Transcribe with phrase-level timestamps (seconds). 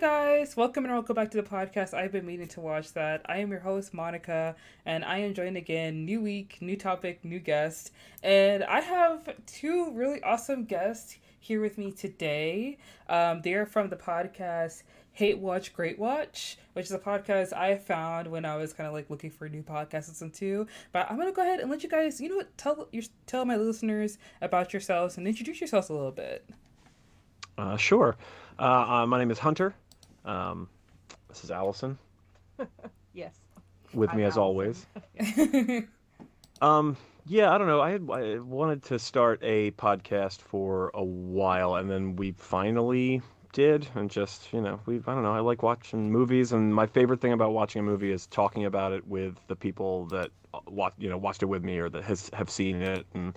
[0.00, 1.92] guys, welcome and welcome back to the podcast.
[1.92, 3.20] I've been meaning to watch that.
[3.26, 4.54] I am your host, Manika,
[4.86, 6.06] and I am joined again.
[6.06, 7.92] New week, new topic, new guest.
[8.22, 12.78] And I have two really awesome guests here with me today.
[13.10, 18.26] Um, they're from the podcast Hate Watch, Great Watch, which is a podcast I found
[18.26, 20.66] when I was kind of like looking for a new podcast to listen to.
[20.92, 23.44] But I'm gonna go ahead and let you guys, you know what, tell your, tell
[23.44, 26.48] my listeners about yourselves and introduce yourselves a little bit.
[27.58, 28.16] Uh, sure.
[28.58, 28.62] Uh,
[29.02, 29.74] uh, my name is Hunter.
[30.24, 30.68] Um,
[31.28, 31.98] this is Allison.
[33.12, 33.34] yes.
[33.92, 34.86] With me as always.
[36.62, 36.96] um,
[37.26, 37.80] yeah, I don't know.
[37.80, 43.22] I, had, I wanted to start a podcast for a while, and then we finally
[43.52, 45.32] did, and just you know, we I don't know.
[45.32, 48.92] I like watching movies, and my favorite thing about watching a movie is talking about
[48.92, 52.04] it with the people that uh, watch, you know, watched it with me or that
[52.04, 53.36] has have seen it, and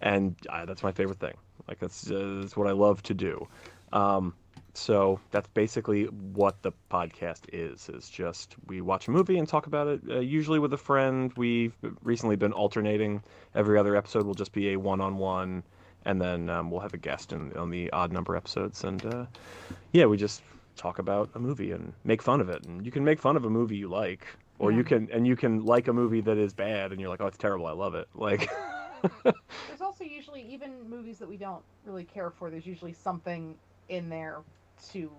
[0.00, 1.34] and uh, that's my favorite thing.
[1.66, 3.46] Like that's uh, that's what I love to do.
[3.92, 4.34] Um,
[4.74, 9.66] so that's basically what the podcast is is just we watch a movie and talk
[9.66, 11.32] about it uh, usually with a friend.
[11.36, 13.22] We've recently been alternating.
[13.54, 15.62] Every other episode will just be a one-on-one
[16.04, 19.26] and then um, we'll have a guest in, on the odd number episodes and uh,
[19.92, 20.42] yeah we just
[20.78, 22.64] talk about a movie and make fun of it.
[22.64, 24.26] And you can make fun of a movie you like
[24.58, 24.78] or yeah.
[24.78, 27.26] you can and you can like a movie that is bad and you're like oh
[27.26, 27.66] it's terrible.
[27.66, 28.08] I love it.
[28.14, 28.48] Like
[29.22, 33.54] there's also usually even movies that we don't really care for there's usually something
[33.88, 34.42] in there
[34.90, 35.10] to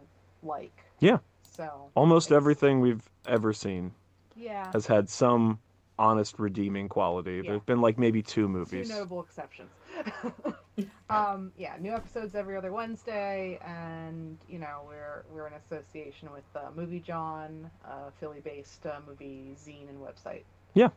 [0.43, 0.83] like.
[0.99, 1.17] Yeah.
[1.43, 3.91] So almost everything we've ever seen.
[4.35, 4.71] Yeah.
[4.71, 5.59] Has had some
[5.99, 7.41] honest redeeming quality.
[7.43, 7.51] Yeah.
[7.51, 8.87] There's been like maybe two movies.
[8.87, 9.69] Two notable exceptions.
[11.09, 16.45] um, yeah, new episodes every other Wednesday, and you know we're we're in association with
[16.55, 20.43] uh, MovieJawn, a Philly-based uh, movie zine and website.
[20.73, 20.89] Yeah.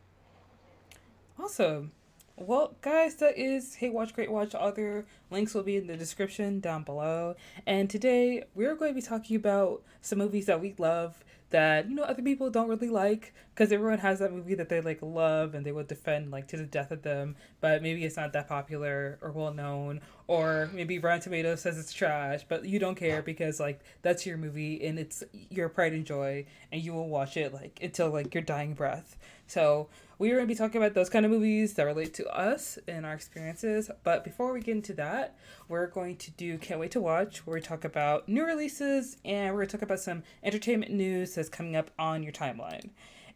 [1.39, 1.91] Awesome.
[2.37, 4.55] Well, guys, that is Hate Watch Great Watch.
[4.55, 7.37] Other links will be in the description down below.
[7.67, 11.23] And today we're going to be talking about some movies that we love
[11.53, 14.81] that you know other people don't really like because everyone has that movie that they
[14.81, 18.17] like love and they will defend like to the death of them but maybe it's
[18.17, 22.79] not that popular or well known or maybe Rotten Tomatoes says it's trash but you
[22.79, 26.93] don't care because like that's your movie and it's your pride and joy and you
[26.93, 29.89] will watch it like until like your dying breath so
[30.23, 33.05] we're going to be talking about those kind of movies that relate to us and
[33.05, 33.91] our experiences.
[34.05, 35.37] But before we get into that,
[35.69, 39.53] we're going to do Can't Wait to Watch, where we talk about new releases and
[39.53, 42.91] we're going to talk about some entertainment news that's coming up on your timeline.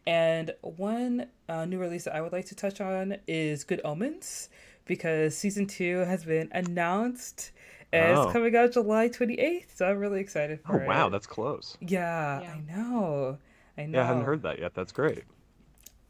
[0.05, 4.47] And one uh, new release that I would like to touch on is Good Omens,
[4.85, 7.51] because season two has been announced.
[7.91, 8.23] And oh.
[8.23, 10.87] It's coming out July 28th, so I'm really excited for oh, it.
[10.87, 11.77] wow, that's close.
[11.81, 13.37] Yeah, yeah, I know.
[13.77, 13.99] I know.
[13.99, 14.73] Yeah, I hadn't heard that yet.
[14.73, 15.25] That's great.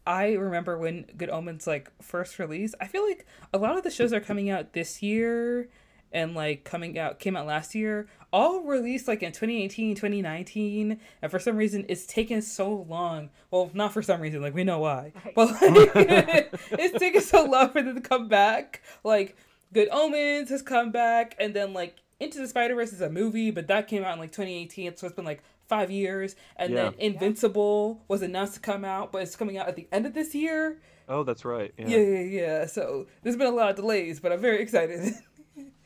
[0.05, 2.75] I remember when Good Omens like first released.
[2.79, 5.69] I feel like a lot of the shows are coming out this year
[6.11, 11.31] and like coming out came out last year all released like in 2018 2019 and
[11.31, 14.79] for some reason it's taken so long well not for some reason like we know
[14.79, 15.35] why right.
[15.35, 15.91] but like
[16.71, 19.35] it's taken so long for them to come back like
[19.73, 23.51] good omens has come back and then like into the spider verse is a movie
[23.51, 26.83] but that came out in like 2018 so it's been like five years, and yeah.
[26.83, 30.13] then Invincible was announced to come out, but it's coming out at the end of
[30.13, 30.79] this year.
[31.09, 31.73] Oh, that's right.
[31.77, 32.21] Yeah, yeah, yeah.
[32.21, 32.65] yeah.
[32.65, 35.13] So there's been a lot of delays, but I'm very excited.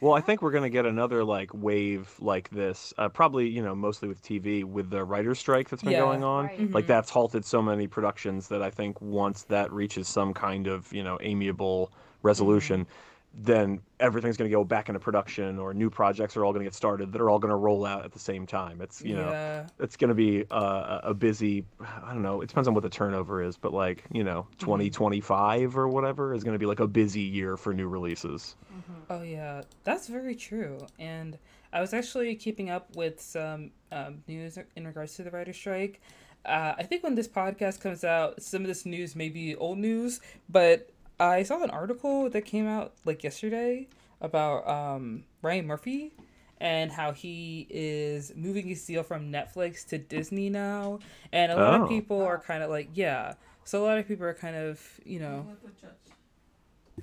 [0.02, 3.76] well, I think we're gonna get another like wave like this, uh, probably you know
[3.76, 6.46] mostly with TV with the writer's strike that's been yeah, going on.
[6.48, 6.60] Right.
[6.60, 6.74] Mm-hmm.
[6.74, 10.92] Like that's halted so many productions that I think once that reaches some kind of
[10.92, 11.92] you know amiable
[12.24, 12.82] resolution.
[12.82, 16.64] Mm-hmm then everything's going to go back into production or new projects are all going
[16.64, 18.82] to get started that are all going to roll out at the same time.
[18.82, 21.66] It's you know it's going to be uh, a busy
[22.04, 25.62] i don't know it depends on what the turnover is but like you know 2025
[25.70, 25.80] mm-hmm.
[25.80, 28.56] or whatever is going to be like a busy year for new releases.
[28.74, 28.94] Mm-hmm.
[29.10, 29.62] oh yeah.
[29.84, 30.80] That's very true.
[31.00, 31.38] And
[31.74, 36.02] i was actually keeping up with some um, news in regards to the writer strike.
[36.44, 39.78] Uh, I think when this podcast comes out, some of this news may be old
[39.78, 40.20] news,
[40.50, 40.90] but
[41.20, 43.88] I saw an article that came out like yesterday
[44.22, 46.14] about um, Ryan Murphy
[46.60, 51.00] and how he is moving his deal from Netflix to Disney now.
[51.32, 51.84] And a lot oh.
[51.84, 53.34] of people are kind of like, yeah.
[53.64, 55.48] So a lot of people are kind of, you know,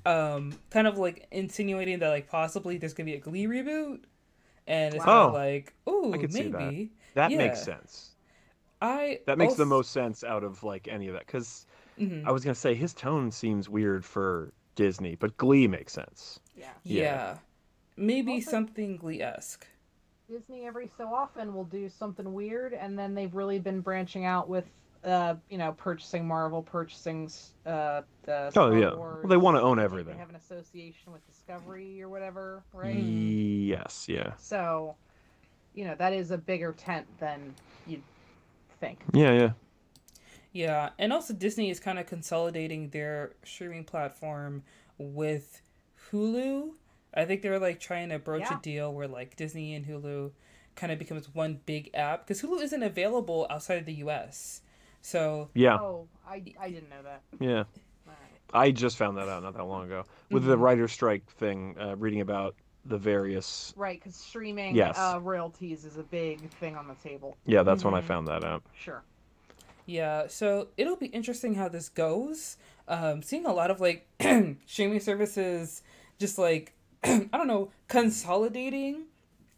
[0.06, 4.00] um, kind of like insinuating that like possibly there's gonna be a Glee reboot,
[4.66, 5.24] and it's wow.
[5.24, 7.38] kind of like, oh, maybe that, that yeah.
[7.38, 8.10] makes sense.
[8.80, 9.64] I that makes also...
[9.64, 11.66] the most sense out of like any of that because
[11.98, 12.28] Mm-hmm.
[12.28, 16.40] I was gonna say his tone seems weird for Disney, but Glee makes sense.
[16.56, 16.66] Yeah.
[16.84, 17.02] Yeah.
[17.02, 17.36] yeah.
[17.96, 19.66] Maybe also, something Glee esque.
[20.30, 24.48] Disney every so often will do something weird, and then they've really been branching out
[24.48, 24.66] with,
[25.02, 27.30] uh, you know, purchasing Marvel, purchasing
[27.66, 28.52] uh, the.
[28.56, 28.94] oh yeah.
[28.94, 29.22] Wars.
[29.22, 30.14] Well, they want to own everything.
[30.14, 32.94] They have an association with Discovery or whatever, right?
[32.94, 34.06] Yes.
[34.08, 34.34] Yeah.
[34.38, 34.94] So
[35.74, 37.54] you know that is a bigger tent than
[37.86, 38.02] you'd
[38.80, 38.98] think.
[39.12, 39.50] Yeah, yeah.
[40.52, 44.62] Yeah, and also Disney is kind of consolidating their streaming platform
[44.96, 45.62] with
[46.10, 46.70] Hulu.
[47.14, 48.58] I think they're like trying to broach Yeah.
[48.58, 50.32] a deal where like Disney and Hulu
[50.74, 54.62] kind of becomes one big app because Hulu isn't available outside of the U.S.
[55.02, 57.22] So Yeah, Oh, I, I didn't know that.
[57.40, 57.58] yeah.
[57.58, 57.64] All
[58.06, 58.14] right.
[58.52, 60.60] I just found that out not that long ago with the Mhm.
[60.60, 61.76] writer strike thing.
[61.78, 62.54] Uh, reading about
[62.84, 63.74] the various.
[63.76, 64.96] Right, because streaming Yes.
[64.98, 67.36] uh, royalties is a big thing on the table.
[67.44, 68.04] Yeah, that's when I Mhm.
[68.06, 68.62] found that out.
[68.74, 69.02] Sure.
[69.88, 72.58] Yeah, so it'll be interesting how this goes.
[72.86, 74.06] Um, seeing a lot of like
[74.66, 75.82] streaming services
[76.18, 76.74] just like
[77.04, 79.04] I don't know consolidating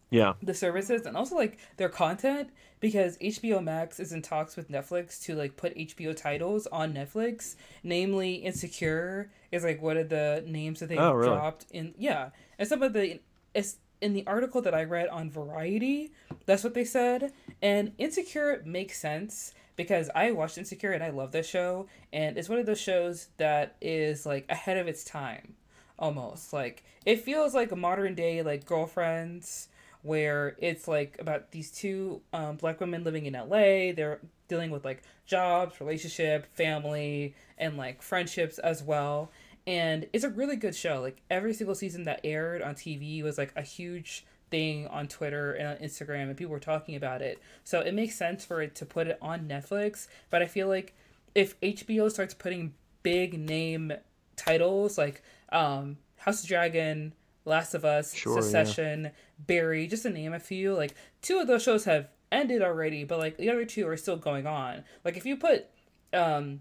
[0.08, 4.70] Yeah, the services and also like their content because HBO Max is in talks with
[4.70, 7.56] Netflix to like put HBO titles on Netflix.
[7.82, 11.28] Namely, Insecure is like one of the names that they Oh, really?
[11.34, 11.92] dropped in.
[11.98, 13.18] Yeah, and some of the
[13.52, 16.12] it's in the article that I read on Variety.
[16.46, 19.54] That's what they said, and Insecure makes sense
[19.84, 23.28] because I watched Insecure and I love this show, and it's one of those shows
[23.38, 25.54] that is like ahead of its time,
[25.98, 29.68] almost like it feels like a modern day like girlfriends
[30.02, 33.92] where it's like about these two um, black women living in LA.
[33.92, 39.30] They're dealing with like jobs, relationship, family, and like friendships as well.
[39.66, 41.00] And it's a really good show.
[41.00, 45.52] Like every single season that aired on TV was like a huge thing on Twitter
[45.52, 47.38] and on Instagram, and people were talking about it.
[47.64, 50.08] So it makes sense for it to put it on Netflix.
[50.30, 50.94] But I feel like
[51.34, 53.92] if HBO starts putting big name
[54.36, 57.12] titles like um, House of Dragon,
[57.44, 58.40] Last of Us, Sure, yeah.
[58.42, 60.74] Succession, Barry, just to name a few.
[60.74, 64.16] Like two of those shows have ended already, but like the other two are still
[64.16, 64.84] going on.
[65.04, 65.66] Like if you put
[66.12, 66.60] um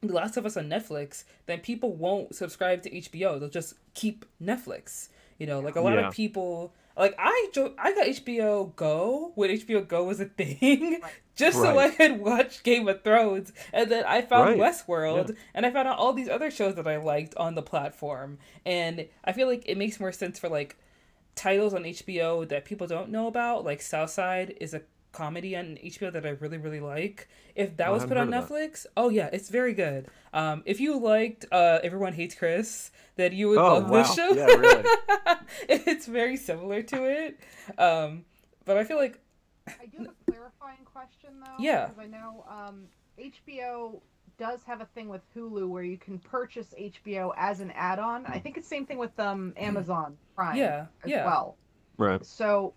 [0.00, 3.38] The Last of Us on Netflix, then people won't subscribe to HBO.
[3.38, 5.08] They'll just keep Netflix.
[5.38, 6.08] You know, like a lot Yeah.
[6.08, 11.00] of people like I jo- I got HBO Go when HBO Go was a thing,
[11.02, 11.12] Right.
[11.36, 14.58] just so I could watch Game of Thrones, and then I found Right.
[14.58, 18.38] Westworld, and I found out all these other shows that I liked on the platform,
[18.66, 20.76] and I feel like it makes more sense for like
[21.34, 24.82] titles on HBO that people don't know about, like Southside is a
[25.18, 27.28] comedy on HBO that I really really like.
[27.54, 30.06] If that Oh, was put on haven't Netflix, oh yeah, it's very good.
[30.32, 34.30] Um, if you liked uh, Everyone Hates Chris, then you would Oh, love this show.
[34.30, 34.84] Yeah, really.
[35.68, 37.40] it's very similar to it,
[37.78, 38.24] um,
[38.64, 39.18] but I feel like
[39.66, 41.56] I do have a clarifying question though.
[41.58, 41.86] Yeah.
[41.86, 42.84] Because I know um,
[43.18, 44.00] HBO
[44.38, 48.24] does have a thing with Hulu where you can purchase HBO as an add-on.
[48.26, 50.56] I think it's the same thing with um, Amazon Prime.
[50.56, 51.24] Yeah, As yeah.
[51.26, 51.56] well.
[51.96, 52.24] Right.
[52.24, 52.74] So,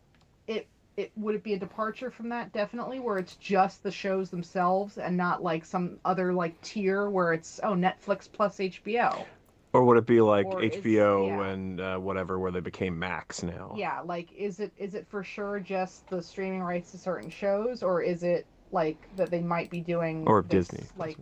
[0.47, 0.67] it
[0.97, 4.97] it would it be a departure from that definitely where it's just the shows themselves
[4.97, 9.25] and not like some other like tier where it's oh Netflix plus HBO.
[9.73, 11.45] Or would it be like Or is- HBO yeah.
[11.51, 13.73] and uh, whatever, where they became Max now?
[13.77, 17.81] Yeah, like is it is it for sure just the streaming rights to certain shows,
[17.81, 20.85] or is it like that they might be doing Or this, Disney.
[20.97, 21.17] like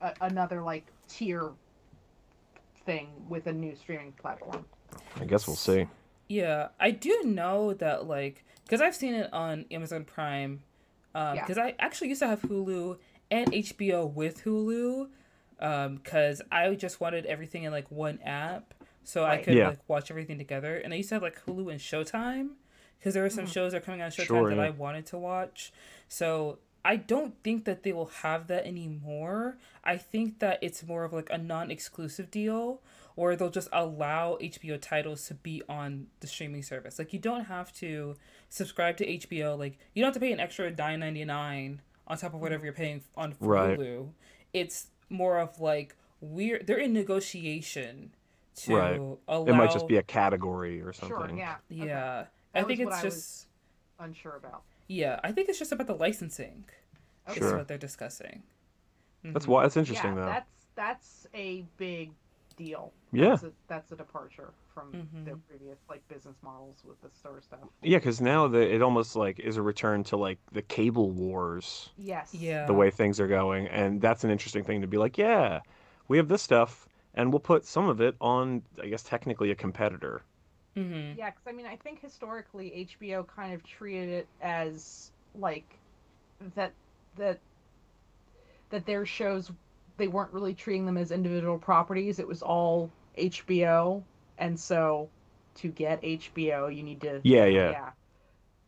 [0.00, 1.50] a, another like tier
[2.84, 4.64] thing with a new streaming platform?
[5.20, 5.86] I guess we'll see.
[6.28, 10.60] Yeah, I do know that like because I've seen it on Amazon Prime.
[11.14, 11.42] Um, Yeah.
[11.42, 12.98] because I actually used to have Hulu
[13.30, 15.08] and HBO with Hulu.
[15.58, 18.74] Um, because I just wanted everything in like one app,
[19.04, 19.68] so I could Yeah.
[19.68, 20.76] like watch everything together.
[20.76, 22.50] And I used to have like Hulu and Showtime
[22.98, 23.52] because there were some Mhm.
[23.54, 24.64] shows that are coming on Showtime Sure, that yeah.
[24.64, 25.72] I wanted to watch.
[26.08, 29.56] So I don't think that they will have that anymore.
[29.82, 32.82] I think that it's more of like a non-exclusive deal
[33.16, 36.98] or they'll just allow HBO titles to be on the streaming service.
[36.98, 38.14] Like you don't have to
[38.50, 39.58] subscribe to HBO.
[39.58, 42.64] Like you don't have to pay an extra nine ninety nine on top of whatever
[42.64, 43.78] you're paying on Right.
[43.78, 44.10] Hulu.
[44.52, 48.12] It's more of like we're they're in negotiation
[48.56, 49.00] to Right.
[49.28, 49.46] allow.
[49.46, 51.16] It might just be a category or something.
[51.28, 51.56] Sure, yeah.
[51.68, 51.84] yeah.
[51.84, 53.46] That I think it's I just
[53.98, 54.62] Unsure about.
[54.88, 55.20] yeah.
[55.24, 56.64] I think it's just about the licensing.
[57.28, 57.40] Okay.
[57.40, 57.56] Is Sure.
[57.58, 58.42] what they're discussing.
[59.24, 59.48] That's Mhm.
[59.48, 59.62] why.
[59.62, 60.26] That's interesting yeah, though.
[60.26, 62.12] that's that's a big
[62.56, 62.92] deal.
[63.12, 63.30] Yeah.
[63.30, 65.24] That's a, that's a departure from Mhm.
[65.24, 67.60] their previous like business models with the sort of stuff.
[67.82, 71.90] Yeah, because now the, it almost like is a return to like the cable wars,
[71.96, 72.34] Yes.
[72.34, 72.66] Yeah.
[72.66, 75.60] the way things are going, and that's an interesting thing to be like, yeah,
[76.08, 79.54] we have this stuff, and we'll put some of it on, I guess technically a
[79.54, 80.22] competitor.
[80.76, 81.18] Mm-hmm.
[81.18, 85.64] Yeah, because I mean, I think historically HBO kind of treated it as like
[86.54, 86.72] that
[87.16, 87.38] that
[88.70, 89.50] that their shows
[89.96, 92.18] they weren't really treating them as individual properties.
[92.18, 94.04] It was all HBO,
[94.38, 95.10] and so
[95.56, 97.90] to get HBO, you need to Yeah, yeah, yeah.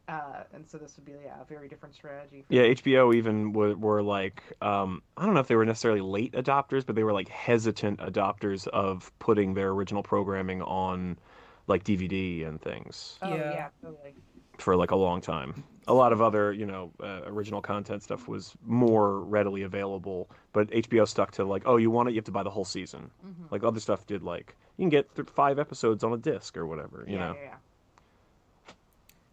[0.08, 2.42] Uh, and so this would be yeah a very different strategy.
[2.49, 2.62] For yeah.
[2.62, 6.87] HBO even were, were like, um, I don't know if they were necessarily late adopters,
[6.87, 11.18] but they were like hesitant adopters of putting their original programming on
[11.66, 13.18] like DVD and things.
[13.20, 13.44] Oh Yeah.
[13.44, 14.16] yeah, totally.
[14.58, 15.64] For like a long time.
[15.86, 20.68] A lot of other, you know, uh, original content stuff was more readily available, but
[20.70, 23.10] HBO stuck to like, oh, you want it, you have to buy the whole season.
[23.26, 23.50] Mhm.
[23.50, 26.66] Like other stuff did like you can get th- five episodes on a disc or
[26.66, 27.34] whatever, you yeah, know.
[27.34, 27.54] yeah, yeah.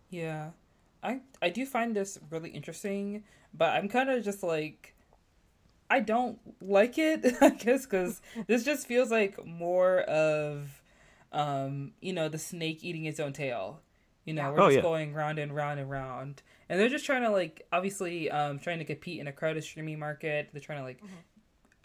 [0.10, 0.50] Yeah.
[1.04, 4.96] I I do find this really interesting, but I'm kind of just like
[5.90, 10.82] I don't like it, I guess cuz this just feels like more of
[11.32, 13.82] um, you know, the snake eating its own tail.
[14.26, 14.82] You know, we're Oh, just yeah.
[14.82, 16.42] going round and round and round.
[16.68, 20.00] And they're just trying to like obviously um trying to compete in a crowded streaming
[20.00, 20.50] market.
[20.52, 21.02] They're trying to like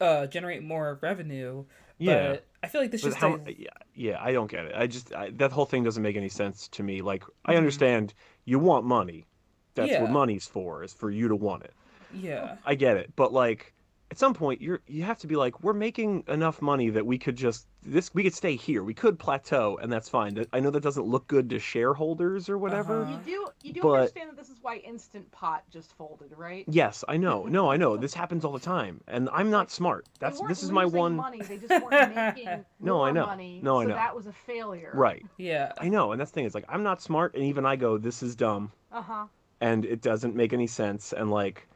[0.01, 1.65] uh generate more revenue.
[1.99, 2.31] Yeah.
[2.33, 4.73] But I feel like this But just how, a- yeah, yeah, I don't get it.
[4.75, 7.03] I just I, that whole thing doesn't make any sense to me.
[7.03, 7.59] Like I Mhm.
[7.59, 8.15] understand
[8.47, 9.27] you want money.
[9.75, 10.03] That's Yeah.
[10.03, 11.75] what money's for, is for you to want it.
[12.13, 12.57] yeah.
[12.67, 13.73] I get it, but like
[14.11, 17.17] at some point you're you have to be like we're making enough money that we
[17.19, 18.83] could just this we could stay here.
[18.85, 20.45] We could plateau and that's fine.
[20.53, 23.03] I know that doesn't look good to shareholders or whatever.
[23.03, 23.19] Uh-huh.
[23.25, 26.65] You do you do But- understand that this is why Instant Pot just folded, right?
[26.69, 27.47] Yes, I know.
[27.51, 27.97] No, I know.
[27.97, 30.07] This happens all the time, and I'm not smart.
[30.19, 31.17] That's weren't this is my one.
[31.17, 31.41] Money.
[31.43, 33.27] They just weren't making No, I know.
[33.27, 33.61] money.
[33.63, 33.95] No, I so know.
[33.95, 34.91] that was a failure.
[34.95, 35.25] Right.
[35.37, 35.73] Yeah.
[35.79, 36.45] I know, and that's the thing.
[36.47, 39.27] Is like I'm not smart, and even I go, this is dumb, Uh huh.
[39.61, 41.67] and it doesn't make any sense, and like,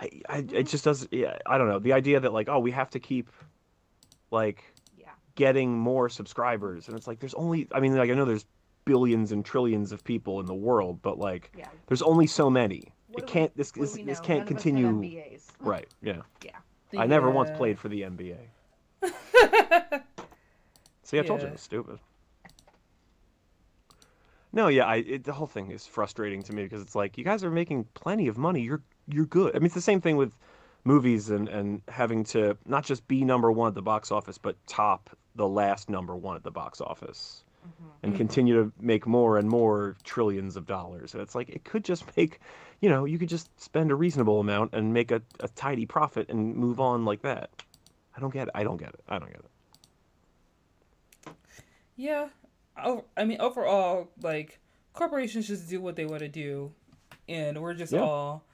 [0.00, 1.12] I, I it just doesn't.
[1.12, 1.78] Yeah, I don't know.
[1.78, 3.28] The idea that like, oh, we have to keep,
[4.30, 4.64] like,
[4.98, 5.10] Yeah.
[5.34, 7.68] getting more subscribers, and it's like there's only.
[7.72, 8.46] I mean, like I know there's
[8.86, 11.68] billions and trillions of people in the world, but like, Yeah.
[11.86, 12.92] there's only so many.
[13.08, 13.52] What it can't.
[13.54, 15.22] we, this what this, this can't None of us had continue.
[15.60, 15.86] Right.
[16.02, 16.22] Yeah.
[16.92, 17.02] Yeah.
[17.02, 18.36] I never once uh, played for the NBA.
[21.04, 21.50] See, I told you Yeah.
[21.50, 21.98] it was stupid.
[24.52, 27.22] No, yeah, I it, the whole thing is frustrating to me because it's like you
[27.24, 28.62] guys are making plenty of money.
[28.62, 29.54] You're you're good.
[29.54, 30.36] I mean, it's the same thing with
[30.84, 34.56] movies and and having to not just be number one at the box office, but
[34.66, 37.90] top the last number one at the box office Mhm.
[38.02, 41.12] and continue to make more and more trillions of dollars.
[41.12, 42.40] And it's like it could just make,
[42.80, 46.30] you know, you could just spend a reasonable amount and make a, a tidy profit
[46.30, 47.50] and move on like that.
[48.16, 48.52] I don't get it.
[48.54, 49.00] I don't get it.
[49.08, 51.34] I don't get it.
[51.96, 52.28] Yeah.
[53.16, 54.58] I mean, overall, like
[54.94, 56.72] corporations just do what they want to do,
[57.28, 58.00] and we're just Yeah.
[58.00, 58.44] all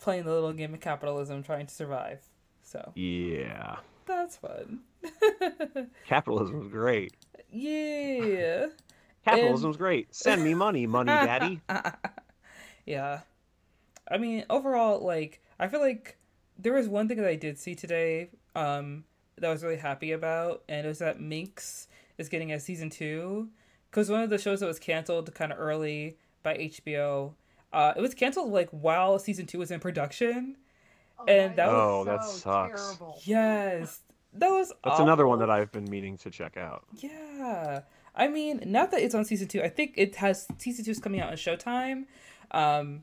[0.00, 2.20] playing the little game of capitalism, trying to survive.
[2.62, 3.76] So Yeah.
[4.06, 4.80] that's fun.
[6.06, 7.14] Capitalism is great.
[7.50, 8.66] yeah.
[8.66, 8.72] capitalism
[9.24, 10.14] Capitalism's great.
[10.14, 11.60] Send me money, money daddy.
[12.86, 13.20] yeah.
[14.10, 16.16] I mean, overall, like, I feel like
[16.58, 19.04] there was one thing that I did see today um,
[19.36, 21.86] that I was really happy about, and it was that Minx
[22.18, 23.48] is getting a season two.
[23.90, 27.32] Because one of the shows that was canceled kind of early by HBO,
[27.72, 30.56] uh, it was canceled, like, while season two was in production.
[31.18, 32.82] Oh, And is that was- Oh, that so sucks.
[32.86, 33.20] Terrible.
[33.24, 34.00] Yes.
[34.34, 36.84] That was That's another one that I've been meaning to check out.
[36.96, 37.80] Yeah.
[38.14, 39.62] I mean, not that it's on season two.
[39.62, 42.04] I think it has season two is coming out on Showtime.
[42.52, 43.02] Um,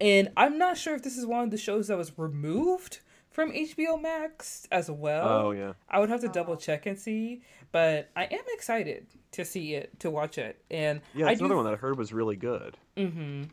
[0.00, 3.52] and I'm not sure if this is one of the shows that was removed from
[3.52, 5.28] HBO Max as well.
[5.28, 5.72] Oh yeah.
[5.90, 6.32] I would have to Oh.
[6.32, 7.42] double check and see,
[7.72, 10.62] but I am excited to see it, to watch it.
[10.70, 12.76] And Yeah, I it's do, another one that I heard was really good.
[12.96, 13.44] hmm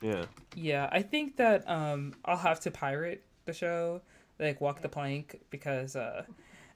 [0.00, 0.24] Yeah.
[0.54, 4.02] Yeah, I think that um I'll have to pirate the show,
[4.38, 6.24] like walk the plank, because uh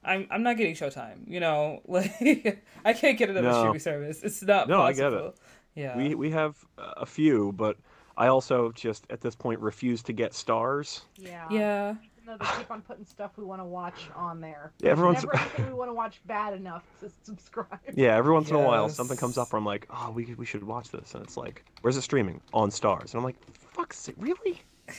[0.03, 1.27] I'm I'm not getting Showtime.
[1.27, 3.59] You know, like I can't get another No.
[3.59, 4.21] streaming service.
[4.23, 5.35] It's not No, I get it.
[5.75, 5.97] Yeah.
[5.97, 7.77] We we have a few, but
[8.17, 11.01] I also just at this point refuse to get Starz.
[11.17, 11.47] Yeah.
[11.49, 11.95] yeah.
[12.23, 14.71] Even they keep on putting stuff we want to watch on there.
[14.79, 17.79] Yeah, everyone's- Never anything we want to watch bad enough to subscribe.
[17.93, 20.45] Yeah, every once in a while something comes up where I'm like, oh, we we
[20.45, 22.39] should watch this, and it's like, where's it streaming?
[22.53, 24.61] On Starz, and I'm like, fuck's sake, really?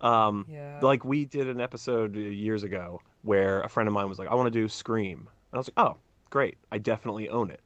[0.00, 0.80] Um, Yeah.
[0.82, 4.34] like we did an episode years ago where a friend of mine was like, I
[4.34, 5.96] want to do Scream, and I was like, oh,
[6.28, 7.60] great, I definitely own it.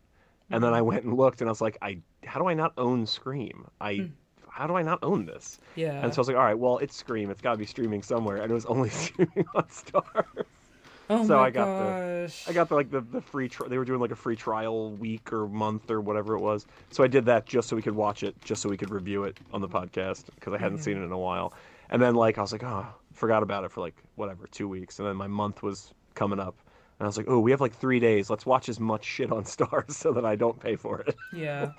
[0.51, 2.73] And then I went and looked, and I was like, I how do I not
[2.77, 3.67] own Scream?
[3.81, 4.07] I Hmm.
[4.57, 5.59] How do I not own this?
[5.75, 6.03] yeah.
[6.03, 8.03] And so I was like, all right, well, it's Scream, it's got to be streaming
[8.03, 10.45] somewhere, and it was only streaming on Starz.
[11.11, 13.77] oh so my I got the- I got the, like the, the free tri- they
[13.79, 16.67] were doing like a free trial week or month or whatever it was.
[16.91, 19.25] So I did that just so we could watch it, just so we could review
[19.25, 20.85] it on the podcast because I hadn't Mhm.
[20.85, 21.53] seen it in a while.
[21.91, 24.99] And then like I was like, oh, forgot about it for like whatever two weeks,
[24.99, 26.57] and then my month was coming up,
[26.99, 28.31] and I was like, oh, we have like three days.
[28.31, 31.15] Let's watch as much shit on Starz so that I don't pay for it.
[31.35, 31.73] Yeah.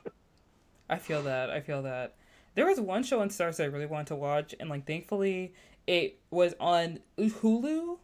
[0.89, 1.49] I feel that.
[1.49, 2.15] I feel that.
[2.57, 5.53] There was one show on Starz that I really wanted to watch, and like thankfully
[5.85, 7.99] it was on Hulu.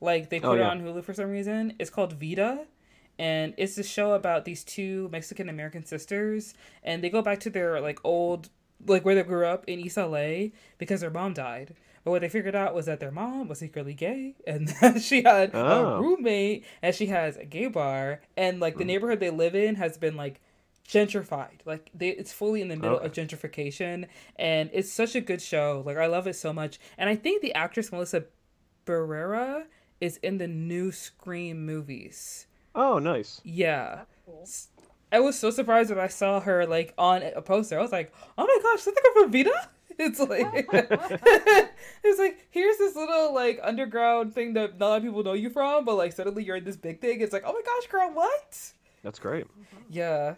[0.00, 1.74] Like they put Oh, it on Hulu for some reason.
[1.78, 2.66] It's called Vida,
[3.16, 7.50] and it's a show about these two Mexican American sisters, and they go back to
[7.50, 8.48] their like old
[8.84, 11.76] like where they grew up in East LA because their mom died.
[12.02, 15.22] But what they figured out was that their mom was secretly gay, and that she
[15.22, 15.94] had Oh.
[15.94, 18.88] a roommate, and she has a gay bar, and like the Mm.
[18.88, 20.40] neighborhood they live in has been like
[20.88, 21.60] gentrified.
[21.64, 23.06] Like they, it's fully in the middle Okay.
[23.06, 25.82] of gentrification, and it's such a good show.
[25.84, 28.24] Like I love it so much, and I think the actress Melissa
[28.86, 29.64] Barrera
[30.00, 32.46] is in the new Scream movies.
[32.74, 33.40] Oh, nice.
[33.44, 33.96] Yeah.
[33.96, 34.48] That's cool.
[35.12, 37.78] I was so surprised when I saw her like on a poster.
[37.78, 40.68] I was like, "Oh my gosh, that's like a Vida!" It's like
[42.02, 45.34] it's like here's this little like underground thing that not a lot of people know
[45.34, 47.20] you from, but like suddenly you're in this big thing.
[47.20, 48.72] It's like, "Oh my gosh, girl, what?"
[49.02, 49.44] That's great.
[49.46, 49.82] Mm-hmm.
[49.90, 50.34] Yeah,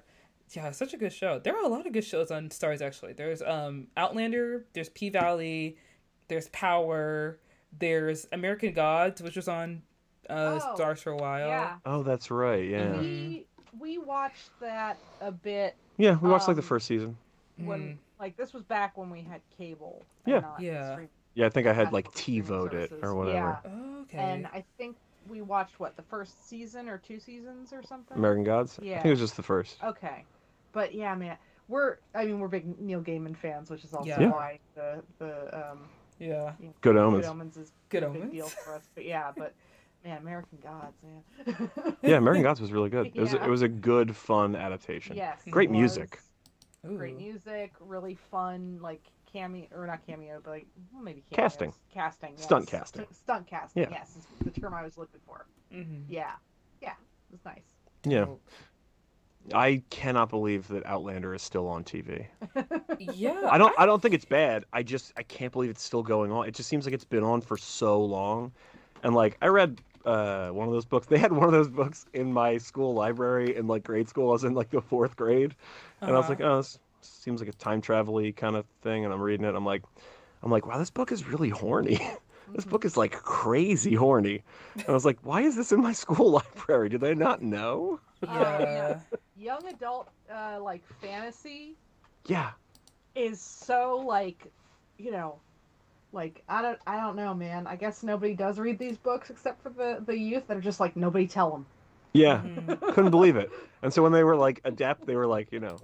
[0.54, 1.38] yeah, such a good show.
[1.38, 3.12] There are a lot of good shows on Starz actually.
[3.12, 5.76] There's um Outlander, there's P Valley,
[6.28, 7.38] there's Power,
[7.78, 9.82] there's American Gods, which was on
[10.30, 11.48] uh Oh, Starz for a while.
[11.48, 11.76] Yeah.
[11.84, 12.64] Oh, that's right.
[12.68, 12.98] Yeah.
[12.98, 13.46] We
[13.78, 17.16] we watched that a bit Yeah, we watched like the Um, first season.
[17.56, 17.96] when Mm.
[18.20, 20.02] like this was back when we had cable.
[20.26, 20.42] Yeah.
[20.58, 20.92] Yeah.
[20.94, 23.58] stream- Yeah, I think I had like streaming TiVoed it or whatever.
[23.64, 23.70] Yeah.
[23.70, 24.18] Oh, okay.
[24.18, 24.96] And I think
[25.28, 28.16] we watched what the first season or two seasons or something.
[28.16, 28.78] American Gods.
[28.80, 28.84] Yeah.
[28.84, 28.96] I Yeah.
[29.02, 29.82] think it was just the first.
[29.82, 30.24] Okay,
[30.74, 31.38] but yeah, man,
[31.68, 34.20] we're I mean we're big Neil Gaiman fans, which is also Yeah.
[34.20, 34.30] Yeah.
[34.30, 35.88] why the the um
[36.18, 37.24] yeah, you know, Good Omens.
[37.24, 38.32] Good Omens is Good a big Omens.
[38.34, 38.82] deal for us.
[38.94, 39.54] But yeah, but
[40.04, 41.70] man, American Gods, man.
[42.02, 43.06] Yeah, American Gods was really good.
[43.14, 43.44] It was Yeah.
[43.46, 45.16] it was a good, fun adaptation.
[45.16, 46.20] yes, Great music.
[46.86, 46.98] Ooh.
[46.98, 49.00] Great music, really fun, like
[49.32, 51.36] cameo or not cameo, but like well, maybe cameos.
[51.52, 51.74] Casting.
[51.92, 53.02] casting, Stunt casting.
[53.04, 53.82] St- stunt casting.
[53.84, 53.88] Yeah.
[53.90, 55.46] Yes, is the term I was looking for.
[55.72, 56.02] Mm-hmm.
[56.12, 56.32] Yeah,
[56.82, 57.64] yeah, it was nice.
[58.04, 58.26] Yeah.
[59.52, 62.28] I cannot believe that Outlander is still on TV.
[62.98, 63.50] Yeah.
[63.50, 64.64] I don't I don't think it's bad.
[64.72, 66.46] I just I can't believe it's still going on.
[66.48, 68.52] It just seems like it's been on for so long.
[69.02, 71.06] And like I read uh one of those books.
[71.10, 74.28] They had one of those books in my school library in like grade school.
[74.30, 75.54] I was in like the fourth grade.
[76.06, 76.32] And I was Uh-huh.
[76.32, 79.04] like, oh, this seems like a time travel kind of thing.
[79.04, 79.54] And I'm reading it.
[79.54, 79.82] I'm like,
[80.42, 82.00] I'm like, wow, this book is really horny.
[82.54, 84.42] this book is like crazy horny.
[84.86, 86.88] And I was like, why is this in my school library?
[86.88, 88.00] Do they not know?
[88.28, 89.00] Yeah.
[89.36, 91.74] Young adult uh, like fantasy
[92.26, 92.50] Yeah.
[93.14, 94.50] is so like
[94.98, 95.40] you know
[96.12, 99.60] like i don't i don't know man i guess nobody does read these books except
[99.60, 101.66] for the the youth that are just like nobody tell them
[102.12, 102.42] Yeah.
[102.44, 102.94] Mhm.
[102.94, 103.50] Couldn't believe it.
[103.82, 105.76] And so when they were like adapt, they were like, you know,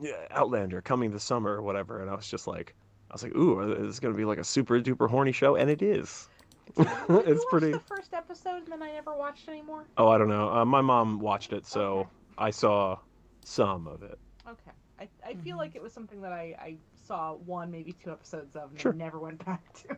[0.00, 2.00] yeah, Outlander coming this summer or whatever.
[2.02, 2.74] And I was just like,
[3.08, 5.54] I was like, ooh, is this gonna be like a super duper horny show?
[5.54, 6.28] And it is.
[6.76, 7.72] Did you it's watch pretty.
[7.72, 10.50] the first episode and then i never watched anymore Oh, I don't know.
[10.50, 12.08] Uh, my mom watched it, so Okay.
[12.38, 12.98] I saw
[13.44, 14.18] some of it.
[14.48, 15.58] okay i, I feel Mhm.
[15.58, 18.92] like it was something that i i saw one maybe two episodes of and Sure.
[18.92, 19.96] never went back to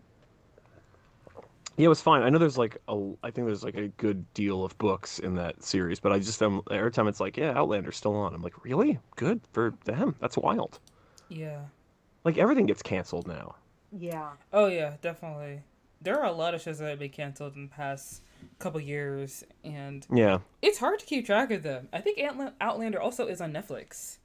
[1.76, 2.22] Yeah, it was fine.
[2.22, 5.34] I know there's like a, I think there's like a good deal of books in
[5.34, 8.34] that series, but I just um every time it's like, yeah, Outlander's still on.
[8.34, 8.98] I'm like, really?
[9.16, 10.14] Good for them.
[10.20, 10.78] That's wild.
[11.28, 11.60] Yeah.
[12.24, 13.56] Like everything gets canceled now.
[13.92, 15.62] yeah Oh yeah, definitely.
[16.00, 18.22] There are a lot of shows that have been canceled in the past
[18.58, 20.38] couple years, and Yeah.
[20.62, 21.88] it's hard to keep track of them.
[21.92, 24.18] I think Outla- Outlander also is on Netflix.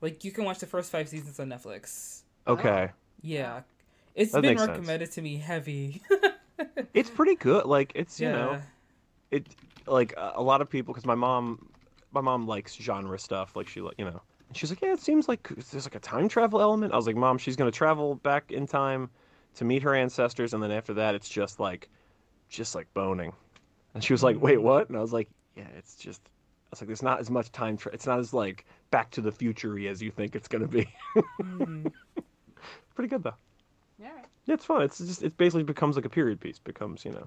[0.00, 2.22] Like you can watch the first five seasons on Netflix.
[2.46, 2.90] Okay.
[3.22, 3.62] Yeah,
[4.14, 4.70] it's That been makes sense.
[4.70, 6.02] recommended to me heavy.
[6.94, 7.66] It's pretty good.
[7.66, 8.32] Like it's you yeah.
[8.32, 8.62] know
[9.30, 9.46] it
[9.86, 11.68] like a a lot of people because my mom
[12.12, 15.00] my mom likes genre stuff like she like you know and she's like yeah it
[15.00, 17.76] seems like there's like a time travel element i was like mom she's going to
[17.76, 19.10] travel back in time
[19.56, 21.88] to meet her ancestors and then after that it's just like
[22.48, 23.32] just like boning.
[23.94, 24.88] And she was like wait what?
[24.88, 27.76] And i was like yeah it's just i was like there's not as much time
[27.76, 30.68] tra- it's not as like back to the future as you think it's going to
[30.68, 30.86] be.
[31.42, 31.92] Mhm.
[32.94, 33.34] pretty good though.
[33.98, 34.08] Yeah.
[34.46, 34.82] Yeah it's fun.
[34.82, 36.58] It's just it basically becomes like a period piece.
[36.58, 37.26] Becomes you know.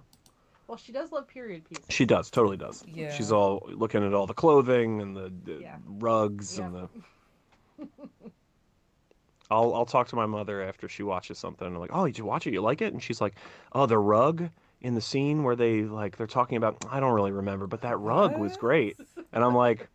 [0.67, 1.85] Well she does love period pieces.
[1.89, 2.83] She does, totally does.
[2.87, 3.11] Yeah.
[3.11, 5.77] She's all looking at all the clothing and the, the Yeah.
[5.85, 6.89] rugs and the.
[9.51, 11.65] I'll I'll talk to my mother after she watches something.
[11.65, 12.53] And I'm like, oh, did you watch it?
[12.53, 12.93] You like it?
[12.93, 13.35] And she's like,
[13.73, 14.49] oh, the rug
[14.81, 16.83] in the scene where they like they're talking about.
[16.89, 18.97] I don't really remember, but that rug was great.
[19.33, 19.87] And I'm like,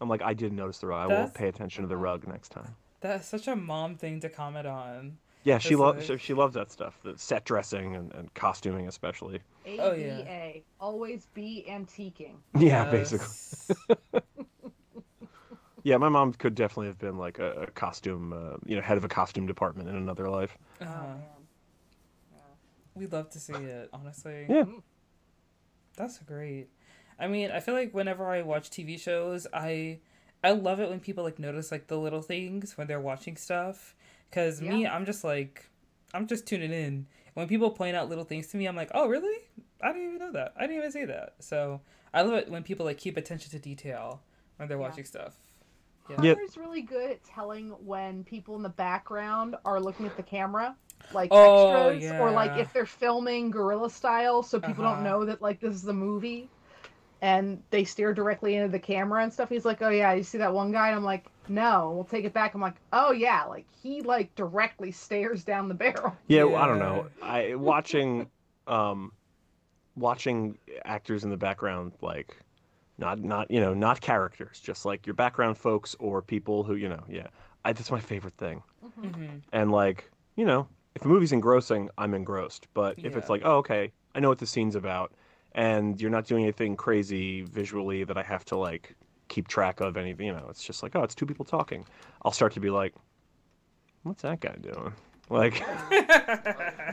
[0.00, 1.10] I'm like, I didn't notice the rug.
[1.10, 2.74] I won't pay attention to the rug next time.
[3.00, 5.18] That's such a mom thing to comment on.
[5.44, 8.86] Yeah, she loves like- she, she loves that stuff, the set dressing and, and costuming
[8.88, 9.40] especially.
[9.66, 10.52] ABA, Oh, yeah.
[10.80, 12.34] always be antiquing.
[12.58, 13.28] Yeah, basically.
[15.88, 15.94] Yes.
[15.94, 18.96] Yeah, my mom could definitely have been like a, a costume, uh, you know, head
[18.96, 20.56] of a costume department in another life.
[20.80, 20.94] Oh Uh-huh.
[20.96, 21.22] man.
[22.94, 24.46] We'd love to see it, honestly.
[24.48, 24.64] Yeah.
[25.96, 26.68] That's great.
[27.18, 29.98] I mean, I feel like whenever I watch TV shows, I
[30.42, 33.94] I love it when people like notice like the little things when they're watching stuff.
[34.30, 35.68] Cause me, I'm just like,
[36.12, 37.06] I'm just tuning in.
[37.34, 39.44] When people point out little things to me, I'm like, oh really?
[39.80, 40.54] I didn't even know that.
[40.56, 41.36] I didn't even see that.
[41.40, 41.80] So
[42.12, 44.22] I love it when people like keep attention to detail
[44.56, 44.82] when they're Yeah.
[44.88, 45.34] watching stuff.
[46.08, 46.16] Yeah.
[46.22, 46.36] Yep.
[46.36, 50.76] Hunter's really good at telling when people in the background are looking at the camera,
[51.12, 54.94] like Oh, extras, or like if they're filming guerrilla style, so people Uh-huh.
[54.94, 56.50] don't know that like this is a movie.
[57.20, 59.48] and they stare directly into the camera and stuff.
[59.48, 62.24] He's like, "Oh yeah, you see that one guy?" And I'm like, "No, we'll take
[62.24, 66.46] it back." I'm like, "Oh yeah, like he like directly stares down the barrel." Yeah,
[66.54, 67.08] I don't know.
[67.22, 68.30] I watching
[68.66, 69.12] um
[69.96, 72.36] watching actors in the background like
[72.98, 76.88] not not you know not characters just like your background folks or people who you
[76.88, 77.28] know yeah
[77.64, 78.62] I, that's my favorite thing.
[79.00, 82.66] Hmm and like you know if a movie's engrossing i'm engrossed.
[82.74, 85.12] But if it's like oh okay i know what the scene's about
[85.52, 88.94] and you're not doing anything crazy visually that i have to like
[89.28, 91.84] keep track of anything you know it's just like oh it's two people talking.
[92.22, 92.94] I'll start to be like
[94.02, 94.92] what's that guy doing
[95.30, 95.62] like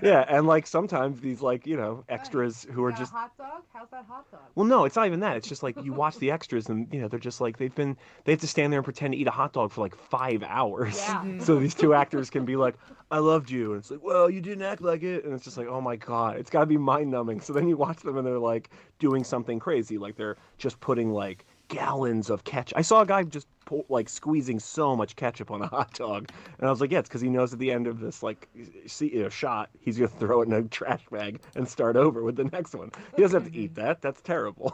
[0.02, 3.64] yeah and like sometimes these like you know extras who are just hot dog.
[3.74, 4.42] How's that hot dog?
[4.56, 5.38] well, no, it's not even that.
[5.38, 7.98] It's just like you watch the extras, and you know they're just like they've been
[8.24, 10.44] they have to stand there and pretend to eat a hot dog for like five
[10.44, 10.96] hours.
[10.98, 11.24] Yeah.
[11.24, 11.42] Mhm.
[11.42, 12.76] So these two actors can be like,
[13.12, 15.58] "I loved you," and it's like, "Well, you didn't act like it," and it's just
[15.58, 18.18] like, "Oh my god, it's got to be mind numbing." So then you watch them,
[18.18, 18.70] and they're like
[19.00, 22.78] doing something crazy, like they're just putting like gallons of ketchup.
[22.78, 26.30] I saw a guy just pull, like squeezing so much ketchup on a hot dog,
[26.60, 28.48] and I was like, "Yeah, it's because he knows at the end of this like
[28.88, 32.24] see, you know, shot, he's gonna throw it in a trash bag and start over
[32.24, 32.92] with the next one.
[33.16, 34.02] He doesn't have to eat that.
[34.02, 34.72] That's terrible."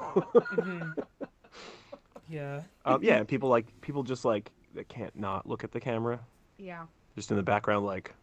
[0.54, 0.94] Mhm.
[2.30, 2.62] Yeah.
[2.86, 6.20] um, yeah, people like people just like they can't not look at the camera,
[6.58, 6.86] Yeah.
[7.16, 8.14] just in the background, like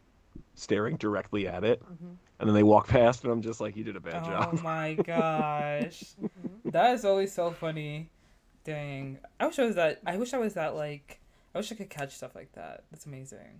[0.55, 3.83] staring directly at it, hmm and then they walk past, and I'm just like, "You
[3.83, 6.15] did a bad Oh job." Oh my gosh.
[6.19, 8.09] hmm That is always so funny.
[8.69, 9.17] Dang.
[9.39, 11.19] I wish I was that I wish I was that like
[11.55, 12.83] I wish I could catch stuff like that.
[12.91, 13.59] That's amazing.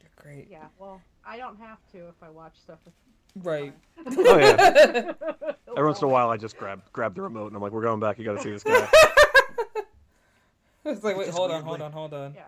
[0.00, 0.48] You're great.
[0.50, 0.64] Yeah.
[0.78, 2.94] Well, I don't have to if I watch stuff with.
[3.44, 3.74] Right.
[4.06, 5.12] Oh yeah.
[5.76, 7.82] Every once in a while, I just grab grab the remote, and I'm like, "We're
[7.82, 8.18] going back.
[8.18, 8.88] You got to see this guy."
[10.86, 12.32] it's like wait, Just hold on, hold on, hold on.
[12.34, 12.44] Yeah.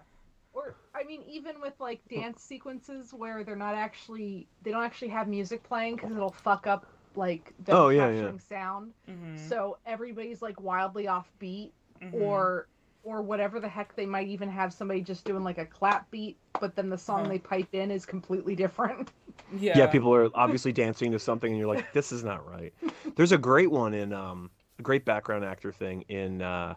[0.55, 5.09] Or I mean, even with like dance sequences where they're not actually they don't actually
[5.09, 8.92] have music playing because it'll fuck up like the Oh, yeah, capturing sound.
[9.09, 11.72] Mhm, So everybody's like wildly off beat
[12.03, 12.21] mhm.
[12.21, 12.67] or
[13.05, 16.37] or whatever the heck they might even have somebody just doing like a clap beat,
[16.61, 17.31] but then the song Uh-huh.
[17.31, 19.11] they pipe in is completely different.
[19.59, 19.77] yeah.
[19.77, 22.73] yeah, people are obviously dancing to something, and you're like, "This is not right."
[23.17, 26.75] There's a great one in um, a great background actor thing in uh,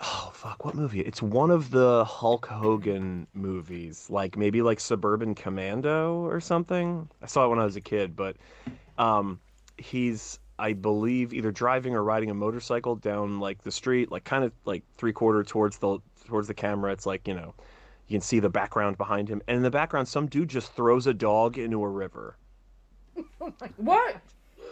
[0.00, 1.00] oh fuck, what movie?
[1.00, 7.08] It's one of the Hulk Hogan movies, like maybe like Suburban Commando or something.
[7.22, 8.36] I saw it when I was a kid, but
[8.98, 9.40] um,
[9.78, 14.44] he's I believe either driving or riding a motorcycle down like the street, like kind
[14.44, 16.92] of like three quarter towards the towards the camera.
[16.92, 17.54] It's like you know.
[18.06, 21.06] You can see the background behind him, and in the background, some dude just throws
[21.06, 22.36] a dog into a river.
[23.40, 24.16] Oh what?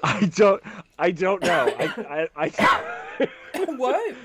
[0.02, 0.62] I don't.
[0.98, 1.72] I don't know.
[1.78, 2.28] I.
[2.36, 2.52] I.
[2.58, 3.26] I,
[3.76, 4.16] what?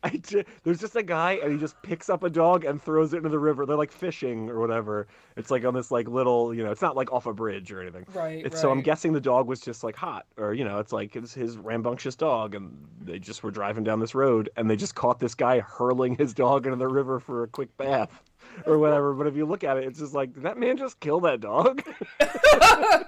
[0.04, 0.20] I
[0.64, 3.28] there's just a guy, and he just picks up a dog and throws it into
[3.28, 3.66] the river.
[3.66, 5.08] They're like fishing or whatever.
[5.36, 7.82] It's like on this like little, you know, it's not like off a bridge or
[7.82, 8.06] anything.
[8.14, 8.44] Right.
[8.44, 8.60] It's, right.
[8.60, 11.34] So I'm guessing the dog was just like hot, or you know, it's like it's
[11.34, 15.20] his rambunctious dog, and they just were driving down this road, and they just caught
[15.20, 18.22] this guy hurling his dog into the river for a quick bath,
[18.64, 19.12] or whatever.
[19.12, 21.40] But if you look at it, it's just like, did that man just kill that
[21.40, 21.82] dog?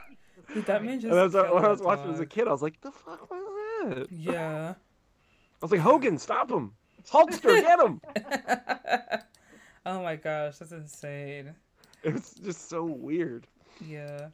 [0.54, 2.78] Did that man just and when I was watching as a kid, I was like,
[2.82, 3.40] the fuck was
[3.84, 4.12] that?
[4.12, 4.74] Yeah.
[4.74, 6.72] I was like, Hogan, stop him!
[7.10, 8.00] Hulkster, get him!
[9.86, 11.54] oh my gosh, that's insane.
[12.02, 13.46] It's just so weird.
[13.86, 14.28] Yeah.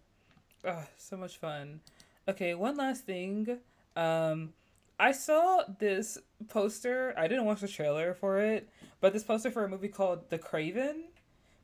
[0.64, 1.80] Oh, so much fun.
[2.28, 3.58] Okay, one last thing.
[3.96, 4.52] Um
[5.00, 7.14] I saw this poster.
[7.16, 8.68] I didn't watch the trailer for it,
[9.00, 11.02] but this poster for a movie called The Kraven,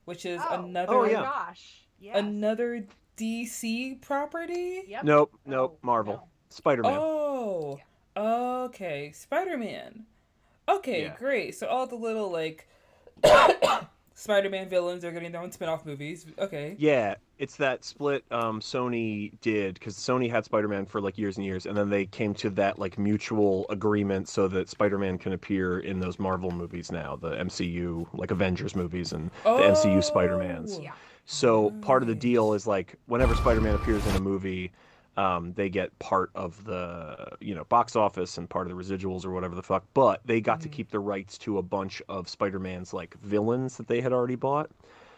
[0.05, 1.23] which is oh, another oh my yeah.
[1.23, 1.85] gosh.
[1.99, 2.17] Yes.
[2.19, 2.87] another
[3.17, 4.83] DC property.
[4.87, 5.05] Yep.
[5.05, 6.15] Nope, nope, Oh, Marvel.
[6.15, 6.29] no.
[6.51, 6.93] Spider-Man.
[6.97, 7.81] Oh.
[8.17, 10.05] Okay, Spider-Man.
[10.69, 11.17] Okay, Yeah.
[11.19, 11.55] great.
[11.55, 12.69] So all the little like
[14.17, 16.25] Spider-Man villains are getting their own spin-off movies.
[16.39, 16.77] Okay.
[16.79, 21.45] Yeah, it's that split um, Sony did because Sony had Spider-Man for like years and
[21.45, 25.81] years, and then they came to that like mutual agreement so that Spider-Man can appear
[25.81, 30.77] in those Marvel movies now, the MCU like Avengers movies and the MCU Spider-Mans.
[30.79, 30.83] Oh.
[30.83, 30.93] Yeah.
[31.27, 34.71] So part of the deal is like whenever Spider-Man appears in a movie,
[35.17, 39.25] um, they get part of the you know box office and part of the residuals
[39.25, 39.85] or whatever the fuck.
[39.95, 40.73] But they got to Mhm.
[40.73, 44.71] keep the rights to a bunch of Spider-Man's like villains that they had already bought,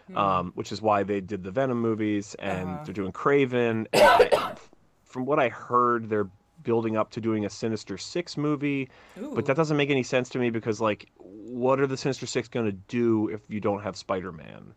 [0.08, 0.16] Hmm.
[0.16, 2.84] um, which is why they did the Venom movies and Uh-huh.
[2.84, 3.86] they're doing Kraven.
[3.92, 4.54] And I,
[5.04, 6.28] from what I heard, they're
[6.62, 9.32] building up to doing a Sinister Six movie, Ooh.
[9.34, 12.48] but that doesn't make any sense to me because like, what are the Sinister Six
[12.48, 14.74] going to do if you don't have Spider-Man?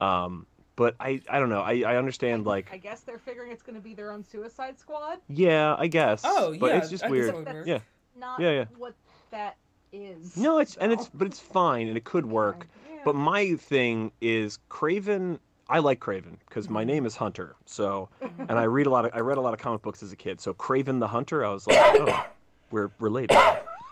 [0.00, 0.46] Um,
[0.80, 1.60] but I, I don't know.
[1.60, 4.78] I, I understand like, I guess they're figuring it's going to be their own Suicide
[4.78, 5.18] Squad.
[5.28, 6.22] yeah, I guess.
[6.24, 7.34] Oh, but yeah, it's just I weird.
[7.34, 7.68] that That's.
[7.68, 7.80] Yeah.
[8.16, 8.64] Not Yeah, yeah.
[8.78, 8.94] what
[9.30, 9.56] that
[9.92, 10.38] is.
[10.38, 12.66] No, it's and it's but it's fine and it could work.
[12.90, 13.00] Yeah.
[13.04, 15.38] But my thing is Kraven.
[15.68, 16.86] I like Kraven because my Mhm.
[16.86, 17.56] name is Hunter.
[17.66, 18.46] So Mhm.
[18.48, 20.16] and I read a lot of I read a lot of comic books as a
[20.16, 20.40] kid.
[20.40, 22.26] So Kraven the Hunter, I was like, oh,
[22.70, 23.36] we're related.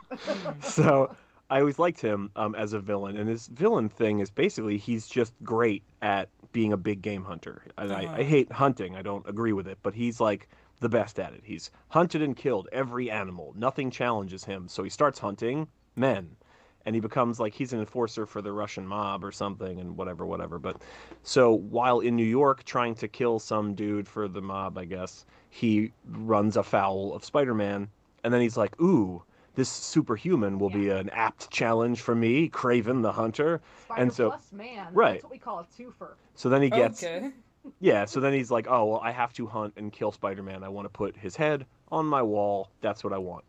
[0.62, 1.14] so
[1.50, 5.06] I always liked him um, as a villain, and his villain thing is basically he's
[5.06, 7.62] just great at being a big game hunter.
[7.76, 8.22] And I, I Uh-huh.
[8.22, 10.48] hate hunting; I don't agree with it, but he's like
[10.80, 11.42] the best at it.
[11.44, 13.52] He's hunted and killed every animal.
[13.56, 16.36] Nothing challenges him, so he starts hunting men,
[16.86, 20.24] and he becomes like he's an enforcer for the Russian mob or something, and whatever,
[20.26, 20.58] whatever.
[20.58, 20.80] But
[21.22, 25.26] so while in New York trying to kill some dude for the mob, I guess
[25.50, 27.88] he runs afoul of Spider-Man,
[28.24, 29.22] and then he's like, "Ooh."
[29.58, 33.60] This superhuman will be an apt challenge for me, Kraven the Hunter.
[33.86, 34.86] Spider And so- Plus Man.
[34.92, 35.14] right.
[35.14, 36.10] That's what we call a twofer.
[36.36, 37.32] So then he gets okay.
[37.80, 40.62] yeah, so then he's like, "Oh, well, I have to hunt and kill Spider-Man.
[40.62, 42.70] I want to put his head on my wall.
[42.82, 43.44] That's what I want."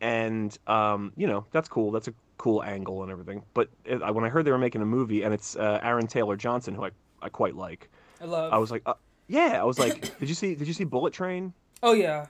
[0.00, 1.92] And um, you know, that's cool.
[1.92, 3.44] That's a cool angle and everything.
[3.54, 6.08] But it, I, when I heard they were making a movie and it's uh, Aaron
[6.08, 6.90] Taylor Johnson, who I,
[7.22, 7.88] I quite like,
[8.20, 8.52] I love.
[8.52, 8.94] I was like, uh,
[9.28, 10.56] "Yeah." I was like, "Did you see?
[10.56, 11.52] Did you see Bullet Train?
[11.84, 12.26] oh yeah.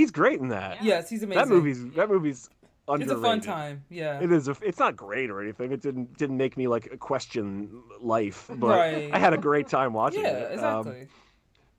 [0.00, 0.82] He's great in that.
[0.82, 1.42] Yes, he's amazing.
[1.42, 2.48] That movie's that movie's
[2.88, 3.12] underrated.
[3.12, 3.84] It's a fun time.
[3.90, 4.20] Yeah.
[4.20, 4.48] It is.
[4.48, 5.72] A, it's not great or anything.
[5.72, 9.10] It didn't didn't make me like question life, but Right.
[9.12, 10.58] I had a great time watching yeah, it.
[10.58, 11.08] Um, exactly.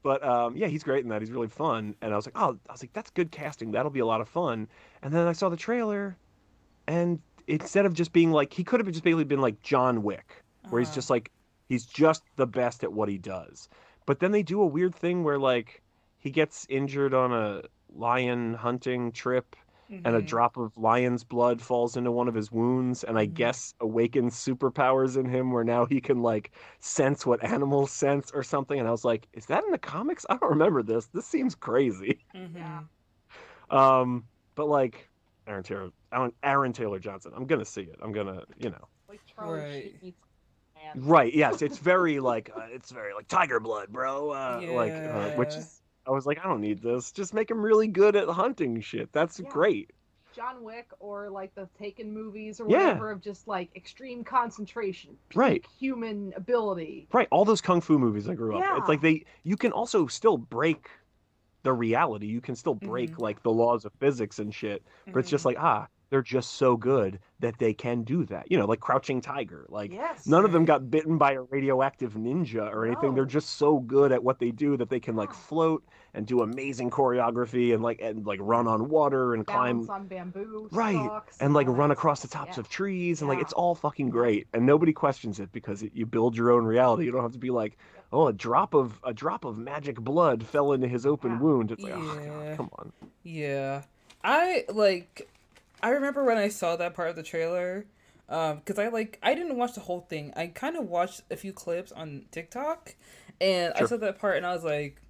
[0.03, 1.21] But um, yeah, he's great in that.
[1.21, 1.95] He's really fun.
[2.01, 3.71] And I was like, oh, I was like, that's good casting.
[3.71, 4.67] That'll be a lot of fun.
[5.03, 6.15] And then I saw the trailer,
[6.87, 10.43] and instead of just being like, he could have just basically been like John Wick,
[10.69, 10.95] where he's Uh-huh.
[10.95, 11.31] just like,
[11.69, 13.67] he's just the best at what he does.
[14.05, 15.81] But then they do a weird thing where like
[16.17, 19.55] he gets injured on a lion hunting trip
[20.03, 20.25] and a Mhm.
[20.25, 23.33] drop of lion's blood falls into one of his wounds and i Mhm.
[23.33, 28.43] guess awakens superpowers in him where now he can like sense what animals sense or
[28.43, 31.25] something and i was like is that in the comics i don't remember this this
[31.27, 32.55] seems crazy Mhm.
[32.55, 32.81] Yeah.
[33.69, 34.25] um
[34.55, 35.09] but like
[35.47, 39.21] aaron taylor aaron, aaron taylor johnson i'm gonna see it i'm gonna you know Like
[39.37, 39.83] Right.
[39.83, 40.21] Sheen meets
[40.75, 41.03] Man.
[41.03, 45.29] right yes it's very like uh, it's very like tiger blood bro uh, like uh,
[45.31, 48.27] which is i was like i don't need this just make him really good at
[48.27, 49.49] hunting shit that's Yeah.
[49.49, 49.91] great
[50.33, 52.85] John Wick or like the Taken movies or Yeah.
[52.87, 55.65] whatever of just like extreme concentration, Right.
[55.77, 57.09] human ability.
[57.11, 58.61] Right, all those kung fu movies I grew up.
[58.63, 58.77] Yeah.
[58.77, 60.89] It's like they you can also still break
[61.63, 62.27] the reality.
[62.27, 63.19] You can still break Mhm.
[63.19, 64.83] like the laws of physics and shit.
[65.05, 65.47] But it's just Mhm.
[65.47, 68.51] like, ah, they're just so good that they can do that.
[68.51, 69.65] You know, like Crouching Tiger.
[69.69, 70.27] Like yes.
[70.27, 73.15] none of them got bitten by a radioactive ninja or anything.
[73.15, 75.35] They're just so good at what they do that they can like Yeah.
[75.35, 80.07] float and do amazing choreography and like and like run on water and climb on
[80.07, 80.67] bamboo.
[80.71, 82.61] Right, stalks and like all run across the tops Yeah.
[82.61, 86.05] of trees and like it's all fucking great and nobody questions it because it, you
[86.05, 87.77] build your own reality you don't have to be like
[88.11, 91.39] oh a drop of a drop of magic blood fell into his open Yeah.
[91.39, 92.91] wound it's like oh god come on
[93.23, 93.83] Yeah.
[94.23, 95.29] I like
[95.83, 97.85] I remember when I saw that part of the trailer
[98.29, 100.31] um cuz I like I didn't watch the whole thing.
[100.35, 102.95] I kind of watched a few clips on TikTok
[103.39, 105.01] and I saw that part and I was like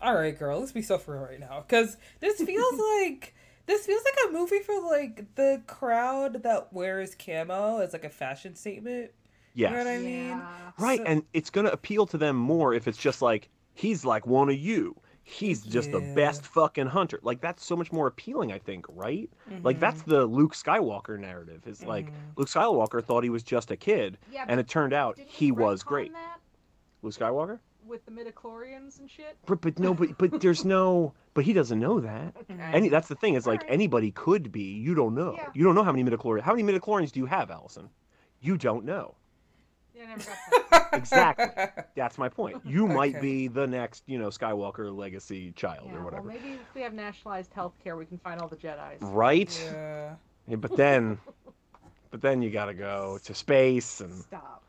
[0.00, 3.34] all right girl, let's be so for real right now cuz this feels like
[3.66, 8.10] this feels like a movie for like the crowd that wears camo as like a
[8.10, 9.10] fashion statement.
[9.54, 10.28] yes You know what I mean?
[10.28, 10.70] Yeah.
[10.78, 14.26] right So- and it's gonna appeal to them more if it's just like he's like
[14.26, 14.94] one of you
[15.26, 19.30] he's just the best fucking hunter like that's so much more appealing i think right
[19.62, 19.80] like Mhm.
[19.80, 22.12] that's the luke skywalker narrative is like Mhm.
[22.36, 25.50] luke skywalker thought he was just a kid Yeah, and it turned out didn't he
[25.50, 26.40] was great That
[27.02, 29.36] luke skywalker with the midichlorians and shit.
[29.44, 31.12] But, but no, but but there's no.
[31.34, 32.34] But he doesn't know that.
[32.40, 32.54] Okay.
[32.72, 33.74] Any that's the thing is like Alright.
[33.74, 34.72] anybody could be.
[34.72, 35.34] You don't know.
[35.36, 35.50] Yeah.
[35.52, 36.40] You don't know how many midichlorians.
[36.44, 37.90] How many midichlorians do you have, Allison?
[38.40, 39.16] You don't know.
[39.96, 40.80] Yeah, never got that.
[40.94, 41.46] Exactly.
[41.96, 42.56] That's my point.
[42.64, 43.20] You might Okay.
[43.20, 46.22] be the next, you know, Skywalker legacy child Yeah, or whatever.
[46.28, 49.00] Well, maybe if we have nationalized health care, we can find all the Jedi's.
[49.02, 49.60] Right.
[49.72, 50.14] yeah.
[50.46, 51.18] Yeah, but then,
[52.10, 54.12] but then you got to go to space and.
[54.14, 54.62] Stop.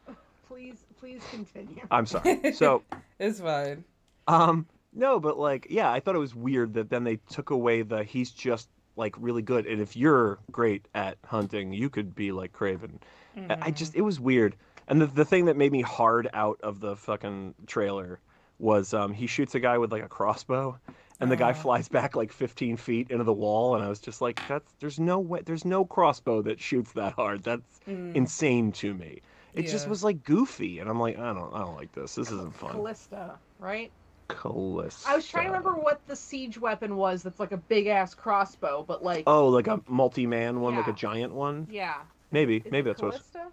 [0.48, 1.82] Please, please continue.
[1.92, 2.54] I'm sorry.
[2.54, 2.82] So,
[3.20, 3.84] It's fine.
[4.28, 7.82] um, no, but like, yeah, I thought it was weird that then they took away
[7.82, 12.32] the he's just like really good, and if you're great at hunting, you could be
[12.32, 12.92] like Kraven.
[13.38, 14.56] I- I just it was weird.
[14.88, 18.20] And the the thing that made me hard out of the fucking trailer
[18.60, 20.80] was um he shoots a guy with like a crossbow
[21.20, 21.62] and the guy Uh-huh.
[21.62, 25.00] flies back like 15 feet into the wall and I was just like that's there's
[25.00, 27.44] no way there's no crossbow that shoots that hard.
[27.44, 28.16] That's Mm.
[28.16, 29.22] insane to me.
[29.54, 32.16] It just was like goofy and I'm like I don't I don't like this.
[32.16, 32.72] This isn't fun.
[32.72, 33.92] Callista, right?
[34.28, 35.10] Callista.
[35.10, 37.24] I was trying to remember what the siege weapon was.
[37.24, 40.94] That's like a big ass crossbow, but like, Oh, like a multi-man one, like a
[40.94, 41.68] giant one?
[41.70, 42.02] yeah.
[42.32, 43.52] Maybe, Is maybe that's what Callista?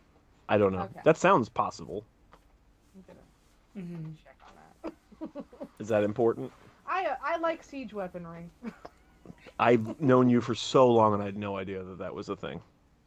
[0.49, 0.81] I don't know.
[0.83, 1.01] Okay.
[1.05, 2.05] That sounds possible.
[2.95, 4.15] I'm gonna Mhm.
[4.23, 4.55] check on
[5.25, 5.45] that.
[5.79, 6.53] Is that important?
[6.87, 8.51] I uh, I like siege weaponry.
[9.59, 12.37] I've known you for so long and I had no idea that that was a
[12.37, 12.61] thing.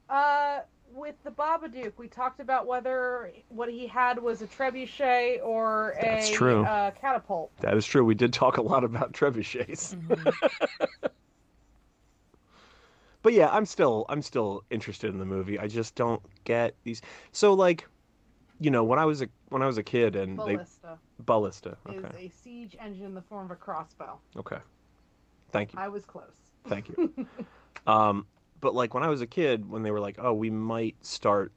[0.09, 0.61] Uh,
[0.93, 6.01] with the Babadook, we talked about whether what he had was a trebuchet or a
[6.01, 6.63] That's true.
[6.63, 7.51] Uh, catapult.
[7.59, 8.05] That is true.
[8.05, 9.95] We did talk a lot about trebuchets.
[9.95, 10.33] Mhm.
[13.25, 15.57] but yeah, I'm still I'm still interested in the movie.
[15.57, 17.01] I just don't get these.
[17.31, 17.87] So like,
[18.59, 21.77] you know, when I was a when I was a kid and they Ballista ballista.
[21.91, 24.19] is a siege engine in the form of a crossbow.
[24.37, 24.59] Okay.
[25.51, 25.79] Thank you.
[25.79, 26.35] I was close.
[26.67, 27.25] Thank you.
[27.87, 28.27] um,
[28.61, 31.51] but like when I was a kid, when they were like, "Oh, we might start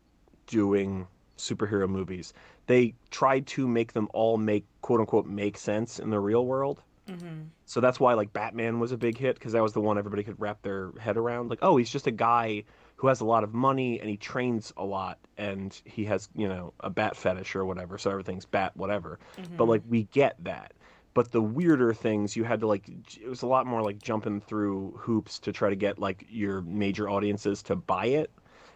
[0.46, 2.32] doing superhero movies,"
[2.66, 6.82] they tried to make them all make quote unquote make sense in the real world.
[7.08, 7.42] Mm-hmm.
[7.64, 10.22] So that's why like Batman was a big hit because that was the one everybody
[10.22, 11.50] could wrap their head around.
[11.50, 12.64] Like, oh, he's just a guy
[12.96, 16.48] who has a lot of money and he trains a lot and he has you
[16.48, 19.18] know a bat fetish or whatever, so everything's bat whatever.
[19.56, 20.72] But like we get that.
[21.14, 24.40] But the weirder things you had to like it was a lot more like jumping
[24.40, 28.30] through hoops to try to get like your major audiences to buy it.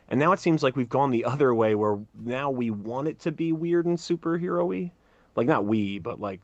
[0.09, 3.21] And now it seems like we've gone the other way where now we want it
[3.21, 4.93] to be weird and superhero-y.
[5.37, 6.41] Like not we, but like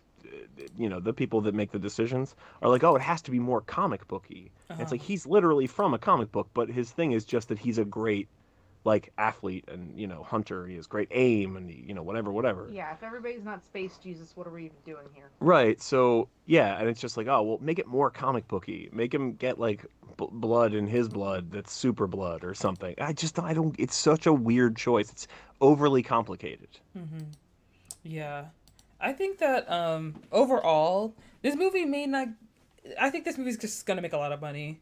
[0.77, 3.38] you know, the people that make the decisions are like, "Oh, it has to be
[3.38, 4.87] more comic booky." It's Uh-huh.
[4.92, 7.85] like he's literally from a comic book, but his thing is just that he's a
[7.85, 8.29] great
[8.85, 10.66] like athlete and, you know, hunter.
[10.66, 12.68] He has great aim and you know, whatever, whatever.
[12.72, 15.31] Yeah, if everybody's not space Jesus, what are we even doing here?
[15.40, 15.81] Right.
[15.83, 18.88] So yeah, and it's just like, oh well, make it more comic booky.
[18.92, 19.85] Make him get like
[20.16, 22.94] b- blood in his blood that's super blood or something.
[22.98, 23.74] I just I don't.
[23.79, 25.11] It's such a weird choice.
[25.11, 25.27] It's
[25.61, 26.68] overly complicated.
[26.96, 27.24] Mm-hmm.
[28.05, 28.44] Yeah,
[29.00, 32.28] I think that um overall this movie may not.
[33.00, 34.80] I think this movie's just gonna make a lot of money.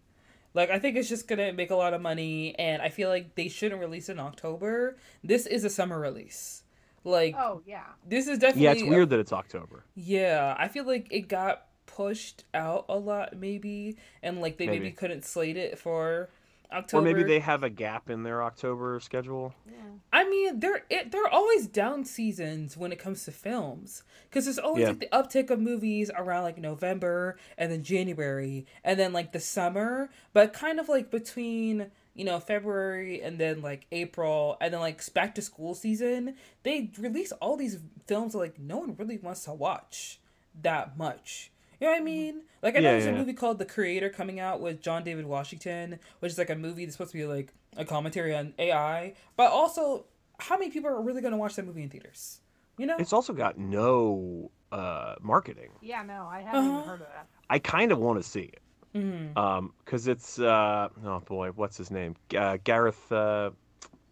[0.54, 3.34] Like I think it's just gonna make a lot of money, and I feel like
[3.34, 4.96] they shouldn't release it in October.
[5.22, 6.62] This is a summer release.
[7.04, 7.84] Like Oh yeah.
[8.06, 9.84] this is definitely Yeah, it's weird that it's October.
[9.94, 14.80] Yeah, I feel like it got pushed out a lot, maybe, and like they maybe,
[14.86, 14.92] Maybe.
[14.92, 16.30] couldn't slate it for
[16.72, 17.00] October.
[17.00, 19.54] Or maybe they have a gap in their October schedule.
[19.66, 19.74] Yeah.
[20.12, 24.44] I mean, there it there are always down seasons when it comes to films because
[24.44, 24.88] there's always Yeah.
[24.88, 29.40] like the uptick of movies around like November and then January and then like the
[29.40, 34.80] summer, but kind of like between you know February and then like April and then
[34.80, 39.18] like back to school season, they release all these films that like no one really
[39.18, 40.18] wants to watch
[40.62, 41.50] that much.
[41.80, 42.42] You know what I mean?
[42.62, 45.26] Like I know Yeah, there's a movie called The Creator coming out with John David
[45.26, 49.14] Washington, which is like a movie that's supposed to be like a commentary on AI,
[49.36, 50.06] but also
[50.38, 52.40] how many people are really going to watch that movie in theaters?
[52.78, 52.96] You know?
[52.98, 55.70] It's also got no uh, marketing.
[55.80, 56.72] Yeah, no, I haven't Uh-huh.
[56.78, 57.26] even heard of that.
[57.48, 58.60] I kind of want to see it.
[58.94, 59.36] Mhm.
[59.36, 62.16] Um, because it's uh, oh boy, what's his name?
[62.34, 63.50] Uh, Gareth uh,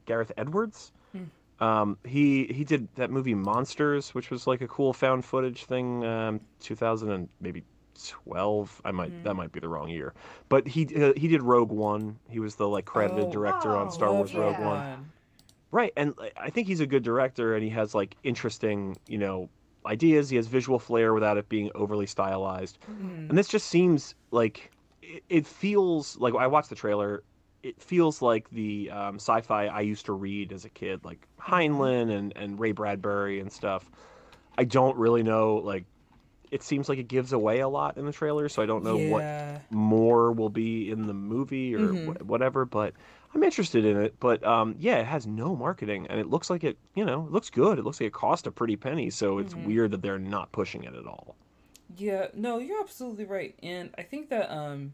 [0.05, 0.93] Gareth Edwards.
[1.61, 6.05] Um, he he did that movie Monsters, which was like a cool found footage thing.
[6.05, 7.63] Um, 2000 and maybe
[8.09, 8.83] 12.
[8.85, 9.23] I might Hmm.
[9.23, 10.15] that might be the wrong year,
[10.49, 12.19] but he uh, he did Rogue One.
[12.29, 13.31] He was the like credited Oh.
[13.33, 14.59] director on Oh, Star Wars Rogue.
[14.59, 15.11] One.
[15.71, 19.19] Right, and I- I think he's a good director, and he has like interesting, you
[19.19, 19.49] know,
[19.87, 20.31] ideas.
[20.31, 22.79] He has visual flair without it being overly stylized.
[22.91, 23.29] Mhm.
[23.29, 24.71] And this just seems like
[25.03, 27.23] it, it feels like I watched the trailer.
[27.65, 32.11] It feels like the um, sci-fi I used to read as a kid, like Heinlein
[32.15, 33.91] and, and Ray Bradbury and stuff.
[34.59, 35.57] I don't really know.
[35.57, 35.87] Like,
[36.51, 38.99] it seems like it gives away a lot in the trailer, so I don't know
[38.99, 39.25] what
[39.71, 42.19] more will be in the movie or Mhm.
[42.19, 42.67] wh- whatever.
[42.67, 42.93] But
[43.35, 44.15] I'm interested in it.
[44.21, 46.77] But um, yeah, it has no marketing, and it looks like it.
[46.95, 47.79] You know, it looks good.
[47.79, 49.09] It looks like it cost a pretty penny.
[49.09, 49.65] So it's Mhm.
[49.65, 51.35] weird that they're not pushing it at all.
[51.97, 53.55] Yeah, no, you're absolutely right.
[53.63, 54.93] And I think that um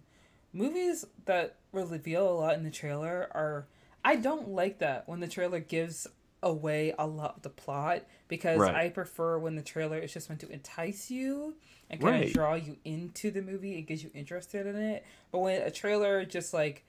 [0.53, 3.67] movies that reveal a lot in the trailer are
[4.05, 6.07] I don't like that when the trailer gives
[6.43, 8.75] away a lot of the plot because Right.
[8.75, 11.55] I prefer when the trailer is just meant to entice you
[11.91, 12.29] and kind Right.
[12.29, 15.05] of draw you into the movie and gets you interested in it.
[15.31, 16.85] But when a trailer just like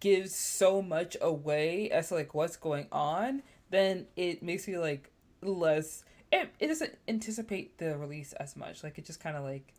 [0.00, 5.10] gives so much away as to like what's going on, then it makes me like
[5.42, 8.82] less it, it doesn't anticipate the release as much.
[8.82, 9.74] Like it just kind of like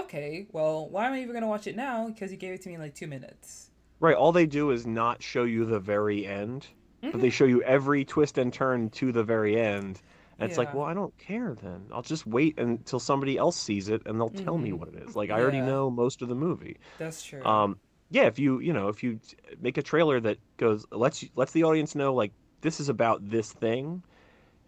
[0.00, 2.08] okay, well, why am I even gonna watch it now?
[2.08, 3.70] Because you gave it to me in like two minutes.
[4.00, 4.14] Right.
[4.16, 6.68] All they do is not show you the very end,
[7.10, 7.20] but Mhm.
[7.20, 10.00] they show you every twist and turn to the very end.
[10.38, 11.88] And it's like, well, I don't care then.
[11.92, 14.78] I'll just wait until somebody else sees it and they'll tell me Mhm.
[14.78, 15.16] what it is.
[15.16, 16.76] Like I already know most of the movie.
[16.98, 17.42] That's true.
[17.44, 17.80] Um,
[18.10, 19.18] yeah, if you you know if you
[19.60, 22.32] make a trailer that goes lets you, lets the audience know like
[22.62, 24.02] this is about this thing,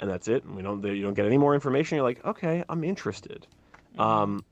[0.01, 1.97] and that's it, and we don't you don't get any more information.
[1.97, 3.47] You're like, okay, I'm interested.
[3.97, 4.03] Mhm.
[4.03, 4.45] Um,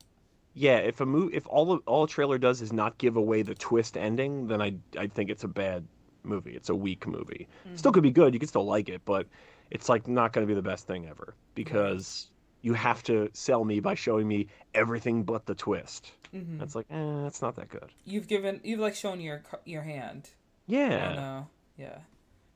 [0.55, 3.43] yeah, if a movie if all of, all a trailer does is not give away
[3.43, 5.87] the twist ending, then I I think it's a bad
[6.25, 6.53] movie.
[6.55, 7.49] It's a weak movie.
[7.75, 8.35] Still could be good.
[8.35, 9.27] You could still like it, but
[9.71, 12.31] it's like not going to be the best thing ever because
[12.63, 16.11] you have to sell me by showing me everything but the twist.
[16.35, 16.59] Mhm.
[16.59, 17.91] That's like, eh, that's not that good.
[18.05, 20.29] You've given you've like shown your your hand.
[20.67, 20.81] Yeah.
[20.87, 21.15] I Yeah.
[21.15, 21.47] know.
[21.77, 21.99] Yeah.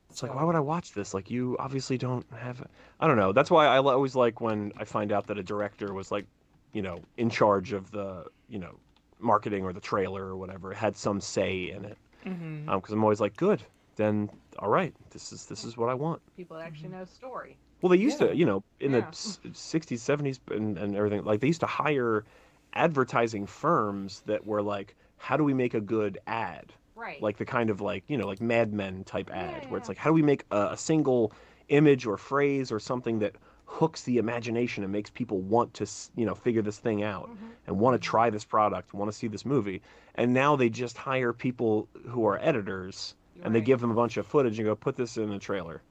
[0.09, 1.13] It's like, why would I watch this?
[1.15, 2.63] Like, you obviously don't have.
[2.99, 3.31] I don't know.
[3.31, 6.27] That's why I always like when I find out that a director was like,
[6.73, 8.77] you know, in charge of the, you know,
[9.19, 11.97] marketing or the trailer or whatever, had some say in it.
[12.25, 12.73] Mm-hmm.
[12.75, 13.61] because I'm always like, good.
[13.95, 16.21] Then all right, this is this is what I want.
[16.35, 17.57] People that actually know story.
[17.81, 18.27] Well, they used Yeah.
[18.27, 19.01] to, you know, in Yeah.
[19.01, 22.25] the 60s, 70s, and, and everything, like they used to hire
[22.73, 26.73] advertising firms that were like, how do we make a good ad?
[26.95, 27.21] Right.
[27.21, 29.89] Like the kind of like, you know, like Mad Men type ad, Yeah, where it's
[29.89, 31.33] like, how do we make a, a single
[31.69, 33.35] image or phrase or something that
[33.73, 37.49] hooks the imagination and makes people want to, you know, figure this thing out Mhm.
[37.65, 39.81] and want to try this product, want to see this movie.
[40.13, 43.65] And now they just hire people who are editors and they Right.
[43.65, 45.81] give them a bunch of footage and go, put this in a trailer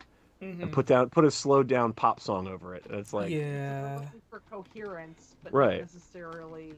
[0.40, 0.62] Mm-hmm.
[0.62, 2.86] and put down put a slowed down pop song over it.
[2.86, 4.00] And it's like yeah.
[4.30, 5.80] for coherence, but Right.
[5.80, 6.74] not necessarily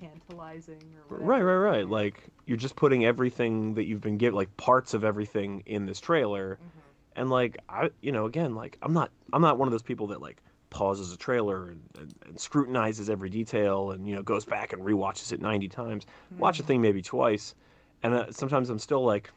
[0.00, 1.88] tantalizing or right, right, right.
[1.88, 6.00] Like you're just putting everything that you've been given, like parts of everything in this
[6.00, 6.56] trailer.
[6.56, 6.81] Mhm.
[7.16, 10.06] And like I, you know, again, like I'm not I'm not one of those people
[10.08, 14.44] that like pauses a trailer and, and, and scrutinizes every detail and you know goes
[14.46, 16.06] back and rewatches it 90 times.
[16.38, 16.66] Watch a Mhm.
[16.66, 17.54] thing maybe twice,
[18.02, 19.30] and uh, sometimes I'm still like,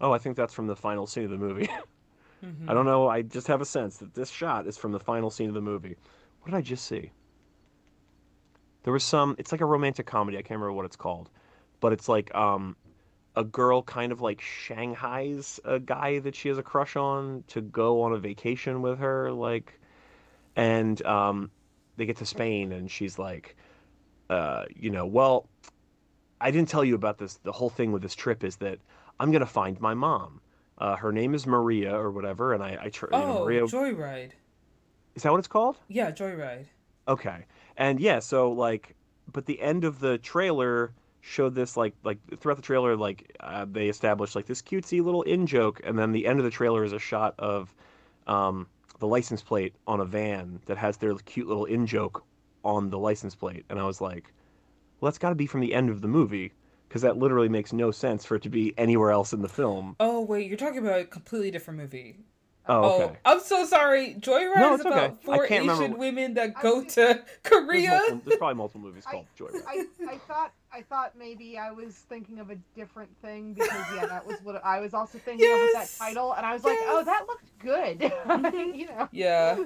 [0.00, 1.68] oh, I think that's from the final scene of the movie.
[2.44, 2.68] Mhm.
[2.68, 3.06] I don't know.
[3.08, 5.60] I just have a sense that this shot is from the final scene of the
[5.60, 5.96] movie.
[6.40, 7.12] What did I just see?
[8.82, 9.34] There was some.
[9.38, 10.36] It's like a romantic comedy.
[10.36, 11.30] I can't remember what it's called,
[11.80, 12.76] but it's like um,
[13.36, 17.60] a girl kind of like Shanghai's a guy that she has a crush on to
[17.60, 19.78] go on a vacation with her, like,
[20.56, 21.50] and um,
[21.96, 23.56] they get to Spain and she's like,
[24.30, 25.48] uh, you know, well,
[26.40, 27.38] I didn't tell you about this.
[27.42, 28.78] The whole thing with this trip is that
[29.18, 30.40] I'm gonna find my mom.
[30.78, 33.62] Uh, her name is Maria or whatever, and I, I tr- you know, Oh, Maria.
[33.62, 34.32] Joyride.
[35.14, 35.78] Is that what it's called?
[35.88, 36.66] Yeah, Joyride.
[37.06, 37.46] Okay.
[37.76, 38.94] And yeah, so like,
[39.32, 40.92] but the end of the trailer
[41.24, 45.22] showed this like like throughout the trailer like uh, they established like this cutesy little
[45.22, 47.74] in joke, and then the end of the trailer is a shot of
[48.26, 48.66] um,
[48.98, 52.24] the license plate on a van that has their cute little in joke
[52.62, 54.32] on the license plate, and I was like,
[55.00, 56.52] well, that's got to be from the end of the movie
[56.88, 59.96] because that literally makes no sense for it to be anywhere else in the film.
[60.00, 62.18] Oh wait, you're talking about a completely different movie.
[62.66, 63.16] Oh, okay.
[63.26, 64.14] I'm so sorry.
[64.18, 65.04] Joyride No, is it's okay.
[65.06, 67.90] about four Asian remember- women that go was- to There's, Korea.
[67.90, 69.62] multiple, there's probably multiple movies I- called Joyride.
[69.68, 74.06] I, I thought I thought maybe I was thinking of a different thing because yeah,
[74.06, 76.78] that was what I was also thinking of with that title, and I was like,
[76.82, 78.00] oh, that looked good.
[78.74, 79.08] you know.
[79.12, 79.64] Yeah.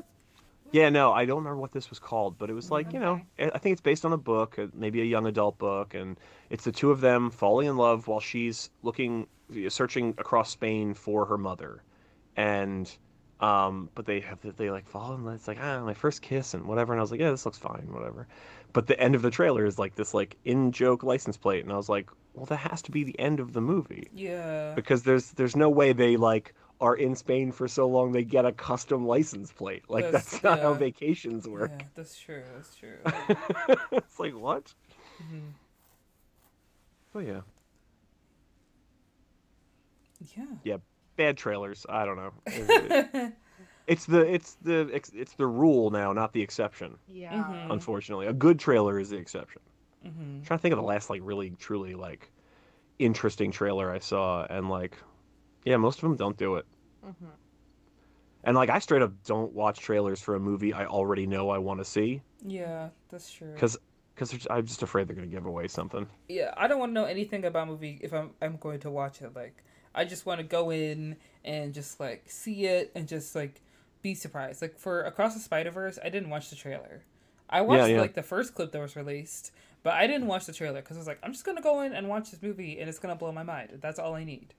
[0.71, 3.19] Yeah, no, I don't remember what this was called, but it was like, you know,
[3.39, 6.19] I I think it's based on a book, uh, maybe a young adult book, and
[6.51, 9.27] it's the two of them falling in love while she's looking,
[9.69, 11.83] searching across Spain for her mother,
[12.39, 12.91] and,
[13.41, 15.35] um, but they have they like fall in love.
[15.35, 17.59] It's like ah, my first kiss and whatever, and I was like, yeah, this looks
[17.59, 18.27] fine, whatever.
[18.73, 21.73] But the end of the trailer is like this like in joke license plate, and
[21.73, 24.75] I was like, well, that has to be the end of the movie Yeah.
[24.75, 28.45] because there's there's no way they like are in Spain for so long they get
[28.45, 29.83] a custom license plate.
[29.89, 31.73] Like That's- that's, not how vacations work.
[31.77, 32.43] Yeah, that's true.
[32.55, 32.99] That's true.
[33.99, 34.73] it's like what?
[35.21, 35.55] Mhm.
[37.17, 37.41] Oh yeah,
[40.63, 40.77] Yeah.
[41.19, 41.85] Bad trailers.
[41.91, 42.33] I don't know.
[42.47, 43.35] It-
[43.87, 46.99] It's the it's the it's, it's the rule now, not the exception.
[47.09, 47.33] Yeah.
[47.33, 47.73] Mhm.
[47.73, 49.63] Unfortunately, a good trailer is the exception.
[50.03, 52.31] hmm I'm trying to think of the last like really truly like
[52.99, 54.97] interesting trailer I saw, and like
[55.65, 56.67] yeah, most of them don't do it.
[57.05, 57.31] Mhm.
[58.45, 61.59] And like I straight up don't watch trailers for a movie I already know I
[61.59, 63.53] want to see Yeah, that's true.
[63.55, 63.79] because
[64.15, 66.07] because I'm just afraid they're gonna give away something.
[66.29, 68.91] yeah, I don't want to know anything about a movie if I'm I'm going to
[68.91, 69.35] watch it.
[69.35, 69.65] Like,
[69.95, 73.61] I just want to go in and just like see it and just like
[74.03, 74.63] be surprised.
[74.63, 77.03] Like for Across the Spider Verse, I didn't watch the trailer.
[77.51, 78.01] I watched yeah.
[78.01, 81.01] like the first clip that was released, but I didn't watch the trailer because I
[81.01, 83.33] was like, I'm just gonna go in and watch this movie and it's gonna blow
[83.33, 83.79] my mind.
[83.81, 84.55] That's all I need.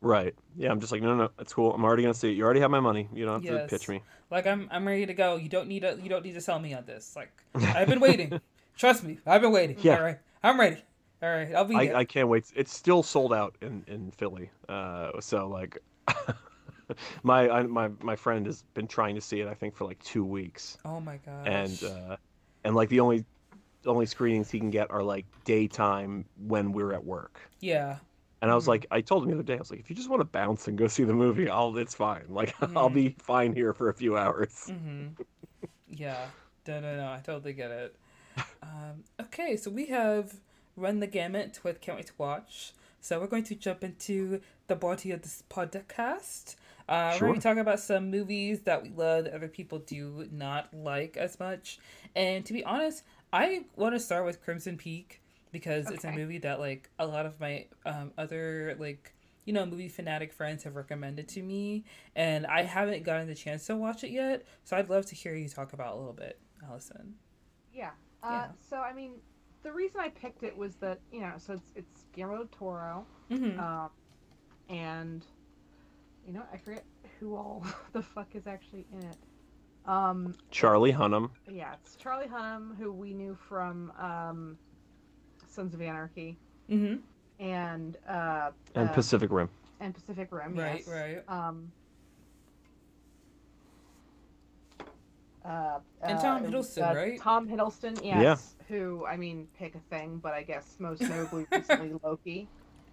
[0.00, 0.34] Right.
[0.56, 1.74] Yeah, I'm just like, no, no, it's cool.
[1.74, 2.36] I'm already gonna see it.
[2.36, 3.08] You already have my money.
[3.12, 3.68] You don't have Yes.
[3.68, 4.02] to pitch me.
[4.30, 5.36] Like I'm I'm ready to go.
[5.36, 7.16] You don't need to you don't need to sell me on this.
[7.16, 8.40] Like I've been waiting.
[8.76, 9.76] Trust me, I've been waiting.
[9.80, 9.96] Yeah.
[9.96, 10.82] All right, I'm ready.
[11.22, 11.74] All right, I'll be.
[11.74, 12.50] I, I can't wait.
[12.54, 14.50] It's still sold out in in Philly.
[14.68, 15.78] Uh, so like,
[17.22, 19.48] my I, my my friend has been trying to see it.
[19.48, 21.46] I think for like two weeks, oh my god.
[21.46, 22.16] and uh,
[22.64, 23.24] and like the only
[23.86, 27.40] only screenings he can get are like daytime when we're at work.
[27.60, 27.98] yeah.
[28.42, 28.68] And I was Mhm.
[28.68, 30.24] like, I told him the other day, I was like, if you just want to
[30.26, 32.26] bounce and go see the movie, I'll it's fine.
[32.28, 32.92] Like I'll Mhm.
[32.92, 34.70] be fine here for a few hours.
[34.70, 35.08] Mm-hmm.
[35.88, 36.30] Yeah.
[36.66, 37.12] No, no, no.
[37.12, 37.96] I totally get it.
[38.62, 40.34] Um, okay, so we have
[40.78, 42.72] run the gamut with Can't Wait to Watch.
[43.00, 46.56] So we're going to jump into the body of this podcast.
[46.88, 50.26] Uh, We're going to talk about some movies that we love that other people do
[50.32, 51.78] not like as much.
[52.16, 55.20] And to be honest, I want to start with Crimson Peak
[55.52, 59.14] because it's a movie that like a lot of my um, other like
[59.44, 63.66] you know movie fanatic friends have recommended to me and I haven't gotten the chance
[63.66, 64.44] to watch it yet.
[64.64, 67.14] So I'd love to hear you talk about it a little bit, Allison.
[67.72, 67.90] Yeah.
[68.22, 68.46] Uh, Yeah.
[68.68, 69.12] So I mean,
[69.62, 73.06] the reason I picked it was that you know, so it's it's Guillermo del Toro,
[73.30, 73.60] Mm-hmm.
[73.60, 73.90] um,
[74.68, 75.24] and
[76.26, 76.84] you know, I forget
[77.20, 79.16] who all the fuck is actually in it.
[79.86, 81.30] Um, Charlie Hunnam.
[81.50, 84.58] yeah, it's Charlie Hunnam, who we knew from um,
[85.46, 86.36] Sons of Anarchy,
[86.70, 86.96] mm-hmm.
[87.42, 89.48] and uh, and uh, Pacific Rim.
[89.80, 90.54] and Pacific Rim.
[90.54, 90.88] Right, yes.
[90.88, 91.18] right.
[91.28, 91.72] Um,
[95.48, 97.20] uh, And Tom it Hiddleston, uh, right?
[97.20, 98.54] Tom Hiddleston, yes.
[98.68, 102.48] Who I mean, pick a thing, but I guess most notably recently Loki.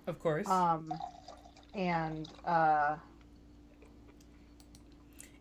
[0.08, 0.47] Of course.
[0.47, 0.93] Um,
[1.74, 2.95] and uh,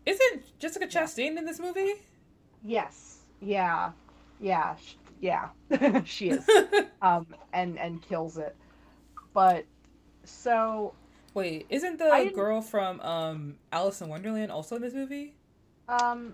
[0.05, 1.93] Isn't Jessica Chastain in this movie?
[2.63, 3.91] yes, yeah,
[4.39, 5.49] yeah, sh- yeah,
[6.05, 6.45] she is.
[7.01, 8.55] Um, and and kills it.
[9.33, 9.65] But
[10.23, 10.93] so
[11.35, 15.35] Wait, isn't the girl from um Alice in Wonderland also in this movie?
[15.87, 16.33] um,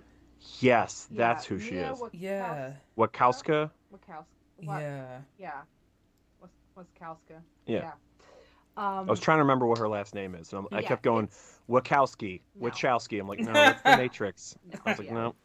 [0.59, 1.99] Yes, yeah, that's who she Mia is.
[1.99, 2.73] Wasikowska- Yeah.
[2.97, 3.71] Wasikowska.
[3.93, 4.25] Wasikowska.
[4.61, 5.19] Yeah.
[5.39, 5.51] Yeah.
[6.39, 6.49] Was
[6.99, 7.41] Wachowska.
[7.65, 7.91] Yeah.
[8.77, 11.03] Um, I was trying to remember what her last name is, and I'm, I kept
[11.03, 12.69] going it's- Wachowski, No.
[12.69, 13.19] Wachowski.
[13.19, 14.55] I'm like, no, that's the Matrix.
[14.71, 15.13] No, I was like, yeah.
[15.13, 15.35] no.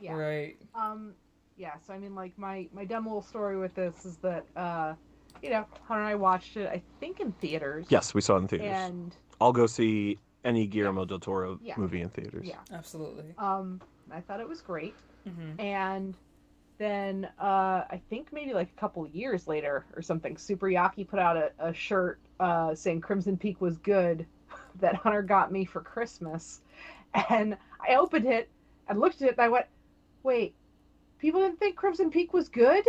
[0.00, 0.14] Yeah.
[0.14, 0.56] Right.
[0.74, 1.12] Um,
[1.56, 1.74] yeah.
[1.86, 4.94] So I mean, like my my dumb little story with this is that uh,
[5.42, 6.68] you know, Hunter and I watched it.
[6.68, 7.86] I think in theaters.
[7.88, 8.68] Yes, we saw it in theaters.
[8.70, 11.74] And I'll go see any Guillermo del Toro Yeah.
[11.76, 12.46] movie in theaters.
[12.46, 12.56] yeah.
[12.72, 13.34] Absolutely.
[13.38, 13.80] Um,
[14.12, 14.94] I thought it was great.
[15.28, 15.60] Mm-hmm.
[15.60, 16.14] And
[16.78, 21.18] then uh, I think maybe like a couple years later or something, Super Yaki put
[21.18, 24.26] out a, a shirt uh, saying Crimson Peak was good
[24.80, 26.60] that Hunter got me for Christmas.
[27.28, 27.56] And
[27.86, 28.48] I opened it
[28.88, 29.66] and looked at it and I went,
[30.22, 30.54] wait,
[31.18, 32.84] people didn't think Crimson Peak was good?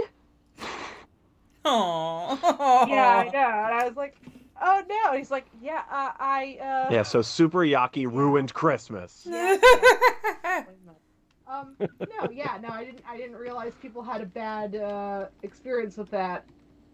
[1.66, 2.88] Aww.
[2.88, 3.66] Yeah, I know.
[3.66, 4.16] And I was like,
[4.62, 5.10] oh no.
[5.10, 6.58] And he's like, yeah, uh, I.
[6.62, 6.94] Uh...
[6.94, 9.26] Yeah, so Super Yaki ruined Christmas.
[9.30, 9.58] Yeah,
[11.48, 13.02] Um, no, yeah, no, I didn't.
[13.08, 16.46] I didn't realize people had a bad uh, experience with that.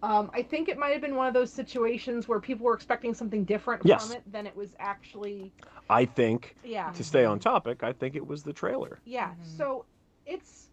[0.01, 3.13] Um, I think it might have been one of those situations where people were expecting
[3.13, 4.07] something different Yes.
[4.07, 5.51] from it than it was actually.
[5.89, 8.99] I think, Yeah, to stay on topic, I think it was the trailer.
[9.05, 9.31] yeah.
[9.31, 9.57] Mhm.
[9.57, 9.85] So
[10.25, 10.69] it's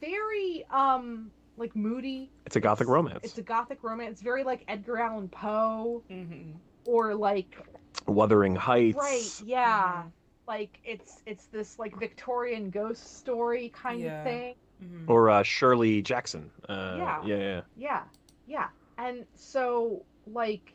[0.00, 2.30] very um like moody.
[2.46, 3.20] It's a gothic It's- romance.
[3.22, 6.52] It's a gothic romance, It's very like Edgar Allan Poe mm-hmm.
[6.86, 7.58] or like
[8.06, 8.96] Wuthering Heights.
[8.96, 10.04] right, yeah.
[10.50, 14.14] Like it's it's this like Victorian ghost story kind Yeah.
[14.14, 14.56] of thing.
[14.82, 15.12] Mm-hmm.
[15.12, 16.52] Or uh, Shirley Jackson.
[16.68, 17.20] Uh, Yeah.
[17.22, 17.62] yeah, yeah.
[17.76, 18.04] Yeah,
[18.46, 18.68] yeah.
[18.98, 20.74] And so like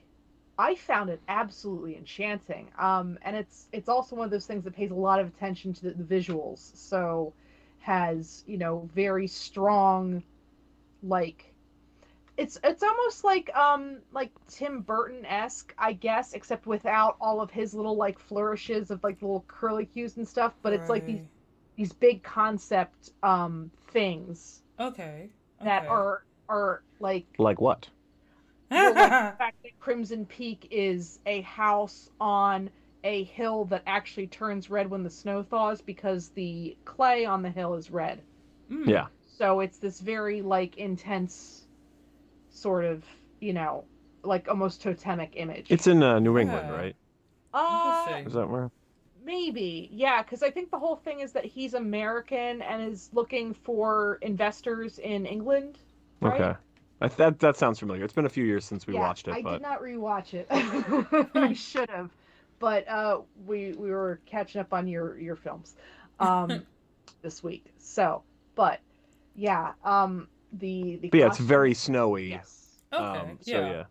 [0.57, 2.71] I found it absolutely enchanting.
[2.79, 5.73] Um and it's it's also one of those things that pays a lot of attention
[5.75, 6.75] to the, the visuals.
[6.77, 7.35] So
[7.79, 10.23] has, you know, very strong
[11.03, 11.54] like
[12.37, 17.51] it's it's almost like um like Tim Burton esque, I guess, except without all of
[17.51, 20.53] his little like flourishes of like little curly cues and stuff.
[20.61, 21.21] But it's like these
[21.77, 25.31] these big concept um things Okay.
[25.63, 27.89] that are are like Like what?
[28.75, 32.69] well, like the fact that Crimson Peak is a house on
[33.03, 37.49] a hill that actually turns red when the snow thaws because the clay on the
[37.51, 38.23] hill is red.
[38.71, 38.89] Mm.
[38.89, 39.07] Yeah.
[39.25, 41.64] So it's this very like intense
[42.55, 43.03] sort of,
[43.41, 43.85] you know,
[44.23, 45.71] like almost totemic image.
[45.71, 46.77] It's in uh, New England, Yeah.
[46.77, 46.95] right?
[47.53, 48.27] uh, Interesting.
[48.27, 48.71] Is that where?
[49.23, 49.89] maybe.
[49.91, 54.15] Yeah, cuz I think the whole thing is that he's American and is looking for
[54.21, 55.79] investors in England.
[56.21, 56.33] Right?
[56.33, 56.55] Okay.
[57.01, 58.03] I, that that sounds familiar.
[58.03, 60.33] It's been a few years since we yeah, watched it, I but did not rewatch
[60.33, 60.47] it.
[61.35, 62.11] I should have,
[62.59, 65.75] but uh, we we were catching up on your your films
[66.19, 66.65] um,
[67.21, 67.65] this week.
[67.79, 68.23] So,
[68.55, 68.79] but
[69.35, 70.27] yeah, um,
[70.59, 72.29] the the but yeah, it's very snowy.
[72.29, 73.03] yes, Okay.
[73.03, 73.69] Um, so yeah.
[73.71, 73.83] yeah.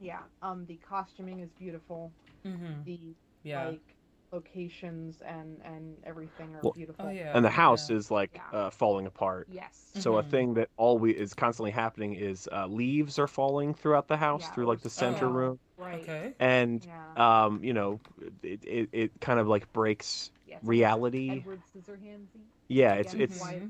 [0.00, 0.18] yeah.
[0.42, 2.12] Um, the costuming is beautiful.
[2.44, 2.82] Mm-hmm.
[2.84, 3.00] The
[3.42, 3.68] Yeah.
[3.68, 3.94] like
[4.32, 7.06] locations and and everything are Well- beautiful.
[7.06, 7.32] oh yeah.
[7.34, 7.96] And the house yeah.
[7.96, 8.58] is like Yeah.
[8.58, 9.48] uh, falling apart.
[9.50, 9.90] Yes.
[9.94, 10.30] So a Mhm.
[10.30, 14.52] thing that always is constantly happening is uh, leaves are falling throughout the house Yeah,
[14.52, 15.28] through like the center snow.
[15.30, 16.02] room, Right.
[16.02, 16.34] Okay.
[16.38, 17.44] and Yeah.
[17.46, 18.00] um, you know,
[18.42, 20.60] it, it it kind of like breaks yes.
[20.62, 21.30] reality.
[21.40, 22.42] Edward Scissorhandsy.
[22.68, 23.62] Yeah, it's Again, it's why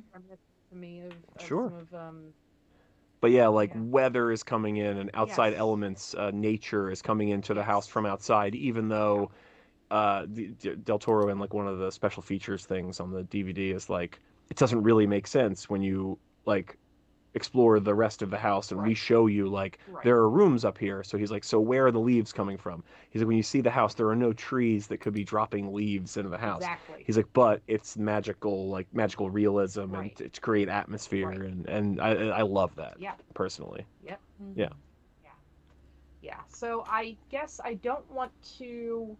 [0.71, 1.65] To me of, of Sure.
[1.65, 2.35] some of um
[3.21, 3.83] but yeah, like Yeah.
[3.83, 5.59] weather is coming in and outside Yes.
[5.61, 9.33] elements, uh, nature is coming into the house from outside, even though
[9.91, 10.27] uh,
[10.85, 14.21] Del Toro and like one of the special features things on the DVD is like
[14.51, 16.79] it doesn't really make sense when you like
[17.39, 20.05] explore the rest of the house and we show you like right.
[20.05, 21.03] there are rooms up here.
[21.05, 22.85] So he's like, so where are the leaves coming from?
[23.11, 25.73] He's like, when you see the house, there are no trees that could be dropping
[25.73, 26.63] leaves into the house.
[26.63, 27.05] Exactly.
[27.07, 30.03] He's like, but it's magical, like magical realism, Right.
[30.03, 31.41] and to, to create atmosphere, Right.
[31.41, 32.11] and and I
[32.41, 33.15] I love that yeah.
[33.35, 33.87] personally.
[34.05, 34.57] Mhm.
[34.57, 34.69] Yeah.
[35.25, 35.31] Yeah.
[36.23, 36.41] Yeah.
[36.49, 39.17] So I guess I don't want to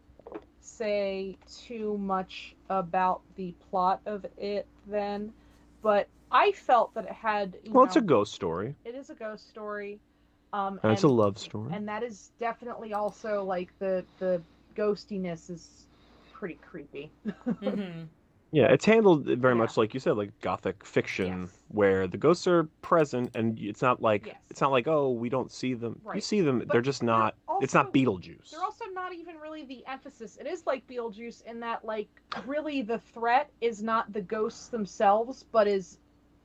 [0.61, 5.33] say too much about the plot of it then,
[5.83, 7.57] but I felt that it had.
[7.63, 10.01] You Well, know, it's a ghost story, It is a ghost story.
[10.53, 11.73] Um, and it's a love story.
[11.75, 14.43] and that is definitely also like the the
[14.75, 15.87] ghostiness is
[16.33, 17.13] pretty creepy.
[17.61, 18.05] hmm
[18.51, 19.61] Yeah, it's handled very Yeah.
[19.61, 21.65] much like you said, like gothic fiction, Yes.
[21.69, 24.37] where the ghosts are present, and it's not like Yes.
[24.51, 26.01] it's not like oh we don't see them.
[26.03, 26.17] Right.
[26.17, 27.35] You see them, But they're just they're not.
[27.61, 28.51] it's not Beetlejuice.
[28.51, 30.39] They're also not even really the emphasis.
[30.41, 32.09] It is like Beetlejuice in that like
[32.47, 35.99] really the threat is not the ghosts themselves, but is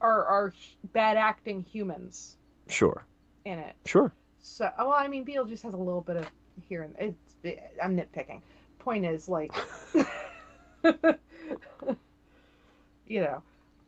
[0.03, 0.53] are are
[0.93, 2.37] bad acting humans
[2.67, 3.05] Sure,
[3.45, 3.75] in it.
[3.85, 4.13] sure.
[4.39, 6.29] So, oh, well, I mean, Beetlejuice has a little bit of
[6.67, 7.35] here and it's.
[7.83, 8.41] I'm nitpicking.
[8.79, 9.53] Point is, like,
[13.07, 13.43] you know,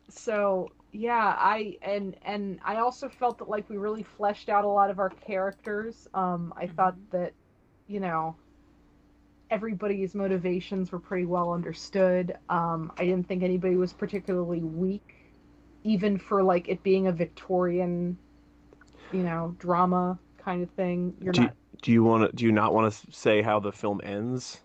[0.08, 4.68] so yeah, I and and I also felt that like we really fleshed out a
[4.68, 6.08] lot of our characters.
[6.14, 7.34] Um, I thought that,
[7.88, 8.36] you know,
[9.50, 12.36] everybody's motivations were pretty well understood.
[12.48, 15.15] Um, I didn't think anybody was particularly weak,
[15.86, 18.18] even for like it being a Victorian,
[19.12, 21.14] you know, drama kind of thing.
[21.20, 21.56] You're Do you, not.
[21.82, 22.36] do you want to?
[22.36, 24.60] Do you not want to say how the film ends?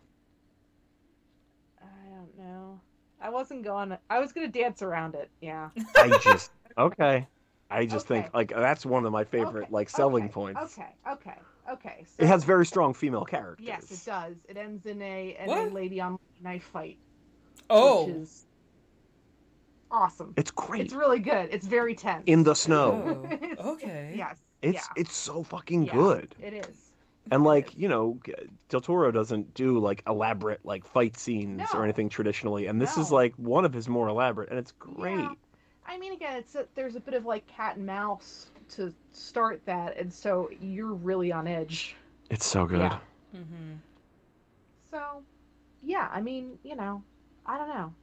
[1.82, 2.80] I don't know.
[3.22, 3.96] I wasn't going.
[4.10, 5.30] I was gonna dance around it.
[5.42, 5.70] Yeah.
[5.96, 7.28] I just okay.
[7.70, 10.60] I just think like that's one of my favorite Okay, like selling okay, points.
[10.78, 10.96] Okay.
[11.10, 11.38] Okay.
[11.72, 12.06] Okay.
[12.06, 13.66] So, It has very strong female characters.
[13.66, 14.36] Yes, it does.
[14.50, 16.98] It ends in a in a lady on knife fight,
[17.70, 18.08] Oh.
[18.08, 18.46] which is
[19.92, 20.34] awesome.
[20.38, 20.82] It's great.
[20.82, 21.50] It's really good.
[21.52, 22.24] It's very tense.
[22.26, 23.30] In the snow.
[23.60, 24.14] Oh, okay.
[24.16, 24.38] Yes.
[24.62, 25.02] It's yeah.
[25.02, 25.94] it's so fucking Yeah.
[25.94, 26.36] good.
[26.42, 26.92] It is.
[27.30, 28.20] And like, you know,
[28.70, 33.12] Del Toro doesn't do like elaborate like fight scenes or anything traditionally, and this is
[33.12, 35.20] like one of his more elaborate, and it's great.
[35.20, 35.34] Yeah.
[35.88, 39.62] I mean, again, it's a, there's a bit of like cat and mouse to start
[39.66, 41.96] that, and so you're really on edge.
[42.30, 42.80] It's so good.
[42.80, 43.00] Yeah.
[43.34, 43.74] hmm
[44.90, 45.24] So,
[45.84, 47.04] yeah, I mean, you know,
[47.46, 47.94] I don't know.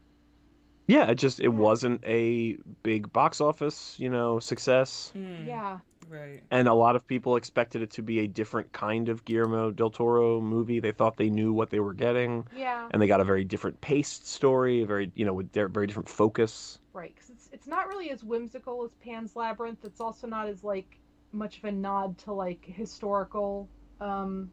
[0.88, 5.12] Yeah, it just it wasn't a big box office, you know, success.
[5.14, 5.78] Mm, Yeah.
[6.08, 6.42] Right.
[6.50, 9.90] And a lot of people expected it to be a different kind of Guillermo del
[9.90, 10.80] Toro movie.
[10.80, 12.88] They thought they knew what they were getting, Yeah.
[12.90, 16.08] and they got a very different paced story, very, you know, with their very different
[16.08, 16.78] focus.
[16.94, 19.84] Right, because it's it's not really as whimsical as Pan's Labyrinth.
[19.84, 20.98] It's also not as like
[21.32, 23.68] much of a nod to like historical
[24.00, 24.50] um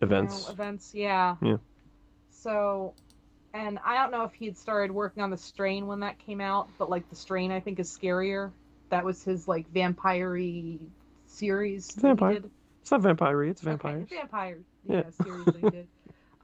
[0.00, 0.48] you know, Events.
[0.48, 0.94] events.
[0.94, 1.34] Yeah.
[1.42, 1.56] Yeah.
[2.30, 2.94] So,
[3.56, 6.68] and I don't know if he'd started working on the Strain when that came out,
[6.78, 8.50] but like the Strain, I think is scarier.
[8.90, 10.36] That was his like vampire
[11.26, 11.86] series.
[11.88, 12.40] that he Vampire.
[12.82, 14.08] It's not vampire it's Okay, vampires.
[14.10, 14.58] vampire.
[14.88, 14.96] Yeah.
[14.96, 15.86] Yeah, series that did.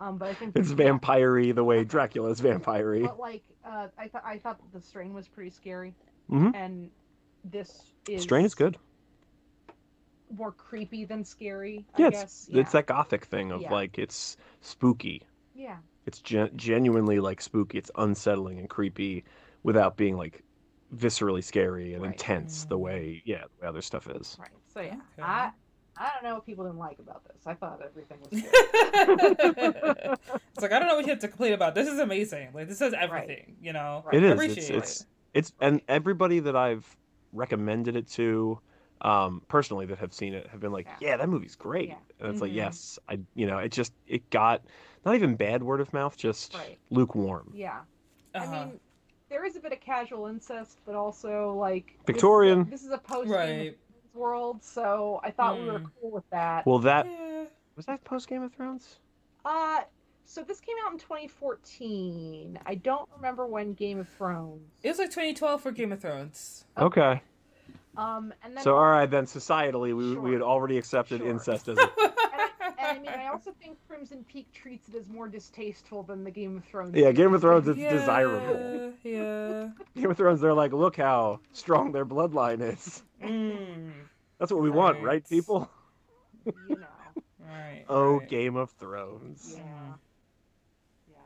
[0.00, 0.74] Um, but I think It's yeah.
[0.76, 5.28] vampire the way Dracula's vampire But like, uh, I thought I thought the Strain was
[5.28, 5.94] pretty scary,
[6.30, 6.52] Mhm.
[6.56, 6.90] and
[7.44, 8.76] this is Strain is good.
[10.36, 11.84] more creepy than scary.
[11.98, 12.48] Yeah, I it's, guess.
[12.50, 12.60] Yeah.
[12.62, 13.70] it's that gothic thing of Yeah.
[13.72, 15.22] like it's spooky.
[15.54, 15.76] yeah.
[16.06, 17.78] It's gen- genuinely like spooky.
[17.78, 19.24] It's unsettling and creepy
[19.62, 20.42] without being like
[20.94, 22.12] viscerally scary and Right.
[22.12, 22.80] intense the Mm.
[22.80, 24.36] way yeah the way other stuff is.
[24.38, 24.50] Right.
[24.66, 25.22] So yeah, Okay.
[25.22, 25.50] I
[25.96, 27.46] I don't know what people didn't like about this.
[27.46, 30.18] I thought everything was good.
[30.54, 31.74] it's like I don't know what you have to complain about.
[31.74, 32.48] This is amazing.
[32.54, 33.56] Like this is everything.
[33.60, 34.02] You know.
[34.06, 34.14] Right.
[34.16, 34.32] It is.
[34.32, 34.76] Appreciate It's it.
[34.76, 36.96] it's it's and everybody that I've
[37.32, 38.60] recommended it to
[39.00, 41.08] um personally that have seen it have been like Yeah.
[41.10, 41.96] yeah that movie's great Yeah.
[42.20, 42.56] and it's like Mhm.
[42.56, 44.62] yes i you know it just it got
[45.04, 46.78] not even bad word of mouth just Right.
[46.90, 47.80] lukewarm yeah.
[48.34, 48.44] Uh-huh.
[48.52, 48.80] I mean,
[49.28, 52.70] there is a bit of casual incest, but also like this is a- Victorian.
[52.70, 53.76] This is a, post right.
[54.14, 55.90] world, so I thought we were Mm.
[56.00, 56.66] cool with that.
[56.66, 57.44] well that Yeah.
[57.76, 58.98] was that post game of thrones
[59.44, 59.80] Uh,
[60.24, 62.58] so this came out in 2014.
[62.64, 64.62] I don't remember when Game of Thrones.
[64.82, 66.64] It was like 2012 for Game of Thrones.
[66.78, 67.20] okay
[67.96, 71.28] Um, and then so all right then societally we, we had already accepted Sure.
[71.30, 72.11] incest as a And
[72.92, 76.58] I mean, I also think Crimson Peak treats it as more distasteful than the Game
[76.58, 76.94] of Thrones.
[76.94, 77.82] Yeah, Game of Thrones series.
[77.82, 78.92] is desirable.
[79.04, 79.68] Yeah.
[79.96, 83.92] game of thrones they're like look how strong their bloodline is Mm.
[84.38, 85.04] that's what we want Right.
[85.04, 85.70] right people
[86.46, 86.86] You know,
[87.38, 87.84] Right.
[87.88, 88.28] oh right.
[88.28, 89.98] game of thrones yeah, Mhm.
[91.12, 91.16] yeah,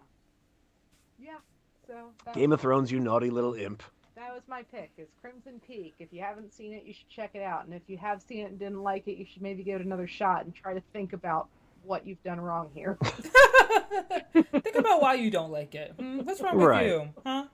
[1.18, 1.38] yeah.
[1.86, 1.94] So
[2.34, 3.95] game of thrones you naughty little imp that
[4.36, 4.90] was my pick.
[4.98, 5.94] Is Crimson Peak.
[5.98, 7.64] If you haven't seen it, you should check it out.
[7.64, 9.86] And if you have seen it and didn't like it, you should maybe give it
[9.86, 11.48] another shot and try to think about
[11.82, 12.98] what you've done wrong here.
[14.32, 15.94] Think about why you don't like it.
[15.98, 16.86] Hmm, what's wrong with Right.
[16.88, 17.08] you?
[17.24, 17.46] Huh?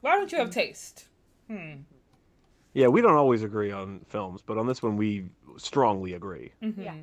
[0.00, 1.06] Why don't you have taste?
[1.48, 1.82] Hmm.
[2.74, 6.52] Yeah, we don't always agree on films, but on this one we strongly agree.
[6.62, 6.84] Mhm.
[6.84, 6.94] Yeah.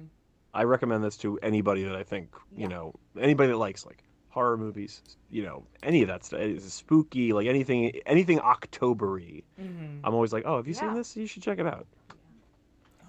[0.53, 4.57] I recommend this to anybody that I think, you know, anybody that likes like horror
[4.57, 6.39] movies, you know, any of that stuff.
[6.41, 9.43] It's spooky, like anything anything Octobery.
[9.59, 10.01] Mhm.
[10.03, 11.15] I'm always like, "Oh, have you seen this?
[11.17, 11.87] You should check it out."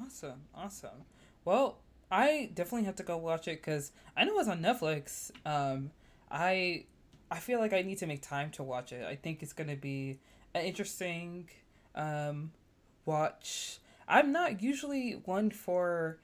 [0.02, 0.42] Awesome.
[0.54, 1.04] Awesome.
[1.44, 1.78] Well,
[2.10, 5.30] I definitely have to go watch it because I know it's on Netflix.
[5.44, 5.90] Um,
[6.30, 6.84] I
[7.30, 9.04] I feel like I need to make time to watch it.
[9.04, 10.18] I think it's gonna be
[10.54, 11.48] an interesting
[11.94, 12.52] um,
[13.04, 13.80] watch.
[14.06, 16.18] I'm not usually one for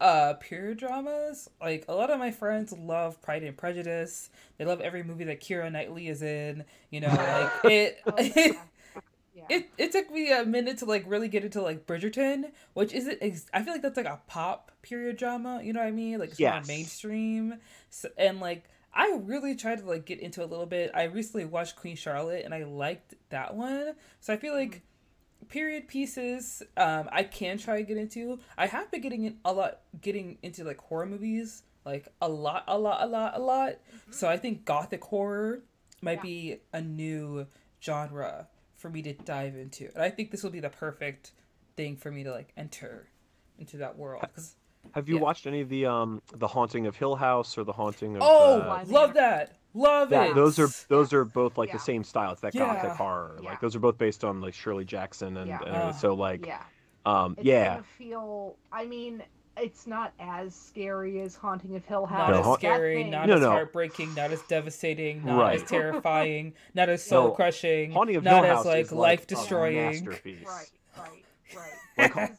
[0.00, 1.48] uh period dramas.
[1.60, 4.30] Like a lot of my friends love Pride and Prejudice.
[4.58, 6.64] They love every movie that Keira Knightley is in.
[6.90, 7.98] You know, like it.
[8.06, 8.52] Oh, yeah.
[9.32, 9.44] Yeah.
[9.48, 13.18] It, it took me a minute to like really get into like Bridgerton, which isn't.
[13.20, 15.60] Ex- I feel like that's like a pop period drama.
[15.62, 16.18] You know what I mean?
[16.18, 16.52] Like it's Yes.
[16.54, 17.54] not mainstream.
[17.90, 20.90] So, and like I really tried to like get into a little bit.
[20.94, 23.94] I recently watched Queen Charlotte and I liked that one.
[24.20, 24.82] So I feel like
[25.48, 28.38] period pieces um I can try to get into.
[28.58, 32.64] I have been getting in a lot getting into like horror movies like a lot
[32.68, 33.76] a lot a lot a lot.
[34.10, 35.62] So I think gothic horror
[36.02, 36.22] might Yeah.
[36.22, 37.46] be a new
[37.82, 39.90] genre for me to dive into.
[39.94, 41.32] And I think this will be the perfect
[41.76, 43.08] thing for me to like enter
[43.58, 44.56] into that world 'Cause-
[44.92, 45.20] Have you Yeah.
[45.20, 48.22] watched any of the um the Haunting of Hill House or the Haunting of?
[48.22, 49.56] Oh, uh, love that.
[49.74, 50.34] Love that, it.
[50.34, 51.74] those are those are both like Yeah.
[51.76, 52.32] the same style.
[52.32, 52.74] It's that Yeah.
[52.74, 53.38] gothic horror.
[53.42, 53.50] Yeah.
[53.50, 55.60] Like those are both based on like Shirley Jackson and, Yeah.
[55.64, 56.62] and Uh, so like yeah.
[57.06, 58.56] um It's yeah gonna feel.
[58.72, 59.22] I mean,
[59.56, 62.30] it's not as scary as Haunting of Hill House.
[62.30, 63.50] not No, as scary, not No, as no.
[63.50, 65.62] heartbreaking, not as devastating, not Right.
[65.62, 69.20] as terrifying, not as soul No, crushing, Haunting of not Hill as House like life
[69.20, 70.08] like destroying.
[70.08, 70.10] a.
[70.10, 72.16] Right, right, right.
[72.16, 72.38] Like- this, is,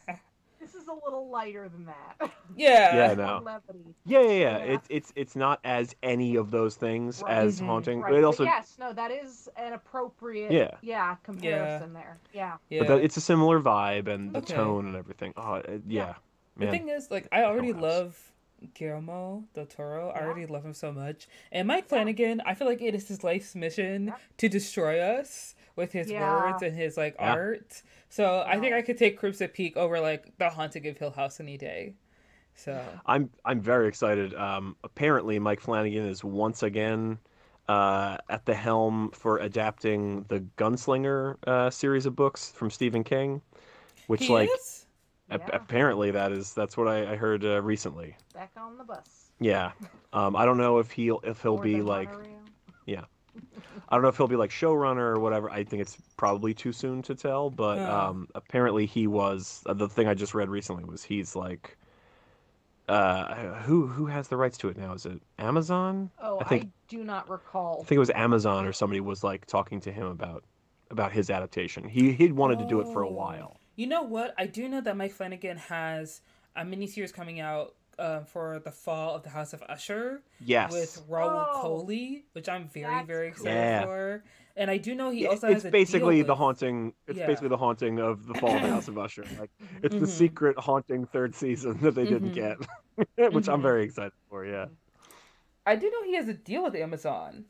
[0.59, 2.31] this is a little lighter than that.
[2.57, 2.95] Yeah.
[2.95, 3.41] Yeah, no.
[3.45, 3.95] levity.
[4.05, 4.37] Yeah, yeah, yeah.
[4.57, 4.57] Yeah.
[4.73, 7.31] It's it's it's not as any of those things Right.
[7.37, 7.65] as Mhm.
[7.67, 8.01] Haunting.
[8.01, 8.09] Right.
[8.11, 10.51] But it but also yes, no, that is an appropriate.
[10.51, 10.71] Yeah.
[10.81, 11.15] Yeah.
[11.23, 12.19] Comparison there.
[12.33, 12.57] Yeah.
[12.69, 12.79] Yeah.
[12.79, 14.53] but that, it's a similar vibe and the Okay.
[14.53, 15.33] tone and everything.
[15.37, 16.15] Oh, it, yeah.
[16.57, 16.71] the Man.
[16.73, 17.81] thing is, like, I already House.
[17.81, 18.31] love
[18.73, 20.09] Guillermo del Toro.
[20.09, 21.27] I already love him so much.
[21.53, 24.15] And Mike Flanagan, I feel like it is his life's mission Yeah.
[24.37, 26.51] to destroy us with his Yeah.
[26.51, 27.31] words and his like Yeah.
[27.33, 27.81] art.
[28.11, 31.39] So I think I could take Crimson Peak over like The Haunting of Hill House
[31.39, 31.95] any day.
[32.55, 34.33] So I'm I'm very excited.
[34.35, 37.19] Um, apparently, Mike Flanagan is once again
[37.69, 43.41] uh, at the helm for adapting the Gunslinger uh, series of books from Stephen King,
[44.07, 44.85] which he like is?
[45.29, 45.55] ap- Yeah.
[45.55, 48.17] apparently that is that's what I, I heard uh, recently.
[48.33, 49.31] Back on the bus.
[49.39, 49.71] Yeah,
[50.11, 52.39] um, I don't know if he'll if he'll Or be the like monorail.
[53.89, 55.49] I don't know if he'll be like showrunner or whatever.
[55.49, 57.91] I think it's probably too soon to tell, but Oh.
[57.99, 59.63] um, apparently he was.
[59.65, 61.77] Uh, the thing I just read recently was he's like,
[62.89, 64.93] uh, who who has the rights to it now?
[64.93, 66.09] Is it Amazon?
[66.21, 67.79] Oh, I I, think- do not recall.
[67.81, 70.43] I think it was Amazon or somebody was like talking to him about
[70.89, 71.87] about his adaptation.
[71.87, 73.13] He he'd wanted to do it for a Oh.
[73.13, 73.57] while.
[73.77, 74.33] You know what?
[74.37, 76.21] I do know that Mike Flanagan has
[76.55, 80.71] a miniseries coming out uh, for the fall of the House of Usher Yes.
[80.73, 81.61] with Rahul Oh.
[81.87, 83.83] Kohli, which I'm very very excited Yeah.
[83.85, 84.23] for.
[84.57, 86.93] And I do know he Yeah, also it's has a basically deal the with- haunting.
[87.07, 87.27] It's Yeah.
[87.27, 89.23] basically the haunting of the fall of the House of Usher.
[89.39, 89.51] Like
[89.83, 90.17] it's the Mhm.
[90.23, 92.33] secret haunting third season that they didn't Mhm.
[92.33, 92.57] get,
[93.33, 93.69] which I'm Mhm.
[93.69, 94.45] very excited for.
[94.45, 94.65] Yeah.
[95.65, 97.45] I do know he has a deal with Amazon.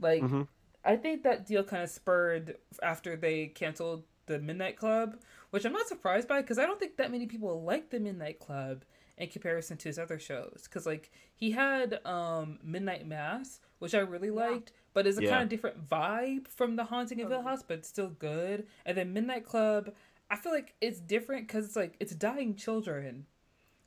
[0.00, 0.48] Like Mhm.
[0.84, 5.16] I think that deal kind of spurred after they canceled the Midnight Club,
[5.50, 8.40] which I'm not surprised by because I don't think that many people like the Midnight
[8.40, 8.84] Club
[9.18, 10.62] in comparison to his other shows.
[10.64, 14.50] Because like he had um Midnight Mass, which I really Yeah.
[14.50, 15.30] liked, but it's a Yeah.
[15.30, 18.66] kind of different vibe from The Haunting of Hill House, but it's still good.
[18.84, 19.94] And then Midnight Club,
[20.30, 23.26] I feel like it's different because it's like it's dying children.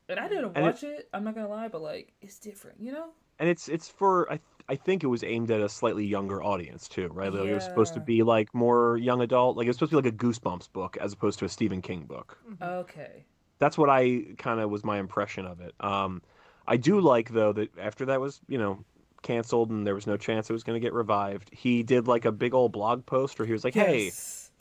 [0.10, 2.92] And I didn't And watch it, I'm not gonna lie, but like it's different, you
[2.92, 3.10] know?
[3.40, 6.88] and it's it's for I I think it was aimed at a slightly younger audience
[6.90, 7.32] too, right?
[7.32, 10.02] Like it was supposed to be like more young adult, like it was supposed to
[10.02, 12.40] be like a Goosebumps book as opposed to a Stephen King book.
[12.62, 13.26] Okay.
[13.60, 15.74] That's what I kind of was my impression of it.
[15.80, 16.22] Um,
[16.68, 18.84] I do like though that after that was you know
[19.22, 22.26] canceled and there was no chance it was going to get revived, he did like
[22.26, 24.12] a big old blog post where he was like, "Hey,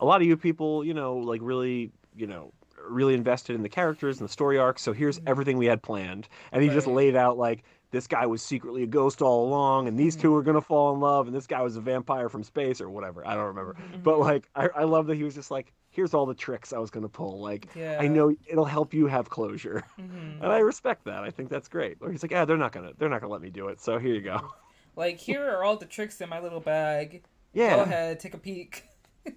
[0.01, 2.53] a lot of you people, you know, like really, you know."
[2.87, 5.23] really invested in the characters and the story arcs so here's Mhm.
[5.29, 8.87] everything we had planned and he just laid out like this guy was secretly a
[8.87, 10.21] ghost all along and these Mhm.
[10.21, 12.83] two are going to fall in love and this guy was a vampire from space
[12.83, 14.03] or whatever i don't remember Mhm.
[14.03, 16.79] but like I, I love that he was just like here's all the tricks i
[16.79, 17.97] was going to pull like yeah.
[18.01, 20.43] i know it'll help you have closure Mhm.
[20.43, 22.93] and i respect that i think that's great or he's like yeah they're not gonna
[22.99, 24.39] they're not gonna let me do it so here you go
[24.97, 27.25] Like here are all the tricks in my little bag.
[27.53, 28.85] yeah Go ahead, take a peek.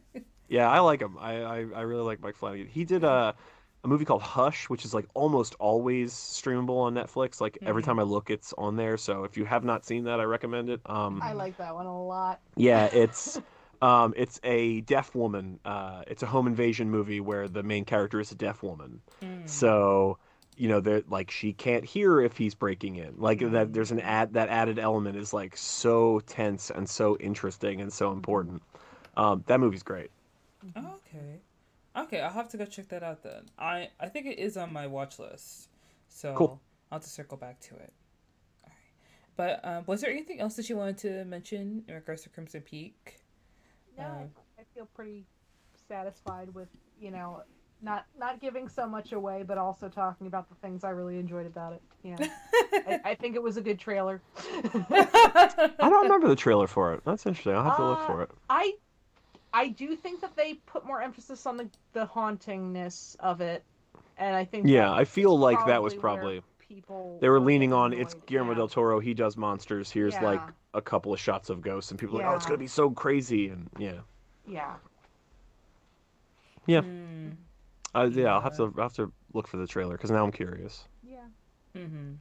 [0.49, 1.17] Yeah, I like him.
[1.19, 2.67] I, I, I really like Mike Flanagan.
[2.67, 3.35] He did a,
[3.83, 7.41] a movie called Hush, which is like almost always streamable on Netflix.
[7.41, 7.85] Like every Mhm.
[7.85, 8.97] time I look, it's on there.
[8.97, 10.79] So if you have not seen that, I recommend it.
[10.85, 12.39] Um, I like that one a lot.
[12.55, 13.41] yeah, it's
[13.81, 15.59] um, it's a deaf woman.
[15.65, 19.01] Uh, it's a home invasion movie where the main character is a deaf woman.
[19.21, 19.47] Mm.
[19.49, 20.17] So
[20.59, 23.13] you know, they're like she can't hear if he's breaking in.
[23.17, 23.51] Like Mhm.
[23.51, 27.93] that, there's an ad that added element is like so tense and so interesting and
[27.93, 28.63] so important.
[29.15, 30.09] Um, that movie's great.
[30.75, 31.41] Oh, okay.
[31.95, 33.43] Okay, I'll have to go check that out then.
[33.57, 35.69] I I think it is on my watch list.
[36.07, 36.59] So Cool.
[36.91, 37.93] I'll have to circle back to it.
[38.63, 38.75] All right.
[39.35, 42.61] But um, was there anything else that you wanted to mention in regards to Crimson
[42.61, 43.19] Peak?
[43.97, 44.29] No, Um,
[44.59, 45.25] I feel pretty
[45.87, 46.67] satisfied with
[46.99, 47.43] you know,
[47.81, 51.45] not not giving so much away, but also talking about the things I really enjoyed
[51.45, 51.81] about it.
[52.03, 52.15] Yeah,
[52.87, 54.21] I, I think it was a good trailer.
[54.63, 57.01] I don't remember the trailer for it.
[57.05, 57.53] That's interesting.
[57.53, 58.31] I'll have to look Uh, for it.
[58.49, 58.73] I
[59.53, 63.63] I do think that they put more emphasis on the the hauntingness of it,
[64.17, 67.73] and I think Yeah, I feel like that was probably people they were were leaning
[67.73, 68.25] on it's annoyed.
[68.25, 68.57] Guillermo yeah.
[68.57, 68.99] del Toro.
[68.99, 69.89] He does monsters.
[69.91, 70.49] Here's like Yeah.
[70.77, 72.89] A couple of shots of ghosts, and people are like, oh, it's gonna be so
[72.91, 73.99] crazy, and yeah,
[74.47, 74.75] Yeah,
[76.65, 76.81] Yeah.
[76.81, 77.35] Mm,
[77.95, 78.33] uh, yeah.
[78.33, 78.65] I'll have Yeah.
[78.67, 80.85] to I'll have to look for the trailer because now I'm curious.
[81.03, 81.25] yeah.
[81.75, 82.13] mm-hmm.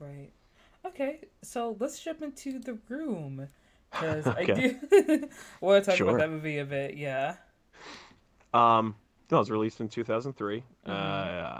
[0.00, 0.30] Right.
[0.86, 3.48] Okay, so let's jump into the room
[3.90, 4.78] because I Okay.
[5.00, 5.28] do
[5.60, 6.08] want to talk Sure.
[6.10, 6.96] about that movie a bit.
[6.96, 7.34] Yeah.
[8.54, 8.94] Um,
[9.30, 10.62] no, it was released in 2003.
[10.86, 10.90] Mhm.
[10.90, 10.92] Uh,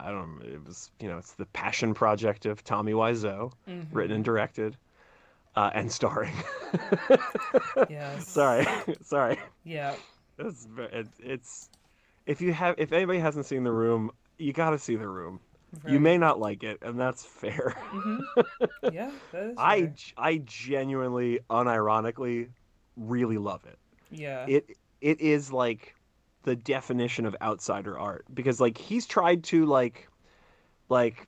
[0.02, 0.38] I don't.
[0.40, 0.46] know.
[0.46, 3.86] It was you know it's the passion project of Tommy Wiseau, Mhm.
[3.92, 4.76] written and directed,
[5.58, 6.34] uh, and starring.
[7.90, 8.28] Yes.
[8.28, 8.66] Sorry,
[9.02, 9.38] sorry.
[9.64, 9.94] Yeah.
[10.38, 10.68] It's,
[11.18, 11.68] it's
[12.26, 15.40] if you have if anybody hasn't seen the room, you got to see the room.
[15.86, 17.74] You may not like it, and that's fair.
[17.92, 18.20] Mhm.
[18.92, 19.10] Yeah.
[19.32, 19.94] That is I fair.
[20.16, 22.48] I genuinely, unironically,
[22.96, 23.78] really love it.
[24.10, 24.44] Yeah.
[24.46, 25.94] It it is like
[26.44, 30.08] the definition of outsider art because like he's tried to like
[30.88, 31.26] like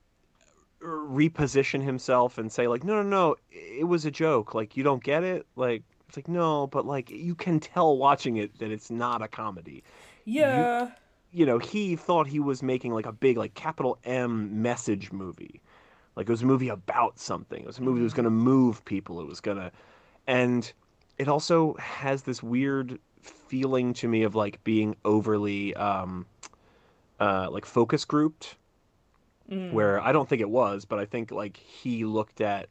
[0.83, 5.05] reposition himself and say like no no no it was a joke like you don't
[5.05, 8.91] get it like it's like no but like you can tell watching it that it's
[8.91, 9.85] not a comedy
[10.25, 10.91] yeah.
[11.33, 15.61] you know, he thought he was making like a big like capital M message movie.
[16.17, 17.61] Like it was a movie about something.
[17.61, 19.21] It was a movie that was going to move people.
[19.21, 19.73] It was going to
[20.27, 20.73] and
[21.19, 26.25] it also has this weird feeling to me of like being overly um
[27.19, 28.57] uh like focus grouped
[29.51, 29.73] Mm.
[29.73, 32.69] where I don't think it was, but I think like he looked at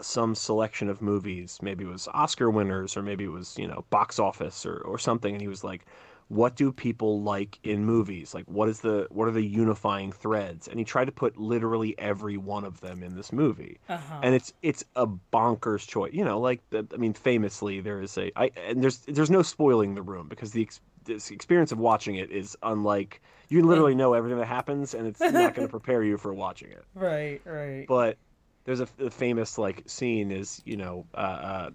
[0.00, 3.84] some selection of movies, maybe it was Oscar winners or maybe it was, you know,
[3.90, 5.84] box office or, or something, and he was like,
[6.28, 8.32] what do people like in movies?
[8.32, 10.66] Like what is the what are the unifying threads?
[10.66, 13.78] And he tried to put literally every one of them in this movie.
[13.88, 14.20] Uh-huh.
[14.22, 16.14] And it's it's a bonkers choice.
[16.14, 19.94] You know, like I mean famously there is a I and there's there's no spoiling
[19.94, 20.66] the room because the
[21.04, 25.20] this experience of watching it is unlike you literally know everything that happens and it's
[25.20, 27.40] not going to prepare you for watching it right.
[27.44, 27.86] Right.
[27.86, 28.16] but
[28.64, 31.70] there's a, a famous like scene is you know uh,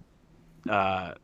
[0.66, 1.14] uh, uh,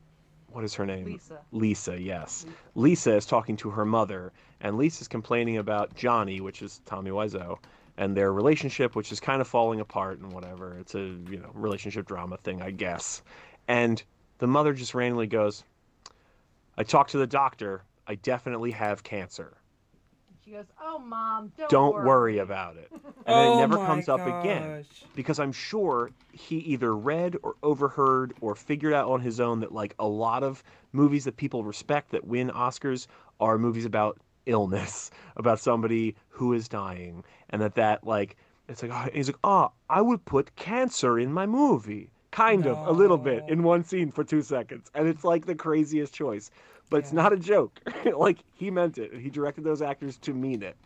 [0.48, 1.40] what is her name Lisa.
[1.52, 6.80] lisa yes lisa is talking to her mother and lisa's complaining about johnny which is
[6.86, 7.58] tommy wiseau
[7.96, 11.50] and their relationship which is kind of falling apart and whatever it's a you know
[11.54, 13.22] relationship drama thing i guess
[13.68, 14.02] and
[14.38, 15.64] the mother just randomly goes
[16.76, 19.56] i talked to the doctor i definitely have cancer.
[20.44, 22.04] She goes, "Oh, mom, don't, don't worry.
[22.04, 22.38] worry.
[22.38, 22.90] about it.
[23.26, 24.84] And oh it never my comes up again.
[25.14, 29.72] because I'm sure he either read or overheard or figured out on his own that
[29.72, 33.06] like a lot of movies that people respect that win Oscars
[33.40, 38.36] are movies about illness, about somebody who is dying, and that that like
[38.68, 42.76] it's like oh, he's like oh I would put cancer in my movie, kind of
[42.86, 46.50] a little bit in one scene for two seconds, and it's like the craziest choice,
[46.90, 47.80] but it's not a joke.
[48.16, 49.14] like he meant it.
[49.14, 50.76] He directed those actors to mean it.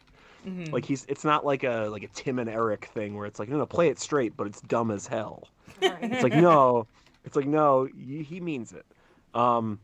[0.46, 0.72] Mhm.
[0.72, 3.48] Like he's it's not like a like a Tim and Eric thing where it's like
[3.48, 5.48] no no play it straight but it's dumb as hell.
[5.82, 5.98] Right.
[6.02, 6.86] It's like no,
[7.24, 8.86] it's like no, y- he means it.
[9.34, 9.80] Um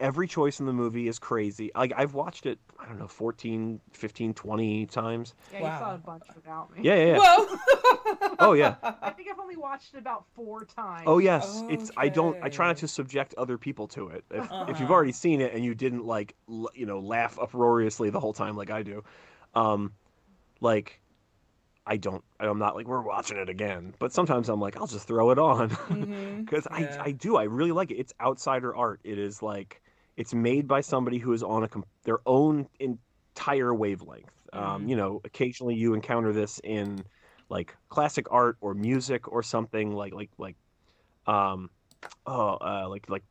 [0.00, 1.70] every choice in the movie is crazy.
[1.74, 5.34] Like I've watched it I don't know 14, 15, 20 times.
[5.52, 6.80] Yeah, you saw a bunch without me.
[6.82, 7.04] Yeah, yeah.
[7.16, 7.18] yeah.
[7.18, 7.58] Whoa.
[8.40, 8.74] Oh yeah.
[9.02, 11.04] I think I've only watched it about four times.
[11.06, 11.62] Oh yes.
[11.68, 14.24] It's I don't I try not to subject other people to it.
[14.30, 14.92] If if you've Uh-huh.
[14.94, 18.56] already seen it and you didn't like l- you know laugh uproariously the whole time
[18.56, 19.04] like I do.
[19.54, 19.92] Um
[20.60, 21.00] like
[21.86, 25.06] I don't I'm not like we're watching it again, but sometimes I'm like I'll just
[25.06, 25.68] throw it on.
[26.44, 26.76] Because Yeah.
[26.76, 27.96] I, I do I really like it.
[27.96, 29.00] It's outsider art.
[29.04, 29.80] It is like
[30.16, 31.68] it's made by somebody who is on a
[32.04, 34.30] their own entire wavelength.
[34.52, 34.88] Um, Mhm.
[34.90, 37.04] you know, occasionally you encounter this in
[37.48, 40.56] like classic art or music or something like like like
[41.26, 41.70] um
[42.26, 43.24] oh uh like like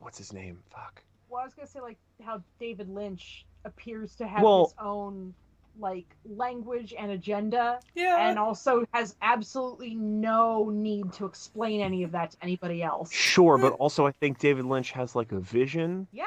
[0.00, 0.62] what's his name?
[0.70, 1.02] Fuck.
[1.28, 5.34] Well, I was gonna say like how David Lynch appears to have Well- his own
[5.78, 8.28] like language and agenda, Yeah.
[8.28, 13.12] and also has absolutely no need to explain any of that to anybody else.
[13.12, 16.24] Sure, but also I think David Lynch has like a vision, Yeah,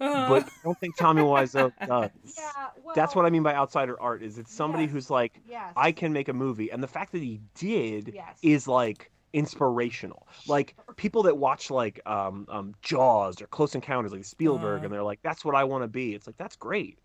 [0.00, 0.28] Uh-huh.
[0.28, 2.10] but I don't think Tommy Wiseau does.
[2.36, 2.68] yeah.
[2.84, 4.22] Well, That's what I mean by outsider art.
[4.22, 4.92] Is it's somebody Yes.
[4.92, 5.72] who's like Yes.
[5.76, 8.38] I can make a movie, and the fact that he did Yes.
[8.42, 10.26] is like inspirational.
[10.46, 14.84] Like people that watch like um, um, Jaws or Close Encounters, like Spielberg, Uh-huh.
[14.84, 16.98] and they're like, "That's what I want to be." It's like that's great,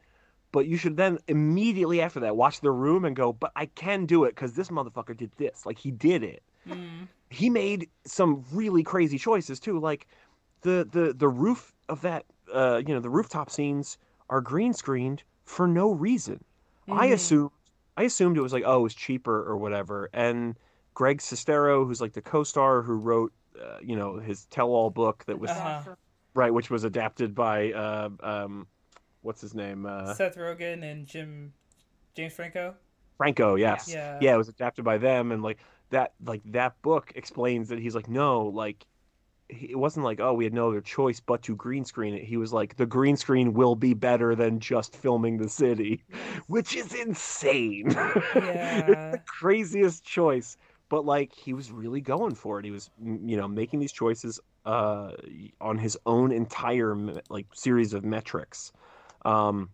[0.51, 4.05] but you should then immediately after that watch The Room and go, "But I can
[4.05, 5.65] do it because this motherfucker did this.
[5.65, 6.43] Like he did it.
[6.67, 7.07] Mm.
[7.29, 9.79] He made some really crazy choices too.
[9.79, 10.07] Like
[10.61, 13.97] the the the roof of that, uh, you know, the rooftop scenes
[14.29, 16.43] are green screened for no reason.
[16.91, 17.13] I Mhm.
[17.13, 17.51] assumed
[17.97, 20.09] I assumed it was like oh, it was cheaper or whatever.
[20.13, 20.57] And
[20.93, 25.39] Greg Sestero, who's like the co-star who wrote, uh, you know, his tell-all book that
[25.39, 25.95] was Uh-huh.
[26.33, 28.67] right, which was adapted by uh, um,
[29.21, 31.53] what's his name, uh, Seth Rogen and Jim
[32.15, 32.75] James Franco.
[33.17, 33.55] Franco.
[33.55, 34.17] Yes, Yeah.
[34.21, 35.59] yeah, it was adapted by them, and like
[35.89, 38.85] that, like that book explains that he's like no, like
[39.49, 42.23] he- it wasn't like oh we had no other choice but to green screen it.
[42.23, 46.03] He was like the green screen will be better than just filming the city,
[46.47, 47.91] which is insane.
[48.35, 48.85] yeah.
[48.87, 50.57] it's the craziest choice,
[50.89, 52.65] but like he was really going for it.
[52.65, 55.11] He was you know making these choices uh
[55.61, 56.95] on his own entire
[57.29, 58.71] like series of metrics.
[59.27, 59.69] Um,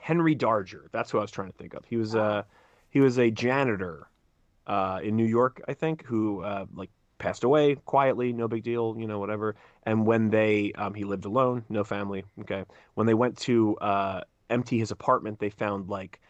[0.00, 1.84] Henry Darger, that's who I was trying to think of.
[1.84, 2.44] He was uh
[2.90, 4.08] he was a janitor
[4.66, 8.96] uh, in New York, I think, who uh, like passed away quietly, no big deal,
[8.98, 9.54] you know, whatever.
[9.84, 12.24] And when they, um, he lived alone, no family.
[12.40, 14.20] Okay, when they went to uh,
[14.50, 16.20] empty his apartment, they found like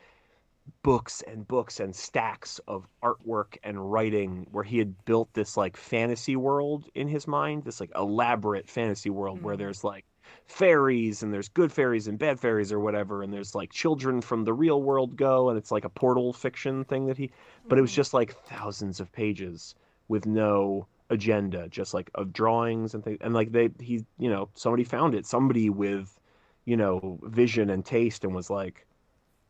[0.83, 5.77] books and books and stacks of artwork and writing where he had built this like
[5.77, 9.59] fantasy world in his mind, this like elaborate fantasy world where Mhm.
[9.59, 10.05] there's like
[10.47, 14.45] fairies and there's good fairies and bad fairies or whatever and there's like children from
[14.45, 17.31] the real world go and it's like a portal fiction thing that he
[17.69, 19.75] but it was just like thousands of pages
[20.09, 24.49] with no agenda just like of drawings and things and like they he you know
[24.55, 26.19] somebody found it somebody with
[26.65, 28.87] you know vision and taste and was like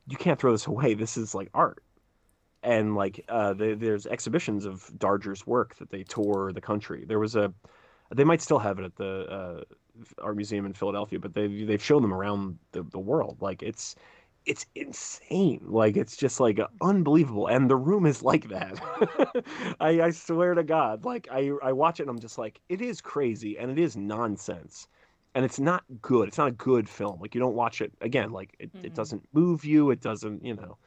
[0.09, 1.83] you can't throw this away this is like art.
[2.63, 7.05] And like uh they, there's exhibitions of darger's work that they tour the country.
[7.07, 7.53] There was a
[8.15, 9.75] they might still have it at the uh
[10.23, 13.39] art museum in philadelphia but they they've shown them around the, the world.
[13.41, 13.95] Like it's
[14.45, 15.61] it's insane.
[15.67, 17.49] Like it's just like unbelievable.
[17.49, 18.81] And the room is like that.
[19.81, 21.05] I, I swear to god.
[21.05, 23.97] Like I, I watch it and i'm just like it is crazy and it is
[23.97, 24.87] nonsense.
[25.35, 26.29] And it's not good.
[26.29, 27.21] It's not a good film.
[27.21, 28.31] Like you don't watch it again.
[28.33, 28.95] Like it, it Mhm.
[28.95, 29.91] doesn't move you.
[29.91, 30.79] It doesn't you know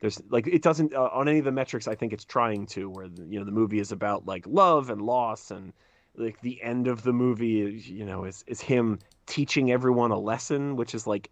[0.00, 2.88] there's like it doesn't uh, on any of the metrics i think it's trying to
[2.88, 5.72] where the, you know the movie is about like love and loss and
[6.16, 10.18] like the end of the movie is you know is is him teaching everyone a
[10.18, 11.30] lesson which is like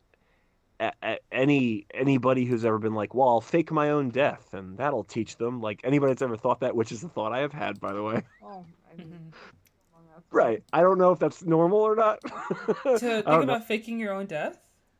[0.80, 4.78] a, a, any anybody who's ever been like well i'll fake my own death and
[4.78, 7.52] that'll teach them like anybody that's ever thought that which is the thought i have
[7.52, 9.34] had by the way Oh, I mean, Mhm.
[9.96, 10.22] among us.
[10.30, 13.54] right i don't know if that's normal or not To think don't know.
[13.54, 14.58] about faking your own death.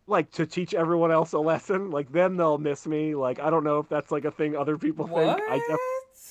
[0.09, 3.63] like to teach everyone else a lesson like then they'll miss me like i don't
[3.65, 5.37] know if that's like a thing other people What?
[5.39, 5.79] think i def-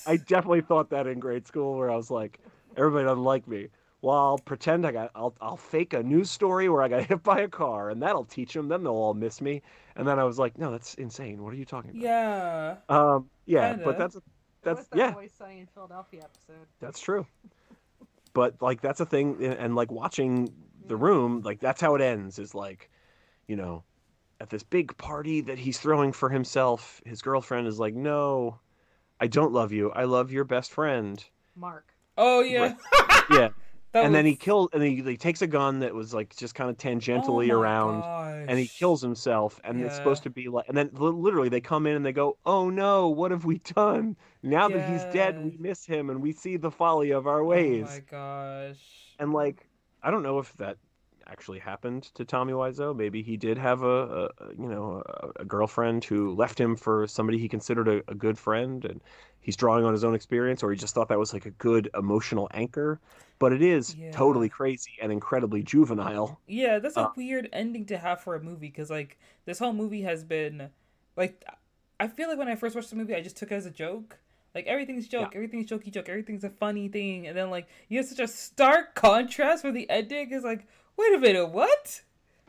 [0.05, 2.39] I definitely thought that in grade school, where I was like,
[2.77, 3.67] everybody doesn't like me.
[4.01, 7.23] Well, I'll pretend I got, I'll, I'll fake a news story where I got hit
[7.23, 8.67] by a car, and that'll teach them.
[8.67, 9.61] Then they'll all miss me.
[9.95, 11.43] And then I was like, no, that's insane.
[11.43, 12.01] What are you talking about?
[12.01, 12.75] Yeah.
[12.89, 13.85] Um, yeah, Kinda.
[13.85, 14.23] but that's That
[14.63, 16.67] that's was that yeah, Always Sunny in Philadelphia episode.
[16.79, 17.25] that's true.
[18.33, 20.53] But like that's a thing, and, and like watching
[20.87, 22.37] the room, like that's how it ends.
[22.37, 22.91] Is like,
[23.47, 23.83] you know,
[24.39, 28.59] at this big party that he's throwing for himself, his girlfriend is like, no,
[29.19, 29.89] I don't love you.
[29.91, 31.23] I love your best friend.
[31.55, 31.93] Mark.
[32.17, 32.75] Oh yeah.
[33.29, 33.49] Yeah.
[33.93, 36.53] That and then he kills and he, he takes a gun that was like just
[36.53, 38.03] kind of tangentially Oh around
[38.49, 41.87] and he kills himself and it's supposed to be like and then literally they come
[41.87, 45.55] in and they go oh no what have we done now that he's dead we
[45.57, 48.79] miss him and we see the folly of our ways." Oh my gosh.
[49.19, 49.65] and like
[50.03, 50.77] i don't know if that
[51.29, 55.45] actually happened to tommy wiseau maybe he did have a, a you know a, a
[55.45, 59.01] girlfriend who left him for somebody he considered a, a good friend and
[59.41, 61.89] he's drawing on his own experience or he just thought that was like a good
[61.95, 62.99] emotional anchor
[63.39, 64.11] but it is Yeah.
[64.11, 68.41] totally crazy and incredibly juvenile Yeah, that's a Uh, weird ending to have for a
[68.43, 70.69] movie because like this whole movie has been
[71.15, 71.43] like
[71.99, 73.71] I feel like when I first watched the movie I just took it as a
[73.71, 74.19] joke.
[74.55, 78.07] Like everything's joke, everything's jokey joke, everything's a funny thing, and then like you have
[78.07, 80.67] such a stark contrast where the ending is like,
[80.97, 82.01] wait a minute, what?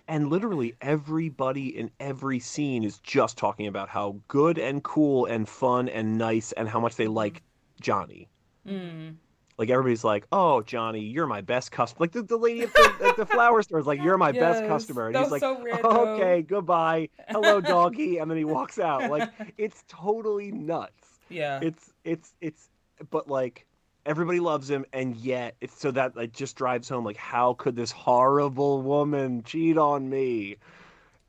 [0.09, 5.49] and literally everybody in every scene is just talking about how good and cool and
[5.49, 7.43] fun and nice and how much they like
[7.81, 8.29] Johnny.
[8.67, 9.17] Mm.
[9.59, 12.95] Like everybody's like, "Oh, Johnny, you're my best customer." Like the, the lady at the,
[13.05, 15.63] at the flower store is like, "You're my best customer," and he's like, so.
[15.83, 19.11] "Oh, "Okay, goodbye, hello, doggy," and then he walks out.
[19.11, 21.19] Like it's totally nuts.
[21.29, 21.59] Yeah.
[21.61, 22.71] It's it's it's,
[23.11, 23.67] but like
[24.09, 27.77] everybody loves him, and yet it's so that like just drives home like, how could
[27.77, 30.59] this horrible woman cheat on me?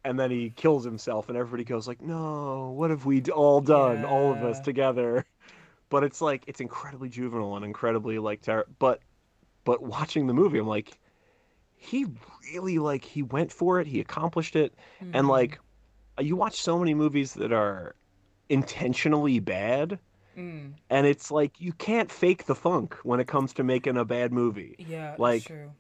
[0.06, 4.06] And then he kills himself, and everybody goes like, "No, what have we all done,
[4.06, 5.26] all of us together?"
[5.90, 9.02] But it's like it's incredibly juvenile and incredibly like ter- but
[9.66, 11.00] but watching the movie, I'm like,
[11.76, 12.08] he
[12.54, 14.76] really like he went for it, he accomplished it,
[15.14, 15.30] and Mhm.
[15.30, 15.60] like
[16.20, 17.96] you watch so many movies that are
[18.50, 20.00] intentionally bad,
[20.40, 20.74] Mm.
[20.90, 24.32] and it's like you can't fake the funk when it comes to making a bad
[24.32, 24.76] movie.
[24.80, 25.72] Yeah, like, that's true.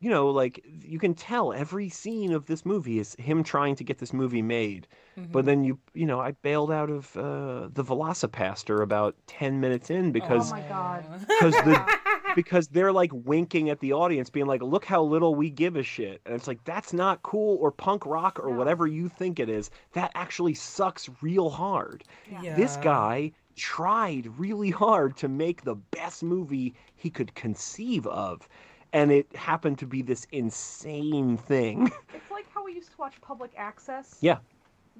[0.00, 3.84] you know, like you can tell every scene of this movie is him trying to
[3.84, 4.86] get this movie made.
[5.32, 5.46] But Mhm.
[5.46, 10.12] then you, you know, I bailed out of uh, the VelociPastor about ten minutes in
[10.12, 11.04] because Oh my God.
[11.26, 11.76] because the
[12.36, 15.82] because they're like winking at the audience, being like, "Look how little we give a
[15.82, 18.56] shit," and it's like that's not cool or punk rock or No.
[18.56, 19.70] whatever you think it is.
[19.94, 22.04] That actually sucks real hard.
[22.30, 22.54] Yeah.
[22.54, 28.48] This guy tried really hard to make the best movie he could conceive of,
[28.92, 31.90] and it happened to be this insane thing.
[32.14, 34.16] It's like how we used to watch public access.
[34.20, 34.38] Yeah.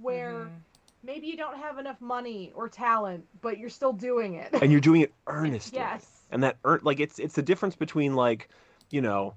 [0.01, 0.51] Where Mhm.
[1.03, 4.53] maybe you don't have enough money or talent, but you're still doing it.
[4.61, 5.79] and you're doing it earnestly.
[5.79, 6.27] yes.
[6.31, 8.49] and that like it's it's the difference between like
[8.91, 9.35] you know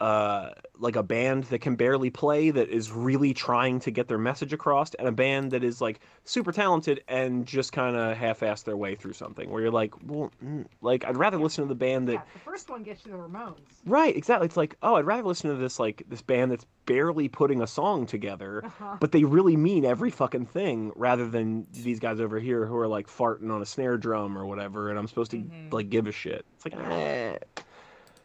[0.00, 4.18] uh like a band that can barely play that is really trying to get their
[4.18, 8.62] message across and a band that is like super talented and just kind of half-ass
[8.62, 11.76] their way through something where you're like well mm, like i'd rather listen to the
[11.76, 13.54] band that Yeah, the first one gets you the Ramones.
[13.86, 17.28] right exactly it's like oh i'd rather listen to this like this band that's barely
[17.28, 18.96] putting a song together Uh-huh.
[18.98, 22.88] but they really mean every fucking thing rather than these guys over here who are
[22.88, 25.72] like farting on a snare drum or whatever and i'm supposed to Mhm.
[25.72, 27.38] like give a shit it's like eh.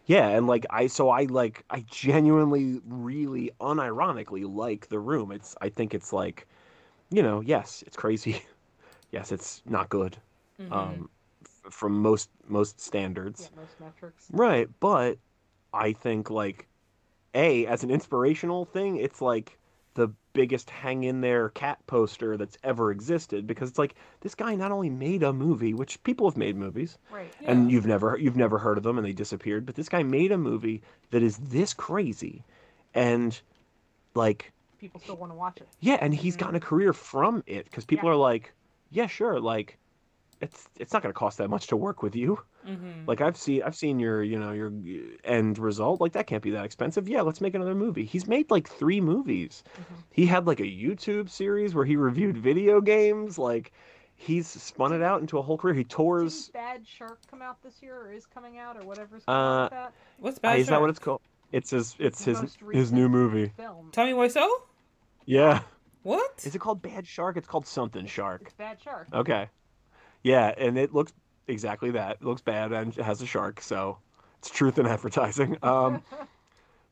[0.10, 5.56] Yeah and like i so i like i genuinely really unironically like the room it's
[5.62, 6.48] i think it's like
[7.12, 8.44] you know yes it's crazy
[9.12, 10.18] yes it's not good
[10.60, 10.74] Mhm.
[10.74, 11.10] um
[11.46, 14.30] f- from most most standards Yeah, most metrics.
[14.32, 15.20] Right, but
[15.74, 16.68] I think like
[17.36, 19.59] a as an inspirational thing, it's like
[20.00, 24.56] the biggest hang in there cat poster that's ever existed because it's like this guy
[24.56, 27.30] not only made a movie, which people have made movies Right.
[27.46, 30.32] and you've never you've never heard of them and they disappeared, but this guy made
[30.32, 30.82] a movie
[31.12, 32.46] that is this crazy
[32.94, 33.42] and
[34.16, 35.68] like People still want to watch it.
[35.82, 36.40] yeah, and he's Mhm.
[36.40, 38.14] gotten a career from it because people Yeah.
[38.14, 38.54] are like,
[38.92, 39.78] yeah, sure, like
[40.42, 42.40] it's it's not going to cost that much to work with you.
[42.66, 43.08] Mhm.
[43.08, 44.72] Like I've seen I've seen your, you know, your
[45.24, 46.00] end result.
[46.02, 47.10] Like that can't be that expensive.
[47.10, 48.06] Yeah, let's make another movie.
[48.06, 49.64] He's made like 3 movies.
[49.78, 50.04] Mhm.
[50.12, 53.38] He had like a YouTube series where he reviewed video games.
[53.38, 53.72] Like
[54.16, 55.74] he's spun it out into a whole career.
[55.74, 59.24] He tours Didn't Bad Shark come out this year, or is coming out, or whatever's
[59.26, 59.94] coming out that?
[60.20, 60.60] What's uh, bad?
[60.60, 61.22] is that what it's called?
[61.52, 63.52] It's his it's The his his new recent movie.
[63.58, 63.90] Film.
[63.92, 64.48] Tommy Wiseau?
[65.26, 65.62] Yeah.
[66.04, 66.44] What?
[66.46, 67.36] Is it called Bad Shark?
[67.38, 68.42] It's called something Shark.
[68.44, 69.08] It's Bad Shark.
[69.14, 69.50] Okay.
[70.24, 71.14] Yeah, and it looks
[71.48, 72.18] exactly that.
[72.22, 73.98] It looks bad and has a shark, so
[74.40, 75.58] it's truth in advertising.
[75.64, 76.04] Um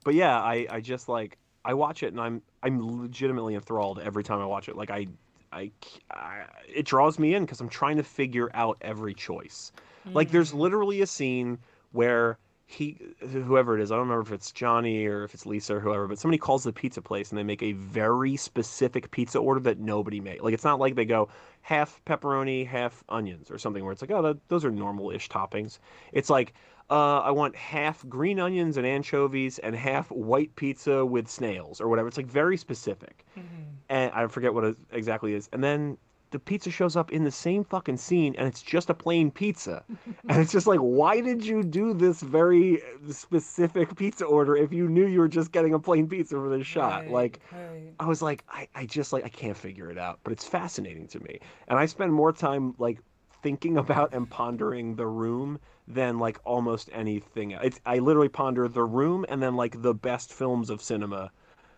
[0.03, 4.23] but yeah, I, I just like I watch it and I'm I'm legitimately enthralled every
[4.23, 4.75] time I watch it.
[4.75, 5.07] Like I
[5.51, 5.71] I,
[6.11, 9.71] I it draws me in because I'm trying to figure out every choice.
[10.13, 10.59] Like there's Mhm.
[10.59, 11.59] literally a scene
[11.91, 12.39] where
[12.69, 12.97] he
[13.31, 16.05] whoever it is, I don't remember if it's Johnny or if it's Lisa or whoever,
[16.05, 19.79] but somebody calls the pizza place and they make a very specific pizza order that
[19.79, 20.41] nobody made.
[20.41, 21.29] Like it's not like they go
[21.61, 25.79] half pepperoni, half onions or something where it's like, oh, that, those are normal-ish toppings.
[26.11, 26.55] It's like
[26.89, 31.87] uh, I want half green onions and anchovies and half white pizza with snails or
[31.87, 32.09] whatever.
[32.09, 33.43] It's like very specific Mhm.
[33.87, 35.47] and I forget what it exactly is.
[35.53, 35.97] And then
[36.31, 39.83] the pizza shows up in the same fucking scene, and it's just a plain pizza.
[40.29, 44.87] and it's just like, why did you do this very specific pizza order if you
[44.89, 47.03] knew you were just getting a plain pizza for this shot?
[47.03, 47.93] Right, Like, right.
[47.99, 51.07] I was like, I, I just like I can't figure it out, but it's fascinating
[51.09, 52.99] to me, and I spend more time like
[53.41, 57.51] thinking about and pondering the room than like almost anything.
[57.51, 61.31] It's I literally ponder the room and then like the best films of cinema,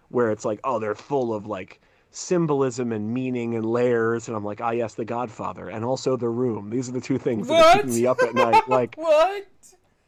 [0.10, 1.82] where it's like, oh, they're full of like
[2.12, 6.30] symbolism and meaning and layers, and I'm like, ah, yes, The Godfather, and also The
[6.30, 6.70] Room.
[6.70, 9.46] These are the two things that are keeping me up at night, like what?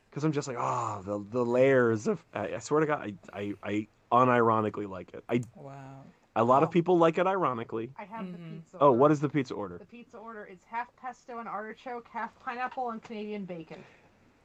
[0.10, 2.24] because I'm just like, oh, the the layers of.
[2.34, 5.24] I, I swear to God, I, I I unironically like it.
[5.30, 6.04] I Wow.
[6.36, 6.72] a lot of Oh.
[6.72, 7.92] people like it ironically.
[7.98, 8.56] I have the Mhm.
[8.62, 8.78] pizza.
[8.82, 9.78] Oh, what is the pizza order?
[9.78, 13.84] The pizza order is half pesto and artichoke, half pineapple and Canadian bacon.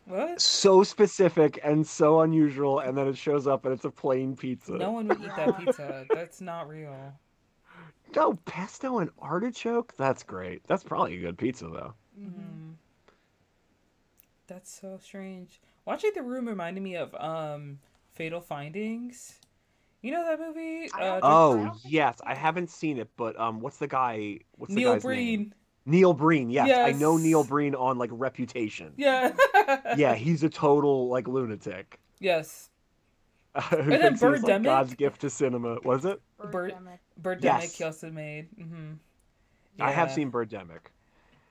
[0.05, 0.41] What?
[0.41, 4.75] So specific and so unusual, and then it shows up and it's a plain pizza.
[4.75, 6.07] No one would eat that pizza.
[6.15, 6.95] That's not real.
[8.17, 9.95] No, pesto and artichoke?
[9.97, 10.63] That's great.
[10.67, 11.95] That's probably a good pizza, though.
[12.19, 12.41] Mm-hmm.
[12.41, 12.73] Mhm.
[14.47, 15.61] That's so strange.
[15.85, 17.79] Watching The Room reminded me of um
[18.15, 19.39] Fateful Findings.
[20.03, 20.89] You know that movie?
[20.95, 22.21] Uh, don't- I Oh, don't yes.
[22.23, 22.41] I've I seen it.
[22.41, 24.39] haven't seen it, but um, what's the guy?
[24.57, 25.11] What's the Neil guy's name?
[25.11, 25.55] Breen.
[25.85, 26.51] Neil Breen.
[26.51, 28.93] Yes, I know Neil Breen on like Reputation.
[28.97, 29.33] Yeah.
[29.97, 31.99] Yeah, he's a total like lunatic.
[32.21, 32.71] yes.
[33.71, 35.79] Who then thinks he's like God's gift to cinema?
[35.83, 36.21] Was it?
[36.39, 36.99] Bird- Birdemic.
[37.21, 37.79] Birdemic Yes.
[37.79, 38.49] he also made.
[38.59, 38.93] Mm-hmm.
[39.81, 40.91] I have seen Birdemic.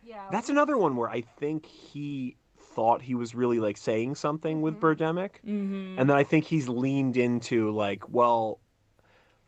[0.03, 0.27] Yeah.
[0.31, 2.37] That's another one where I think he
[2.75, 4.79] thought he was really like saying something with Mhm.
[4.81, 5.99] Birdemic, Mm-hmm.
[5.99, 8.59] and then I think he's leaned into like, well,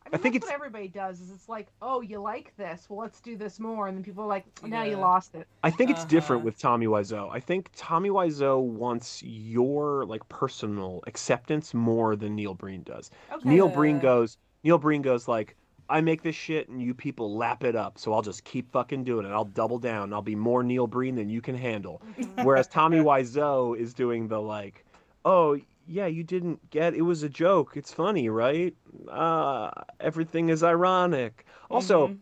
[0.06, 1.20] I, mean, think that's it's- what everybody does.
[1.20, 2.86] Is it's like, oh, you like this?
[2.90, 5.46] Well, let's do this more, and then people are like, now you lost it.
[5.64, 6.46] I think it's different Uh-huh.
[6.46, 7.30] with Tommy Wiseau.
[7.30, 13.12] I think Tommy Wiseau wants your like personal acceptance more than Neil Breen does.
[13.34, 13.50] Okay.
[13.50, 14.38] Neil Breen goes,
[14.68, 15.56] Neil Breen goes like,
[15.90, 19.06] I make this shit and you people lap it up, so I'll just keep fucking
[19.06, 19.30] doing it.
[19.30, 20.12] I'll double down.
[20.12, 22.02] I'll be more Neil Breen than you can handle.
[22.44, 24.84] Whereas Tommy Wiseau is doing the like,
[25.24, 25.58] oh
[25.88, 27.78] yeah, you didn't get it was a joke.
[27.78, 28.76] It's funny, right?
[29.10, 29.72] Uh,
[30.02, 31.46] everything is ironic.
[31.72, 32.18] Also, Mhm.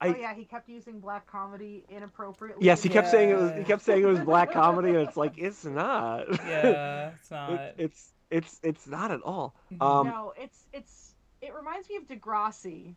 [0.00, 2.64] I- oh yeah, he kept using black comedy inappropriately.
[2.64, 3.52] yes, he kept saying it was.
[3.52, 6.24] He kept saying it was black comedy, and it's like it's not.
[6.46, 7.50] yeah, it's not.
[7.50, 9.54] It- it's it's it's not at all.
[9.70, 9.82] Mhm.
[9.86, 11.09] Um, no, it's it's
[11.42, 12.94] it reminds me of Degrassi,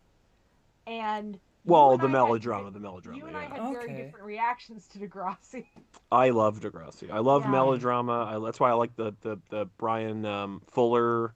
[0.86, 3.16] and well, and the I had- melodrama, the melodrama.
[3.18, 3.54] You and I yeah.
[3.64, 5.66] had very different reactions to Degrassi.
[6.12, 7.10] I love Degrassi.
[7.10, 7.50] I love Yeah.
[7.50, 8.24] melodrama.
[8.36, 11.34] I, that's why I like the the the Bryan um, Fuller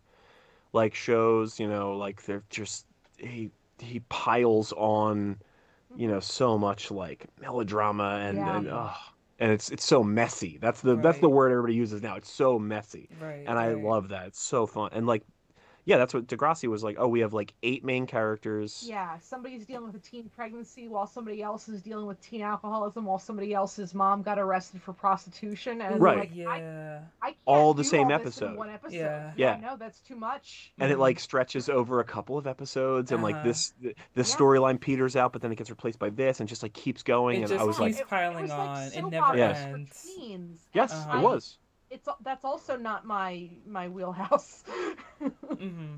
[0.72, 1.58] like shows.
[1.58, 2.86] You know, like they're just
[3.16, 5.38] he he piles on
[5.96, 8.56] you know so much like melodrama and Yeah.
[8.58, 8.96] and ugh,
[9.38, 10.58] and it's it's so messy.
[10.60, 12.16] That's the that's the word everybody uses now.
[12.16, 13.82] It's so messy, right, and I right.
[13.82, 14.26] love that.
[14.26, 15.22] It's so fun and like.
[15.88, 16.96] Yeah, that's what Degrassi was like.
[16.98, 18.84] Oh, we have like eight main characters.
[18.86, 23.06] Yeah, somebody's dealing with a teen pregnancy while somebody else is dealing with teen alcoholism
[23.06, 25.80] while somebody else's mom got arrested for prostitution.
[25.80, 26.18] And Right.
[26.18, 27.00] like, yeah.
[27.22, 28.54] I can't All the do same all episode.
[28.58, 28.96] one episode.
[28.96, 29.32] Yeah.
[29.36, 29.56] Yeah.
[29.62, 30.72] No, that's too much.
[30.78, 31.00] and it Mhm.
[31.00, 33.44] like stretches over a couple of episodes and like Uh-huh.
[33.44, 34.36] this th- this Yeah.
[34.38, 37.36] storyline peters out but then it gets replaced by this and just like keeps going
[37.36, 38.66] It and just i was like keeps piling was on.
[38.76, 40.14] Like It never operas for ends.
[40.16, 40.60] teens.
[40.74, 41.18] yes Uh-huh.
[41.18, 41.56] it was
[41.90, 44.64] It's that's also not my my wheelhouse.
[45.58, 45.96] hmm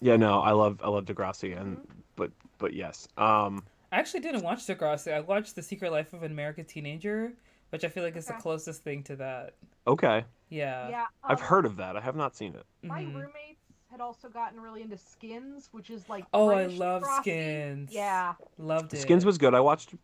[0.00, 2.00] yeah no i love i love degrassi and Mm-hmm.
[2.16, 3.62] but but yes um
[3.92, 5.12] I actually didn't watch Degrassi.
[5.12, 7.34] I watched The Secret Life of an American Teenager,
[7.68, 9.52] which I feel like is the closest thing to that.
[9.86, 10.88] okay Yeah.
[10.88, 13.14] yeah, i've um, heard of that i have not seen it My Mhm.
[13.14, 17.20] roommates had also gotten really into Skins, which is like Oh, I love Degrassi.
[17.20, 17.90] Skins.
[17.92, 18.34] Yeah.
[18.58, 19.00] Loved it.
[19.00, 19.94] skins was good i watched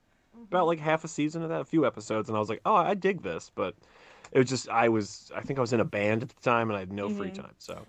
[0.50, 2.74] about like half a season of that a few episodes and i was like oh
[2.74, 3.74] i dig this but
[4.32, 6.68] it was just i was i think i was in a band at the time
[6.70, 7.34] and i had no free Mhm.
[7.42, 7.86] time so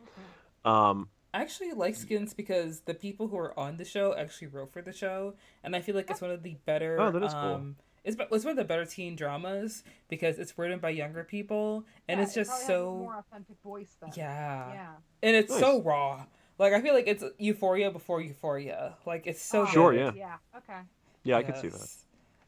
[0.66, 4.74] um I actually like Skins because the people who are on the show actually wrote
[4.74, 7.00] for the show, and I feel like it's one of the better.
[7.00, 7.54] Oh, that is cool.
[7.54, 11.86] um, It's it's one of the better teen dramas because it's written by younger people,
[12.08, 14.12] and Yeah, it's it just probably has a so more authentic voice then.
[14.16, 14.74] yeah.
[14.74, 14.96] Yeah.
[15.22, 15.60] and it's Nice.
[15.60, 16.26] so raw.
[16.58, 18.98] Like I feel like it's Euphoria before Euphoria.
[19.06, 20.12] Like it's so Oh, Sure, yeah.
[20.16, 20.38] Yeah.
[20.58, 20.80] Okay.
[21.26, 21.88] yeah i could see that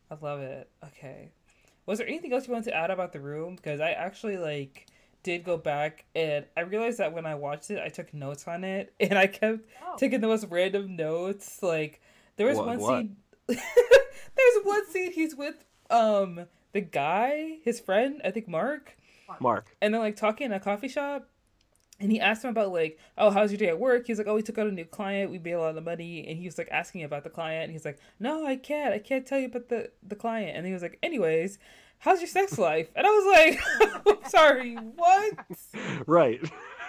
[0.10, 0.72] I love it.
[0.86, 1.34] Okay.
[1.86, 3.56] Was there anything else you wanted to add about the room?
[3.56, 4.88] Because I actually like
[5.24, 8.64] did go back and I realized that when I watched it, I took notes on
[8.64, 9.96] it and I kept Oh.
[9.98, 11.62] taking the most random notes.
[11.64, 12.02] Like
[12.38, 13.00] there was What- one what?
[13.02, 13.18] scene.
[13.48, 18.96] There's one scene he's with um the guy, his friend, I think Mark,
[19.40, 21.28] mark and they're like talking in a coffee shop.
[22.02, 24.08] And he asked him about like, oh, how's your day at work?
[24.08, 25.30] He's like, oh, we took out a new client.
[25.30, 26.28] We made a lot of money.
[26.28, 27.66] And he was like asking about the client.
[27.66, 28.94] And he's like, no, I can't.
[28.94, 30.58] I can't tell you about the the client.
[30.58, 31.60] And he was like, anyways,
[32.00, 32.90] how's your sex life?
[32.96, 35.34] And I was like, I'm sorry, what?
[36.08, 36.42] right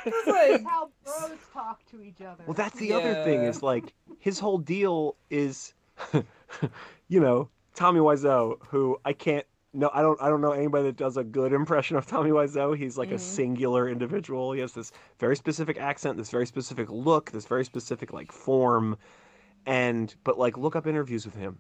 [0.04, 2.42] I That's like, how bros talk to each other.
[2.46, 5.74] Well, that's the other thing is like his whole deal is,
[7.08, 9.46] you know, Tommy Wiseau, who I can't.
[9.74, 10.20] No, I don't.
[10.20, 12.76] I don't know anybody that does a good impression of Tommy Wiseau.
[12.76, 13.14] He's like Mhm.
[13.14, 14.52] a singular individual.
[14.52, 18.98] He has this very specific accent, this very specific look, this very specific like form,
[19.66, 21.58] and but like look up interviews with him,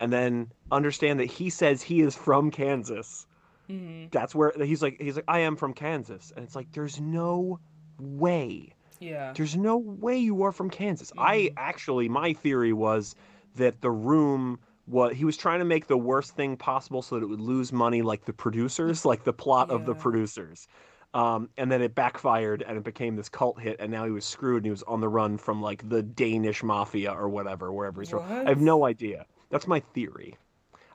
[0.00, 3.26] and then understand that he says he is from Kansas.
[3.70, 4.10] Mhm.
[4.10, 5.00] That's where he's like.
[5.00, 7.58] He's like, I am from Kansas, and it's like, there's no
[7.98, 11.10] way yeah, there's no way you are from Kansas.
[11.18, 11.52] I Mhm.
[11.56, 13.14] actually, my theory was
[13.56, 17.22] that the room what he was trying to make the worst thing possible so that
[17.24, 20.68] it would lose money like the producers, like the plot of the producers.
[21.14, 24.24] Um, and then it backfired and it became this cult hit and now he was
[24.24, 28.00] screwed and he was on the run from like the Danish mafia or whatever, wherever
[28.02, 28.22] he's from.
[28.22, 29.24] I have no idea.
[29.50, 30.36] That's my theory.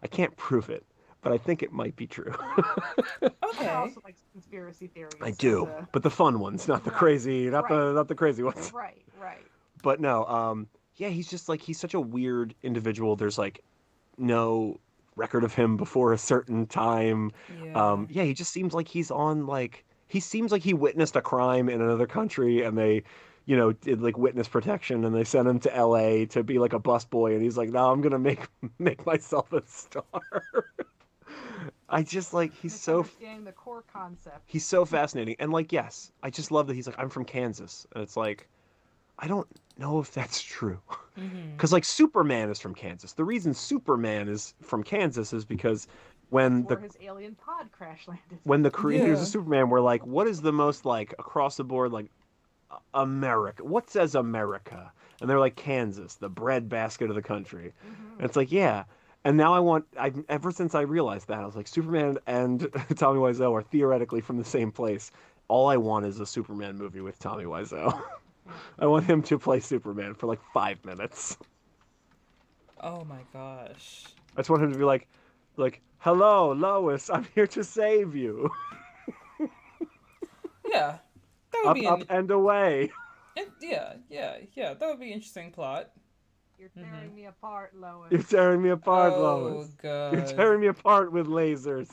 [0.04, 0.86] I can't prove it,
[1.22, 2.34] but I think it might be true.
[2.40, 3.70] I okay.
[3.70, 5.16] also like conspiracy theories.
[5.22, 8.16] I do, a- but the fun ones, not the Right, crazy, not the not the
[8.16, 8.72] crazy ones.
[8.74, 9.04] Right.
[9.20, 9.46] Right.
[9.84, 13.64] but no um yeah he's just like he's such a weird individual there's like
[14.18, 14.80] no
[15.16, 17.32] record of him before a certain time
[17.64, 17.92] Yeah.
[17.94, 21.22] um yeah he just seems like he's on like he seems like he witnessed a
[21.22, 23.04] crime in another country and they
[23.46, 26.74] you know did like witness protection and they sent him to LA to be like
[26.74, 28.48] a busboy and he's like no I'm going to make
[28.80, 30.04] make myself a star
[31.90, 33.06] I just like he's so
[33.44, 34.42] the core concept.
[34.46, 37.86] he's so fascinating and like yes i just love that he's like i'm from kansas
[37.94, 38.48] and it's like
[39.22, 40.80] i don't know if that's true
[41.18, 41.52] mm-hmm.
[41.54, 45.88] because like superman is from kansas the reason superman is from kansas is because
[46.30, 48.40] when Where the his alien pod crash landed.
[48.44, 49.24] when the creators Yeah.
[49.24, 52.08] of superman were like what is the most like across the board like
[52.94, 53.64] America.
[53.64, 54.92] What says America?
[55.20, 57.74] And they're like Kansas, the breadbasket of the country.
[57.86, 58.14] Mm-hmm.
[58.18, 58.86] And it's like, yeah.
[59.24, 59.86] And now I want.
[60.00, 62.62] I ever since I realized that I was like, Superman and
[62.96, 65.12] Tommy Wiseau are theoretically from the same place.
[65.48, 68.02] All I want is a Superman movie with Tommy Wiseau.
[68.80, 71.38] I want him to play Superman for like five minutes.
[72.82, 74.06] Oh my gosh.
[74.36, 75.08] I just want him to be like,
[75.58, 78.50] like, hello, Lois, I'm here to save you.
[80.68, 80.98] Yeah.
[81.52, 82.92] That would up, be up, and away.
[83.36, 84.74] in- yeah, yeah, yeah.
[84.74, 85.92] That would be an interesting plot.
[86.58, 86.84] You're Mhm.
[86.90, 88.10] tearing me apart, Lois.
[88.12, 89.68] You're tearing me apart, oh Lois.
[89.82, 90.14] god.
[90.14, 91.90] You're tearing me apart with lasers.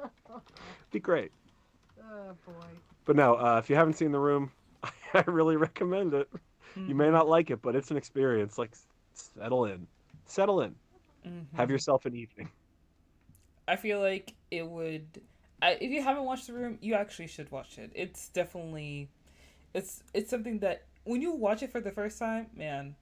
[0.90, 1.32] Be great.
[2.02, 2.52] oh boy.
[3.04, 4.52] But no, uh, if you haven't seen The Room,
[5.14, 6.28] I really recommend it.
[6.86, 8.58] You may Mhm, not like it, but it's an experience.
[8.58, 8.74] Like,
[9.14, 9.86] settle in.
[10.26, 10.76] Settle in.
[11.24, 11.58] mhm.
[11.58, 12.50] Have yourself an evening.
[13.66, 15.22] I feel like it would.
[15.60, 17.92] I, if you haven't watched The Room, you actually should watch it.
[17.94, 19.08] It's definitely,
[19.74, 22.96] it's it's something that when you watch it for the first time, man,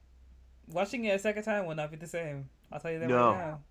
[0.72, 2.50] watching it a second time will not be the same.
[2.72, 3.14] I'll tell you that No.
[3.14, 3.62] right now.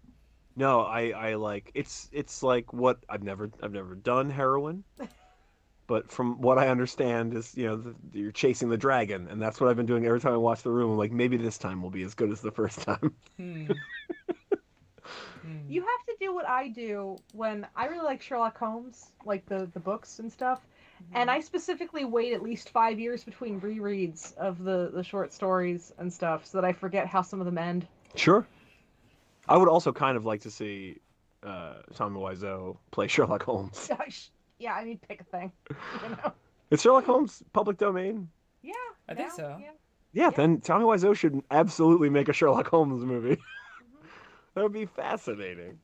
[0.57, 4.85] No, I, I like it's it's like what I've never I've never done heroin,
[5.89, 9.59] but from what I understand is you know the, you're chasing the dragon, and that's
[9.59, 10.91] what I've been doing every time I watch The Room.
[10.91, 13.13] I'm like maybe this time will be as good as the first time.
[13.37, 13.65] Hmm.
[15.41, 15.57] Hmm.
[15.69, 19.69] You have to do what I do when I really like Sherlock Holmes, like the
[19.73, 20.59] the books and stuff.
[21.13, 25.93] And I specifically wait at least five years between rereads of the the short stories
[25.97, 27.87] and stuff, so that I forget how some of them end.
[28.15, 28.45] Sure.
[29.47, 30.97] I would also kind of like to see
[31.41, 33.87] uh, Tommy Wiseau play Sherlock Holmes.
[33.87, 34.29] Gosh.
[34.59, 35.51] Yeah, I mean, pick a thing.
[35.69, 36.33] You know?
[36.69, 38.29] Is Sherlock Holmes public domain?
[38.61, 38.73] Yeah.
[39.07, 39.57] I think now, so.
[39.59, 39.65] Yeah.
[40.13, 40.29] Yeah, Yeah.
[40.31, 43.37] then Tommy Wiseau should absolutely make a Sherlock Holmes movie.
[43.81, 44.07] Mhm.
[44.55, 45.79] that would be fascinating.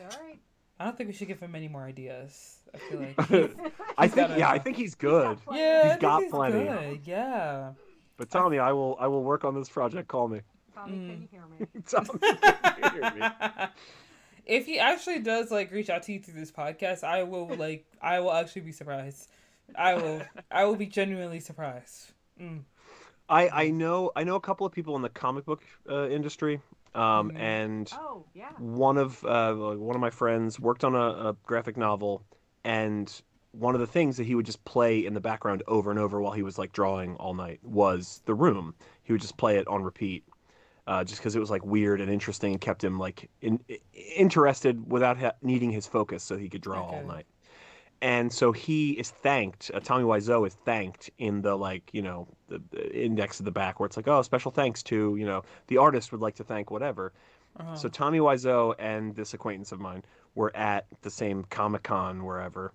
[0.00, 0.38] All right.
[0.78, 2.58] I don't think we should give him any more ideas.
[2.74, 3.14] I feel like.
[3.98, 5.38] I think got yeah, I think he's good.
[5.44, 5.60] plenty.
[5.60, 6.64] yeah, he's got he's plenty.
[6.64, 7.00] good.
[7.04, 7.72] Yeah.
[8.18, 10.08] But Tommy, I will I will work on this project.
[10.08, 10.40] Call me.
[10.74, 11.08] Tommy, Mm.
[11.10, 11.82] can you hear me?
[11.86, 13.66] Tommy, can you hear me?
[14.46, 17.84] If he actually does like reach out to you through this podcast, I will like
[18.00, 19.28] I will actually be surprised.
[19.76, 22.12] I will I will be genuinely surprised.
[22.40, 22.62] Mm.
[23.28, 26.60] I I know I know a couple of people in the comic book uh, industry,
[26.94, 27.38] um, Mhm.
[27.40, 28.50] and Oh, yeah.
[28.58, 32.22] one of uh, one of my friends worked on a, a graphic novel,
[32.64, 33.12] and
[33.50, 36.20] one of the things that he would just play in the background over and over
[36.20, 38.74] while he was like drawing all night was The Room.
[39.02, 40.24] He would just play it on repeat,
[40.86, 43.58] uh, just because it was like weird and interesting and kept him like in,
[44.16, 47.26] interested without ha- needing his focus, so he could draw all night.
[48.02, 49.70] And so he is thanked.
[49.72, 53.50] Uh, Tommy Wiseau is thanked in the like you know the, the index at the
[53.50, 56.44] back where it's like oh special thanks to you know the artist would like to
[56.44, 57.12] thank whatever.
[57.58, 57.74] Uh-huh.
[57.74, 60.04] So Tommy Wiseau and this acquaintance of mine
[60.34, 62.74] were at the same Comic Con wherever,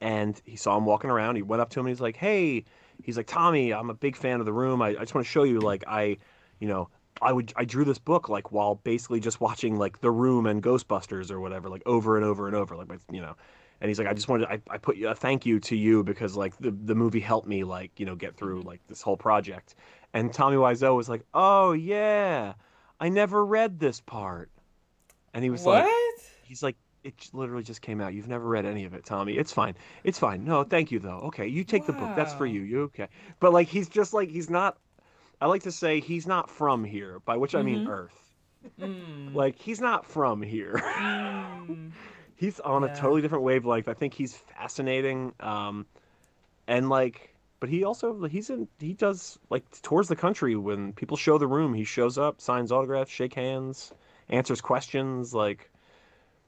[0.00, 1.36] and he saw him walking around.
[1.36, 2.64] He went up to him and he's like, "Hey,"
[3.02, 4.80] he's like, "Tommy, I'm a big fan of the room.
[4.80, 6.16] I, I just want to show you, like, I,
[6.58, 6.88] you know."
[7.22, 10.62] I would I drew this book like while basically just watching like The Room and
[10.62, 13.36] Ghostbusters or whatever like over and over and over like my- you know
[13.80, 16.02] and he's like I just wanted I, I put you a thank you to you
[16.02, 18.68] because like the the movie helped me like you know get through mm-hmm.
[18.68, 19.74] like this whole project
[20.12, 22.54] and Tommy Wiseau was like oh yeah
[23.00, 24.50] I never read this part.
[25.32, 25.84] And he was what?
[25.84, 25.92] like,
[26.44, 28.14] he's like, it literally just came out.
[28.14, 29.34] You've never read any of it, Tommy.
[29.34, 29.74] It's fine.
[30.04, 30.44] It's fine.
[30.44, 31.18] No, thank you though.
[31.24, 32.16] Okay, you take the book.
[32.16, 32.62] That's for you.
[32.62, 33.08] You okay?
[33.40, 34.78] But like, he's just like, he's not.
[35.44, 37.88] I like to say he's not from here, by which I mean Mhm.
[37.90, 38.34] Earth.
[38.80, 39.34] Mm.
[39.34, 40.80] Like he's not from here.
[40.82, 41.90] Mm.
[42.36, 42.88] he's on Yeah.
[42.90, 43.86] a totally different wavelength.
[43.86, 45.34] I think he's fascinating.
[45.40, 45.84] Um,
[46.66, 51.18] and like, but he also he's in he does like tours the country when people
[51.18, 51.74] show the room.
[51.74, 53.92] He shows up, signs autographs, shake hands,
[54.30, 55.70] answers questions, like.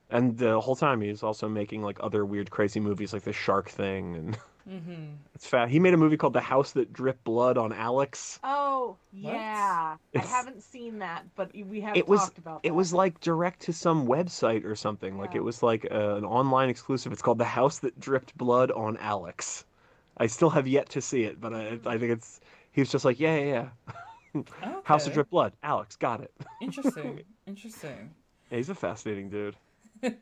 [0.08, 3.68] And the whole time he's also making like other weird, crazy movies like the Shark
[3.68, 5.68] Thing, and hmm it's fat.
[5.68, 8.40] He made a movie called The House That Dripped Blood on Alex.
[8.42, 9.34] Oh, What?
[9.34, 9.96] yeah.
[9.96, 12.68] I It's- haven't seen that, but we have It was- talked about that.
[12.68, 15.18] It was like direct to some website or something.
[15.18, 17.12] Like it was like uh, an online exclusive.
[17.12, 19.64] It's called The House That Dripped Blood on Alex.
[20.16, 22.40] I still have yet to see it, but I, I think it's.
[22.72, 23.68] He was just like, yeah, yeah,
[24.34, 24.42] yeah.
[24.84, 25.52] House of Dripped Blood.
[25.62, 26.32] Alex got it.
[26.60, 27.20] Interesting.
[27.46, 28.14] Interesting.
[28.50, 29.56] Yeah, he's a fascinating dude.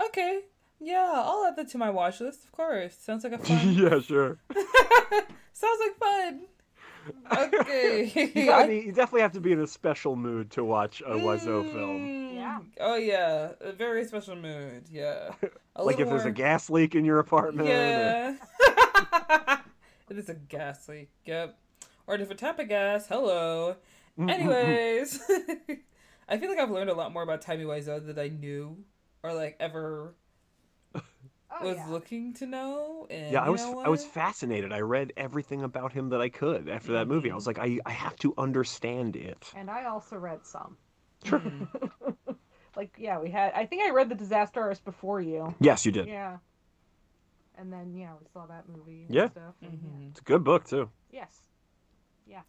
[0.00, 0.40] Okay.
[0.84, 2.94] Yeah, I'll add that to my watch list, of course.
[2.96, 3.72] Sounds like a fun.
[3.74, 4.38] yeah, sure.
[5.52, 6.40] Sounds like fun.
[7.36, 8.12] Okay.
[8.34, 11.10] You, gotta be, you definitely have to be in a special mood to watch a
[11.14, 12.00] Wiseau film.
[12.06, 12.34] Mm.
[12.34, 12.58] Yeah.
[12.80, 14.84] Oh yeah, a very special mood.
[14.90, 15.30] Yeah.
[15.76, 17.68] Like if little there's a gas leak in your apartment.
[17.68, 18.36] or- Yeah.
[20.10, 21.10] it is a gas leak.
[21.24, 21.58] Yep.
[22.06, 23.06] Or a different type of gas.
[23.06, 23.76] Hello.
[24.18, 25.20] Anyways,
[26.28, 28.76] I feel like I've learned a lot more about Tommy Wiseau than I knew
[29.22, 30.14] or like ever
[31.60, 31.88] Oh, was yeah.
[31.88, 33.06] looking to know.
[33.10, 34.72] And Yeah, I was I was fascinated.
[34.72, 37.30] I read everything about him that I could after that movie.
[37.30, 39.52] I was like, I I have to understand it.
[39.54, 40.76] And I also read some.
[41.24, 41.40] Sure.
[41.40, 42.16] Mhm.
[42.76, 43.52] like, yeah, we had.
[43.54, 45.54] I think I read the Disaster Artist before you.
[45.60, 46.08] Yes, you did.
[46.08, 46.38] Yeah.
[47.56, 49.04] And then yeah, we saw that movie.
[49.04, 49.30] And Yeah.
[49.30, 50.08] Stuff, and, yeah.
[50.10, 50.90] It's a good book too.
[51.12, 51.40] Yes.
[52.26, 52.42] Yeah.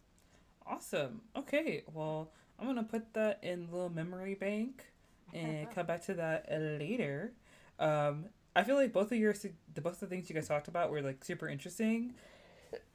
[0.66, 1.20] Awesome.
[1.36, 4.84] Okay, well, I'm gonna put that in the little memory bank
[5.32, 7.32] and come back to that later.
[7.78, 9.34] Um, I feel like both of your
[9.74, 12.14] the both of the things you guys talked about were like super interesting.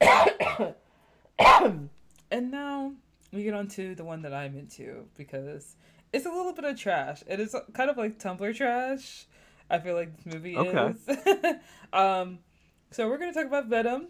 [2.30, 2.92] and now
[3.32, 5.76] we get on to the one that I'm into because
[6.12, 7.22] it's a little bit of trash.
[7.26, 9.26] It is kind of like Tumblr trash.
[9.70, 10.94] I feel like this movie Okay.
[11.08, 11.16] is.
[11.92, 12.38] um,
[12.90, 14.08] so we're gonna talk about Venom,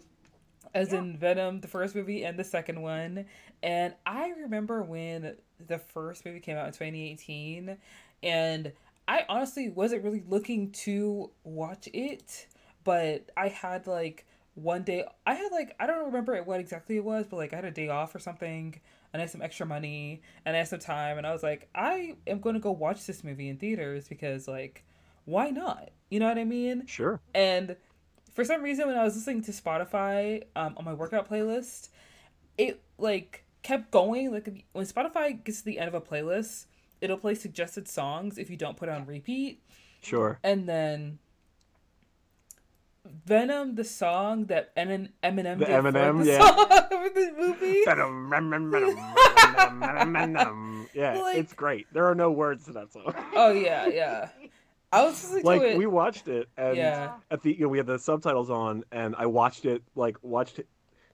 [0.73, 0.99] as Yeah.
[0.99, 3.25] in Venom, the first movie and the second one.
[3.61, 5.35] And I remember when
[5.65, 7.77] the first movie came out in 2018,
[8.23, 8.71] and
[9.07, 12.47] I honestly wasn't really looking to watch it,
[12.83, 14.25] but I had like
[14.55, 17.57] one day, I had like, I don't remember what exactly it was, but like I
[17.57, 18.79] had a day off or something,
[19.11, 21.69] and I had some extra money, and I had some time, and I was like,
[21.75, 24.83] I am going to go watch this movie in theaters because, like,
[25.25, 25.89] why not?
[26.09, 26.85] You know what I mean?
[26.85, 27.19] Sure.
[27.33, 27.75] And
[28.33, 31.89] for some reason, when I was listening to Spotify um, on my workout playlist,
[32.57, 34.31] it like kept going.
[34.31, 36.65] Like when Spotify gets to the end of a playlist,
[37.03, 39.61] it'll play suggested songs if you don't put on repeat.
[40.01, 40.39] Sure.
[40.43, 41.19] And then
[43.25, 46.39] Venom, the song that Emin- Eminem The did for the yeah.
[46.39, 47.81] song for the movie.
[47.85, 48.95] Venom, venom, venom,
[49.79, 50.87] venom, venom.
[50.93, 51.87] Yeah, Like- it's great.
[51.91, 53.13] There are no words to that song.
[53.35, 54.29] Oh yeah, yeah.
[54.93, 55.77] I was listening Like it.
[55.77, 57.15] we watched it, and Yeah.
[57.31, 60.61] at the you know we had the subtitles on, and I watched it like watched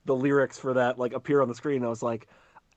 [0.05, 1.83] the lyrics for that like appear on the screen.
[1.83, 2.27] I was like,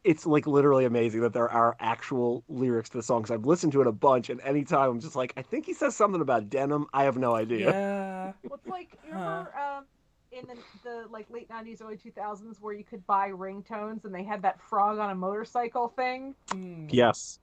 [0.05, 3.23] it's like literally amazing that there are actual lyrics to the song.
[3.23, 5.75] 'cause I've listened to it a bunch, and anytime I'm just like, I think he
[5.75, 6.87] says something about denim.
[6.93, 7.71] I have no idea.
[7.71, 8.33] yeah.
[8.43, 9.87] Well, it's like you remember um,
[10.33, 14.25] in the, the like late '90s, early 2000s, where you could buy ringtones and they
[14.25, 16.35] had that frog on a motorcycle thing.
[16.51, 16.89] Mm.
[16.93, 17.39] Yes,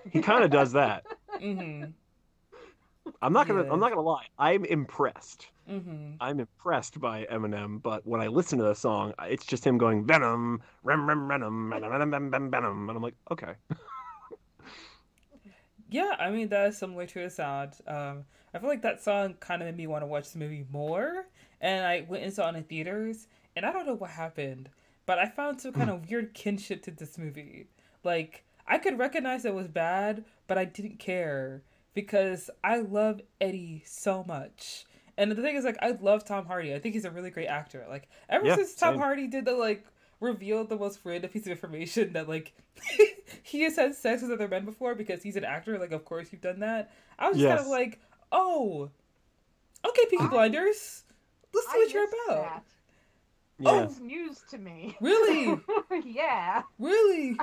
[0.10, 1.04] he kind of does that.
[1.40, 1.92] Mhm.
[3.22, 3.64] I'm not gonna.
[3.64, 3.72] Yeah.
[3.72, 4.26] I'm not gonna lie.
[4.38, 5.48] I'm impressed.
[5.68, 6.16] Mhm.
[6.20, 10.04] I'm impressed by Eminem, but when I listen to the song, it's just him going
[10.04, 13.54] Venom, Rem Rem Venom, Venom, Venom, Venom, Venom, Venom, and I'm like, okay.
[15.90, 17.74] Yeah, I mean that is similar to a sound.
[17.86, 20.66] Um, I feel like that song kind of made me want to watch the movie
[20.70, 21.26] more,
[21.60, 24.70] and I went and saw it in theaters, and I don't know what happened,
[25.06, 27.66] but I found some kind of weird kinship to this movie.
[28.02, 31.62] Like I could recognize it was bad, but I didn't care
[31.94, 34.86] because I love Eddie so much.
[35.16, 36.74] And the thing is, like, I love Tom Hardy.
[36.74, 37.84] I think he's a really great actor.
[37.88, 39.00] Like, ever Yeah, since Tom same.
[39.00, 39.84] Hardy did the like
[40.20, 42.52] revealed the most random piece of information that like
[43.42, 45.78] he has had sex with other men before because he's an actor.
[45.78, 46.90] Like, of course you've done that.
[47.18, 48.00] I was just kind of like,
[48.32, 48.90] oh,
[49.86, 51.02] okay, Peaky I- Blinders.
[51.52, 52.42] Let's see I what you're about.
[52.52, 52.64] that.
[53.60, 53.82] Yeah.
[53.84, 54.96] It's news to me.
[55.00, 55.60] Really,
[56.04, 57.36] yeah, really.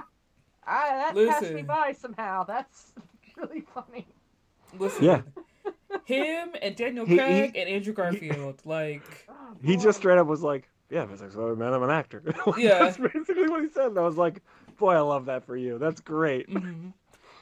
[0.68, 2.43] I, that passed me by somehow.
[2.43, 2.91] That's
[3.38, 4.06] really funny.
[4.77, 5.03] Listen.
[5.06, 5.22] Yeah.
[6.05, 10.27] Him and Daniel He- he- Craig and Andrew Garfield, like, Oh, He just straight up
[10.27, 12.80] was like, "Yeah, if it's like, so, man, I'm an actor." Like, Yeah.
[12.80, 13.88] that's basically what he said.
[13.88, 14.41] And I was like,
[14.77, 15.77] "Boy, I love that for you.
[15.77, 16.93] That's great." mhm.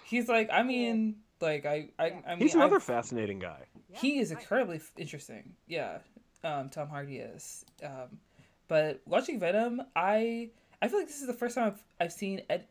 [0.06, 3.62] he's like, I mean, like, I, I, I mean, He's another I've- fascinating guy.
[3.94, 4.40] He is right.
[4.42, 5.54] incredibly interesting.
[5.68, 6.00] Yeah,
[6.44, 7.66] um, Tom Hardy is.
[7.84, 8.20] Um,
[8.68, 10.50] but watching Venom, I
[10.82, 12.66] I feel like this is the first time I've I've seen Ed,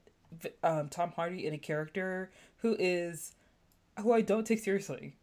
[0.62, 3.34] um, Tom Hardy in a character who is
[4.00, 5.14] who I don't take seriously.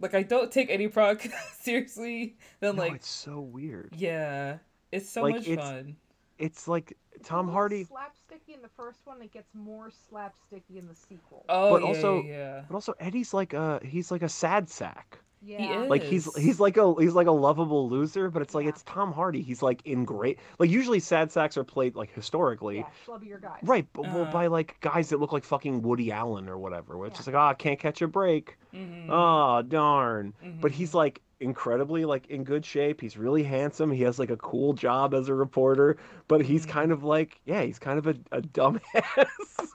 [0.00, 1.26] Like I don't take any proc
[1.60, 2.36] seriously.
[2.60, 3.94] Then No, like it's so weird.
[3.96, 4.58] yeah,
[4.92, 5.96] it's so Like, much it's- fun.
[6.38, 9.22] It's like Tom little Hardy, slapsticky in the first one.
[9.22, 11.44] It gets more slapsticky in the sequel.
[11.48, 12.62] Oh but yeah, also- yeah, yeah.
[12.68, 15.18] but also Eddie's like a he's like a sad sack.
[15.42, 15.82] yeah.
[15.82, 15.88] is.
[15.90, 18.70] Like he's he's like a he's like a lovable loser, but it's like Yeah.
[18.70, 19.42] it's Tom Hardy.
[19.42, 22.78] He's like in great like usually sad sacks are played like historically.
[22.78, 23.60] Yeah, schlubbier guys.
[23.62, 24.32] Right, but well, Uh-huh.
[24.32, 27.18] by like guys that look like fucking Woody Allen or whatever, where it's Yeah.
[27.18, 28.58] just like, ah, can't catch a break.
[28.74, 30.34] Mhm, Oh, darn.
[30.60, 30.74] But mhm.
[30.74, 33.00] he's like incredibly like in good shape.
[33.00, 33.90] He's really handsome.
[33.90, 35.96] He has like a cool job as a reporter,
[36.28, 36.66] but he's Mhm.
[36.66, 39.72] kind of like, yeah, he's kind of a, a dumbass.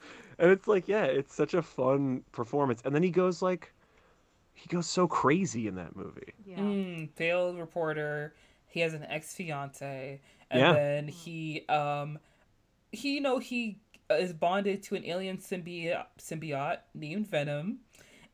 [0.38, 2.82] and it's like, yeah, it's such a fun performance.
[2.84, 3.72] And then he goes like
[4.54, 6.34] he goes so crazy in that movie.
[6.44, 6.58] Yeah.
[6.58, 8.34] Mm, failed reporter.
[8.66, 10.20] He has an ex fiance,
[10.50, 10.72] and Yeah.
[10.72, 12.18] then he um
[12.92, 13.80] he you know he
[14.10, 17.80] is bonded to an alien symbiote symbiote named Venom,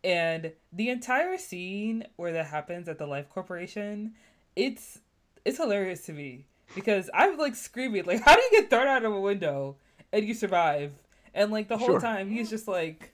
[0.05, 4.15] and the entire scene where that happens at the Life Corporation,
[4.57, 5.01] it's
[5.45, 9.05] it's hilarious to me because I'm like screaming like, how do you get thrown out
[9.05, 9.77] of a window
[10.12, 10.93] and you survive?
[11.35, 12.01] And like the whole Sure.
[12.01, 13.12] time he's just like.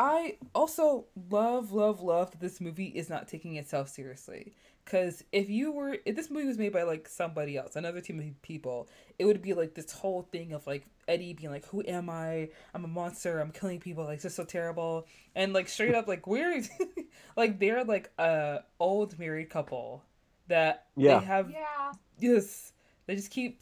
[0.00, 4.52] I also love, love, love that this movie is not taking itself seriously.
[4.88, 8.18] Because if you were, if this movie was made by like somebody else, another team
[8.20, 8.88] of people,
[9.18, 12.48] it would be like this whole thing of like Eddie being like, "Who am I?
[12.72, 13.38] I'm a monster.
[13.38, 14.04] I'm killing people.
[14.04, 16.62] Like this is so terrible." And like straight up, like we're
[17.36, 20.04] like they're like a old married couple
[20.46, 21.18] that Yeah.
[21.18, 21.92] they have Yeah.
[22.18, 22.72] yes
[23.06, 23.60] they just keep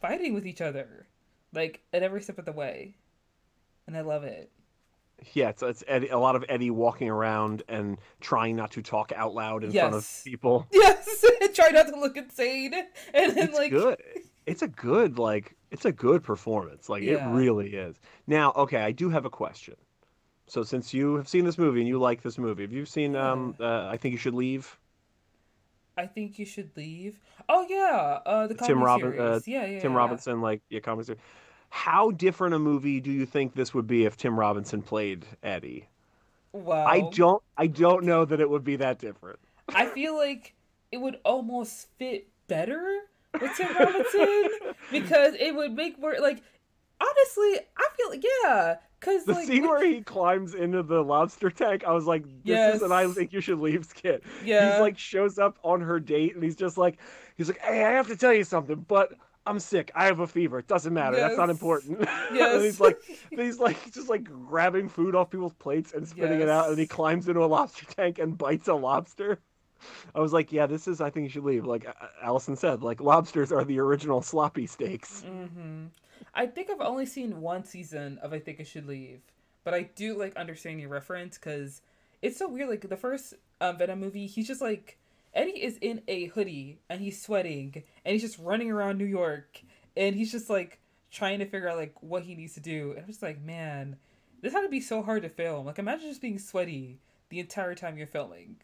[0.00, 1.06] fighting with each other
[1.52, 2.96] like at every step of the way
[3.86, 4.50] and i love it
[5.32, 9.12] Yeah, it's, it's Eddie, a lot of Eddie walking around and trying not to talk
[9.14, 10.66] out loud in front of people.
[10.72, 11.24] yes
[11.54, 12.72] try not to look insane
[13.14, 13.96] and then It's like good.
[14.46, 16.88] It's a good like it's a good performance.
[16.88, 17.30] Like Yeah.
[17.30, 17.96] it really is.
[18.26, 19.74] Now, okay, I do have a question.
[20.46, 23.16] So since you have seen this movie and you like this movie, have you seen
[23.16, 24.78] um uh, I think you should leave?
[25.96, 27.18] i think you should leave
[27.48, 29.98] oh yeah uh the Tim Robin- uh, yeah yeah Tim yeah.
[29.98, 31.20] Robinson like yeah, comedy series.
[31.70, 35.88] How different a movie do you think this would be if Tim Robinson played Eddie?
[36.52, 39.38] wow I don't I don't know that it would be that different.
[39.74, 40.54] i feel like
[40.90, 43.00] it would almost fit better
[43.38, 44.48] with tim robinson
[44.90, 46.42] because it would make more like
[47.00, 51.50] honestly i feel like yeah because The like scene where he climbs into the lobster
[51.50, 54.80] tank, I was like, "This is an I think you should leave skit." yeah He's
[54.80, 56.98] like shows up on her date, and he's just like,
[57.36, 59.12] he's like, "Hey, I have to tell you something, but
[59.48, 59.90] I'm sick.
[59.94, 60.58] I have a fever.
[60.58, 61.16] It doesn't matter.
[61.16, 62.00] That's not important."
[62.32, 62.54] Yes.
[62.54, 62.98] and he's like,
[63.30, 66.86] he's like, just like grabbing food off people's plates and spitting it out, and he
[66.86, 69.38] climbs into a lobster tank and bites a lobster.
[70.14, 71.00] I was like, "Yeah, this is.
[71.00, 71.92] I think you should leave." Like uh,
[72.22, 75.22] Allison said, like lobsters are the original sloppy steaks.
[75.22, 75.86] hmm
[76.34, 79.20] I think I've only seen one season of I Think I Should Leave,
[79.64, 81.80] but I do like understand your reference because
[82.22, 82.68] it's so weird.
[82.68, 84.98] Like the first um, Venom movie, he's just like
[85.38, 89.62] Eddie is in a hoodie and he's sweating and he's just running around New York
[89.96, 90.80] and he's just like
[91.12, 92.90] trying to figure out like what he needs to do.
[92.90, 93.96] And I'm just like, man,
[94.42, 95.64] this had to be so hard to film.
[95.64, 96.98] Like imagine just being sweaty
[97.28, 98.56] the entire time you're filming.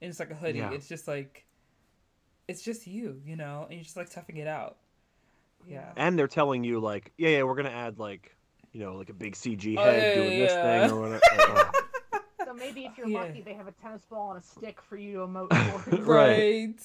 [0.00, 0.60] And it's like a hoodie.
[0.60, 0.70] Yeah.
[0.72, 1.46] It's just like
[2.46, 4.76] it's just you, you know, and you're just like toughing it out.
[5.68, 5.90] Yeah.
[5.96, 8.36] And they're telling you like, "Yeah, yeah, we're gonna add like,
[8.72, 10.86] you know, like a big CG Oh, head yeah, doing this yeah.
[10.86, 11.70] thing or whatever." Oh.
[12.60, 12.68] Like.
[12.68, 13.22] So maybe if you're Yeah.
[13.22, 15.52] lucky, they have a tennis ball and a stick for you to emote
[15.90, 15.96] for.
[15.96, 16.68] Right.
[16.68, 16.76] Right.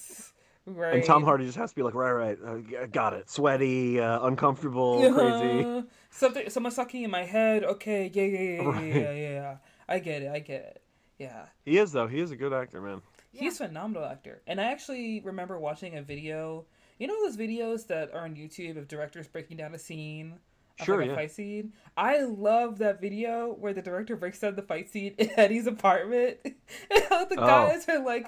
[0.68, 0.96] Right.
[0.96, 3.30] And Tom Hardy just has to be like, right, right, uh, got it.
[3.30, 5.60] Sweaty, uh, uncomfortable, crazy.
[5.64, 5.82] Uh-huh.
[6.10, 7.64] Something, someone sucking in my head.
[7.64, 8.86] Okay, yeah, yeah, yeah, yeah, Right.
[8.88, 9.58] yeah, yeah, yeah.
[9.88, 10.32] I get it.
[10.32, 10.82] I get it.
[11.20, 12.08] Yeah, He is though.
[12.08, 13.02] He is a good actor, man.
[13.32, 14.42] he's a phenomenal actor.
[14.48, 16.66] And I actually remember watching a video.
[16.98, 20.40] You know those videos that are on YouTube of directors breaking down a scene.
[20.80, 21.16] Of Sure, like a yeah.
[21.16, 21.74] fight scene.
[21.96, 26.38] I love that video where the director breaks down the fight scene in Eddie's apartment,
[26.44, 27.46] and how the Oh.
[27.48, 28.28] guys are like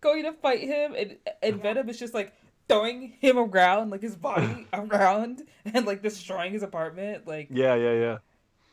[0.00, 1.62] going to fight him, and and Yeah.
[1.62, 2.32] Venom is just like
[2.68, 7.26] throwing him around, like his body around, and like destroying his apartment.
[7.26, 8.18] Like Yeah, yeah, yeah.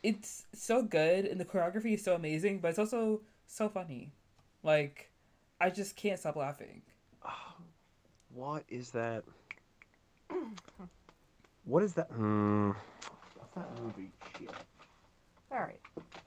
[0.03, 4.11] it's so good, and the choreography is so amazing, but it's also so funny.
[4.63, 5.09] Like
[5.61, 6.81] I just can't stop laughing.
[8.33, 9.23] What is that?
[11.65, 12.07] What is that?
[12.11, 12.71] Hmm.
[13.37, 14.11] What's that movie?
[14.37, 14.49] Shit.
[15.51, 15.79] All right.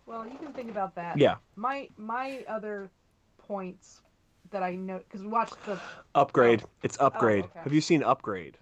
[0.07, 1.19] Well, you can think about that.
[1.19, 1.37] Yeah.
[1.57, 2.91] My my other
[3.39, 4.03] points
[4.51, 5.79] that I know because we watched the
[6.15, 6.65] Upgrade.
[6.83, 7.45] It's Upgrade.
[7.45, 7.61] okay.
[7.63, 8.59] Have you seen Upgrade?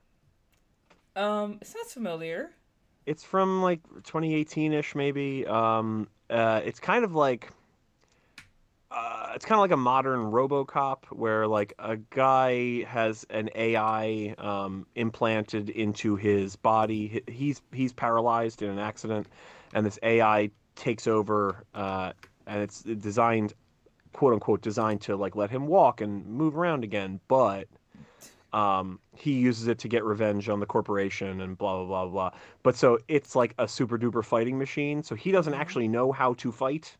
[1.14, 2.50] Um, it sounds familiar.
[3.06, 5.46] It's from like 2018ish, maybe.
[5.46, 7.50] Um, uh, it's kind of like,
[8.96, 14.34] uh, it's kind of like a modern RoboCop, where like a guy has an AI
[14.38, 17.22] um, implanted into his body.
[17.28, 19.26] He's he's paralyzed in an accident,
[19.74, 22.12] and this AI takes over, uh,
[22.46, 23.52] and it's designed,
[24.14, 27.68] quote unquote, designed to like let him walk and move around again, but.
[28.52, 32.40] Um, he uses it to get revenge on the corporation and blah blah blah blah.
[32.62, 35.02] But so it's like a super duper fighting machine.
[35.02, 36.96] So he doesn't actually know how to fight,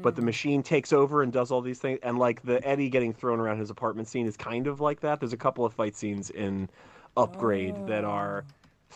[0.00, 0.26] but the Mhm.
[0.26, 1.98] machine takes over and does all these things.
[2.02, 5.20] And like the Eddie getting thrown around his apartment scene is kind of like that.
[5.20, 6.70] There's a couple of fight scenes in
[7.16, 8.52] Upgrade that are Oh.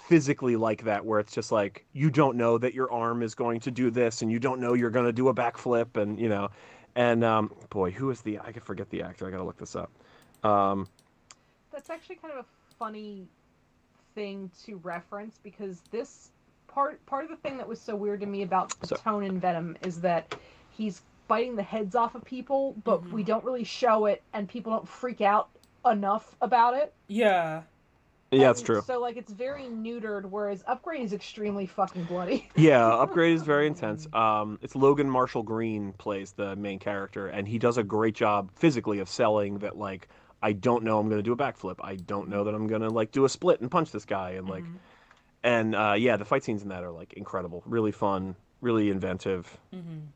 [0.09, 3.60] physically like that, where it's just like you don't know that your arm is going
[3.60, 6.28] to do this, and you don't know you're going to do a backflip, and you
[6.28, 6.48] know,
[6.94, 8.39] and um, boy, who is the?
[8.40, 9.27] I could forget the actor.
[9.27, 9.90] I got to look this up.
[10.44, 10.86] Um,
[11.73, 12.47] that's actually kind of a
[12.78, 13.27] funny
[14.14, 16.31] thing to reference because this
[16.68, 19.24] part part of the thing that was so weird to me about the So- tone
[19.24, 20.35] in Venom is that
[20.77, 23.11] he's biting the heads off of people, but Mhm.
[23.12, 25.48] we don't really show it, and people don't freak out
[25.85, 26.94] enough about it.
[27.09, 27.62] Yeah.
[28.32, 28.81] yeah, that's true.
[28.82, 32.48] So like it's very neutered, whereas Upgrade is extremely fucking bloody.
[32.57, 34.07] Yeah, Upgrade is very intense.
[34.12, 38.51] Um, it's Logan Marshall Green plays the main character, and he does a great job
[38.55, 39.77] physically of selling that.
[39.77, 40.09] Like,
[40.43, 41.77] I don't know I'm going to do a backflip.
[41.81, 44.31] I don't know that I'm going to like do a split and punch this guy,
[44.32, 44.78] and like, Mhm.
[45.43, 49.57] and uh, yeah, the fight scenes in that are like incredible, really fun, really inventive.
[49.73, 50.09] Mhm.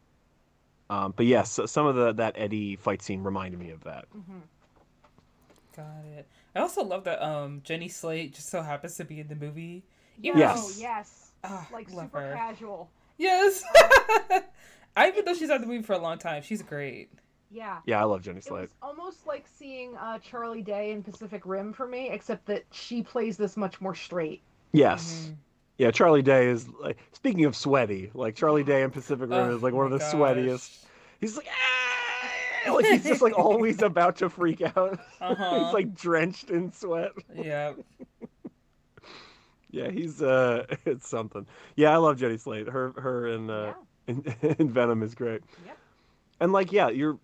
[0.91, 4.05] Um, but yes, so- some of the that Eddie fight scene reminded me of that.
[4.15, 4.43] Mhm.
[5.77, 6.27] Got it.
[6.55, 9.85] I also love that um Jenny Slate just so happens to be in the movie.
[10.21, 10.37] Yes.
[10.37, 10.61] Yes.
[10.77, 11.31] Oh, yes.
[11.45, 12.35] Ah, Like super her.
[12.35, 12.91] casual.
[13.19, 13.63] Yes.
[14.97, 17.09] I even though she's out the movie for a long time, she's great.
[17.53, 17.79] Yeah.
[17.87, 18.63] Yeah, I love Jenny It Slate.
[18.63, 23.03] was almost like seeing uh, Charlie Day in Pacific Rim for me, except that she
[23.03, 24.43] plays this much more straight.
[24.73, 25.29] Yes.
[25.31, 25.35] Mhm.
[25.81, 29.57] Yeah, Charlie Day is like speaking of sweaty, like Charlie Day in Pacific Rim Oh
[29.57, 30.13] is like one of the gosh.
[30.13, 30.85] sweatiest.
[31.21, 31.47] He's like,
[32.67, 32.73] ah!
[32.75, 35.01] like he's just like always about to freak out.
[35.23, 35.65] Uh-huh.
[35.65, 37.13] he's like drenched in sweat.
[37.35, 37.73] Yeah.
[39.71, 41.47] Yeah, he's uh, it's something.
[41.77, 42.69] Yeah, I love Jenny Slate.
[42.69, 43.73] Her, her, and uh,
[44.07, 44.23] in,
[44.59, 45.41] in Venom is great.
[45.65, 45.79] Yep.
[46.41, 47.19] And like, yeah, you're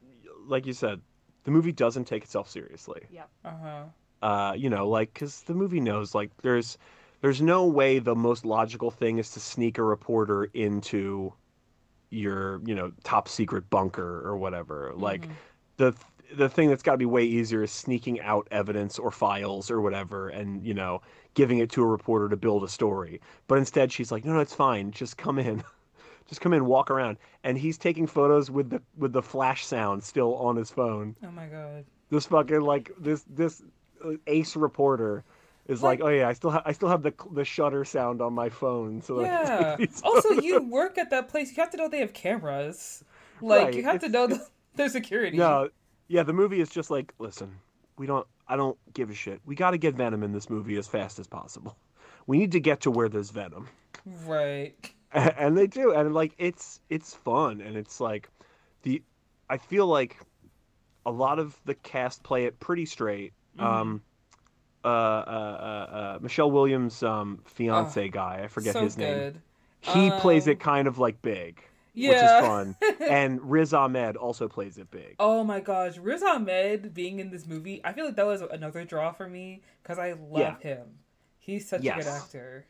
[0.46, 1.02] like you said,
[1.44, 3.02] the movie doesn't take itself seriously.
[3.10, 3.24] Yeah.
[3.44, 3.82] Uh-huh.
[4.22, 6.78] uh, you know, like because the movie knows like there's
[7.20, 11.32] there's no way the most logical thing is to sneak a reporter into
[12.10, 14.92] your you know top secret bunker or whatever.
[14.94, 15.32] Like Mhm.
[15.76, 15.94] the
[16.34, 19.80] the thing that's got to be way easier is sneaking out evidence or files or
[19.80, 21.00] whatever, and you know
[21.34, 23.20] giving it to a reporter to build a story.
[23.46, 24.90] But instead, she's like, no, no, it's fine.
[24.90, 25.62] Just come in.
[26.28, 30.02] Just come in, walk around, and he's taking photos with the with the flash sound
[30.02, 31.84] still on his phone Oh my god.
[32.10, 33.62] this fucking like this this
[34.04, 35.22] uh, ace reporter
[35.68, 38.20] is like, Like- oh yeah, I still ha- I still have the the shutter sound
[38.22, 39.00] on my phone.
[39.02, 39.76] So Yeah.
[40.02, 41.50] also, you work at that place.
[41.56, 43.04] You have to know they have cameras.
[43.40, 45.36] Like Right, you have to know the, their security.
[45.36, 45.68] no,
[46.08, 47.54] yeah, the movie is just like, listen,
[47.98, 49.40] we don't, I don't give a shit.
[49.44, 51.76] We got to get Venom in this movie as fast as possible.
[52.26, 53.68] We need to get to where there's Venom,
[54.24, 54.74] Right.
[55.12, 58.30] and they do, and like it's it's fun, and it's like
[58.82, 59.02] the,
[59.50, 60.16] I feel like
[61.04, 63.32] a lot of the cast play it pretty straight.
[63.58, 63.62] Mhm.
[63.64, 64.02] Um,
[64.86, 69.18] uh, uh, uh, Michelle Williams' um, fiance guy, I forget so his name.
[69.18, 69.40] good.
[69.80, 71.60] He plays Um, it kind of like big,
[71.94, 72.08] Yeah.
[72.10, 72.76] which is fun.
[73.08, 75.16] and Riz Ahmed also plays it big.
[75.18, 78.84] Oh my gosh, Riz Ahmed being in this movie, I feel like that was another
[78.84, 80.58] draw for me because I love Yeah.
[80.58, 80.86] him.
[81.38, 82.66] He's such a good actor.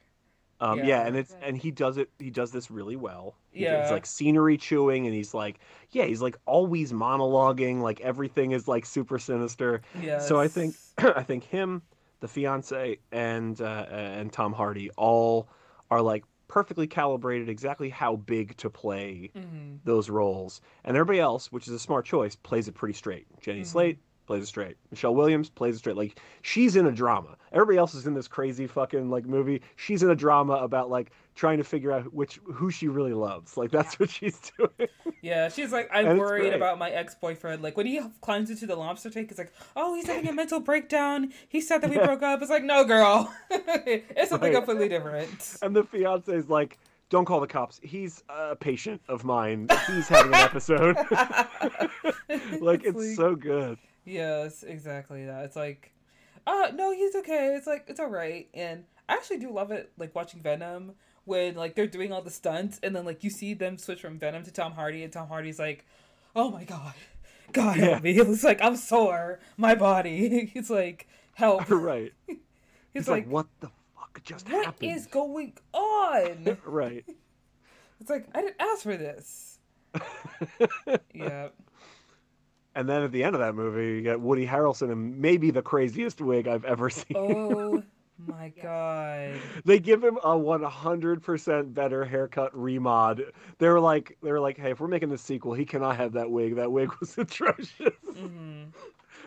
[0.59, 0.85] Um, Yeah.
[0.87, 1.07] yeah.
[1.07, 2.09] and it's and he does it.
[2.19, 3.35] He does this really well.
[3.53, 3.83] He Yeah.
[3.83, 5.59] does, like scenery chewing, and he's like,
[5.91, 7.81] yeah, he's like always monologuing.
[7.83, 9.83] Like everything is like super sinister.
[10.01, 10.19] Yeah.
[10.19, 11.83] So I think I think him,
[12.27, 15.49] the fiance, and uh, and Tom Hardy all
[15.91, 19.53] are like perfectly calibrated, exactly how big to play hmm
[19.85, 20.61] those roles.
[20.85, 23.27] And everybody else, which is a smart choice, plays it pretty straight.
[23.41, 23.67] Jenny Mhm.
[23.67, 24.77] Slate plays it straight.
[24.91, 25.97] Michelle Williams plays it straight.
[25.97, 27.37] Like she's in a drama.
[27.53, 29.63] Everybody else is in this crazy fucking like movie.
[29.77, 33.57] She's in a drama about like trying to figure out which who she really loves.
[33.57, 34.89] Like that's what she's doing.
[35.23, 37.63] Yeah, she's like, I'm worried about my ex boyfriend.
[37.63, 40.59] Like when he climbs into the lobster tank, it's like, oh, he's having a mental
[40.61, 41.33] breakdown.
[41.49, 42.07] He said that we Yeah.
[42.07, 42.41] broke up.
[42.43, 44.57] It's like, no, girl, it's something Right.
[44.57, 45.57] completely different.
[45.63, 46.79] And the fiance is like,
[47.11, 47.79] "Don't call the cops.
[47.83, 49.69] He's a patient of mine.
[49.87, 50.97] He's having an episode."
[52.61, 53.79] like it's so good.
[54.05, 55.45] Yes, exactly that.
[55.45, 55.93] It's like,
[56.47, 57.55] uh, no, he's okay.
[57.57, 58.49] It's like it's all right.
[58.55, 60.93] And I actually do love it, like watching Venom
[61.27, 64.19] when like they're doing all the stunts, and then like you see them switch from
[64.19, 65.85] Venom to Tom Hardy, and Tom Hardy's like,
[66.35, 66.95] oh my god,
[67.53, 67.99] God help Yeah.
[68.01, 68.19] me.
[68.33, 70.51] It's like I'm sore, my body.
[70.55, 71.65] It's like help.
[71.69, 72.13] right.
[72.27, 72.37] He's,
[72.95, 76.57] He's like, like, "What the fuck just what happened?" is going on?
[76.65, 77.05] right.
[78.01, 79.59] It's like I didn't ask for this.
[81.13, 81.49] yeah.
[82.75, 85.63] And then at the end of that movie, you get Woody Harrelson in maybe the
[85.63, 87.17] craziest wig I've ever seen.
[87.17, 87.83] Oh
[88.19, 88.65] my Yes.
[88.65, 89.41] god.
[89.65, 93.31] they give him a 100% better haircut remod.
[93.59, 96.13] They were like, they were like, hey, if we're making the sequel, he cannot have
[96.13, 96.57] that wig.
[96.57, 97.71] That wig was atrocious.
[98.15, 98.65] hmm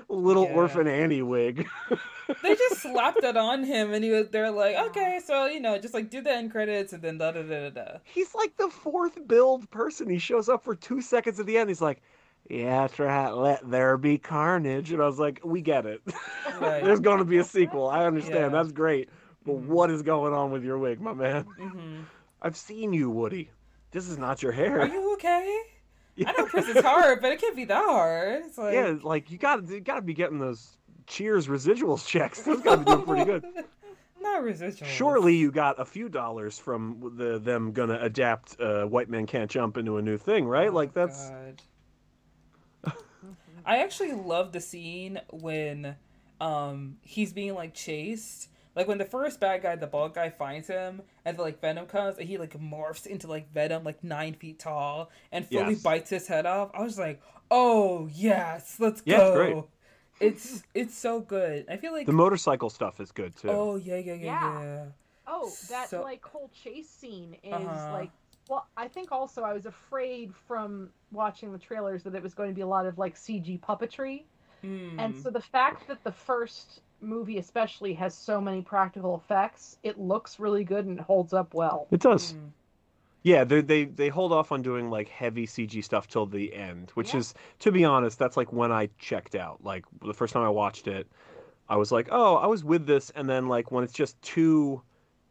[0.08, 0.56] Little Yeah.
[0.56, 1.68] orphan Annie wig.
[2.44, 5.78] they just slapped it on him and he was they're like okay so you know
[5.78, 8.56] just like do the end credits and then da da da da da He's like
[8.58, 10.10] the fourth build person.
[10.10, 11.70] He shows up for two seconds at the end.
[11.70, 12.02] He's like,
[12.50, 13.30] yeah, that's right.
[13.32, 14.92] Let there be carnage.
[14.92, 16.02] And I was like, we get it.
[16.60, 16.84] Right.
[16.84, 17.88] There's going to be a sequel.
[17.88, 18.36] I understand.
[18.36, 18.50] Yeah.
[18.50, 19.08] That's great.
[19.46, 19.68] But Mhm.
[19.68, 21.44] what is going on with your wig, my man?
[21.44, 22.02] hmm
[22.42, 23.50] I've seen you, Woody.
[23.92, 24.82] This is not your hair.
[24.82, 25.58] are you okay
[26.16, 26.30] Yeah.
[26.38, 29.38] i know prison's hard but it can't be that hard it's like yeah, like you
[29.38, 30.78] got to you got to be getting those
[31.08, 32.42] Cheers residuals checks.
[32.42, 33.44] Those got to be doing pretty good.
[34.22, 39.10] not residual Surely you got a few dollars from the them gonna adapt uh, White
[39.10, 40.72] Man Can't Jump into a new thing, right?
[40.74, 41.32] like that's
[43.66, 45.96] i actually love the scene when
[46.42, 50.68] um he's being like chased like when the first bad guy the bald guy finds
[50.68, 54.34] him and then like venom comes and he like morphs into like venom like nine
[54.34, 55.82] feet tall and fully Yes.
[55.82, 57.22] bites his head off i was like
[57.52, 59.64] oh yes let's Yeah, it's go great.
[60.32, 63.50] it's it's so good i feel like the motorcycle stuff is good too.
[63.50, 64.62] oh yeah yeah yeah Yeah.
[64.64, 64.86] yeah
[65.32, 67.94] Oh, that So- like whole chase scene is Uh-huh.
[67.94, 68.10] like
[68.50, 72.50] Well, I think also I was afraid from watching the trailers that it was going
[72.50, 74.24] to be a lot of like CG puppetry.
[74.62, 75.00] Hmm.
[75.00, 80.00] And so the fact that the first movie especially has so many practical effects, it
[80.00, 81.88] looks really good and holds up well.
[81.92, 82.32] It does.
[82.32, 82.48] Hmm.
[83.22, 86.90] Yeah, they they they hold off on doing like heavy CG stuff till the end,
[86.96, 87.20] which Yeah.
[87.20, 89.64] is to be honest, that's like when I checked out.
[89.64, 91.08] Like the first time I watched it,
[91.68, 94.82] I was like, "Oh, I was with this." And then like when it's just two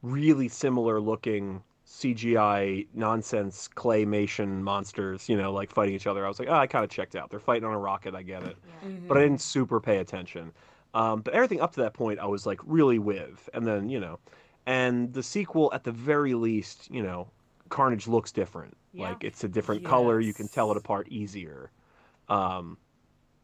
[0.03, 6.39] really similar looking CGI nonsense claymation monsters, you know, like fighting each other, I was
[6.39, 7.31] like, "Oh, I kind of checked out.
[7.31, 8.89] They're fighting on a rocket, I get it." Yeah.
[8.91, 9.09] Mhm.
[9.09, 10.53] But I didn't super pay attention.
[10.95, 14.01] Um, but everything up to that point, I was like really with, and then you
[14.01, 14.19] know,
[14.67, 17.29] and the sequel at the very least, you know,
[17.71, 18.77] Carnage looks different.
[18.93, 19.09] Yeah.
[19.09, 20.21] Like it's a different color.
[20.21, 21.71] You can tell it apart easier.
[22.29, 22.77] Um,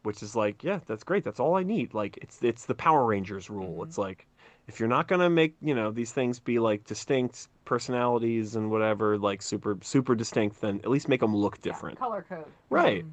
[0.03, 1.25] which is like, yeah, that's great.
[1.25, 1.95] That's all I need.
[1.95, 3.79] Like it's it's the Power Rangers rule.
[3.81, 3.87] Mhm.
[3.87, 4.27] It's like
[4.67, 9.19] if you're not gonna make you know these things be like distinct personalities and whatever,
[9.19, 11.99] like super super distinct, then at least make them look Yeah, different.
[11.99, 12.47] color code.
[12.71, 13.05] Right.
[13.05, 13.11] Mhm.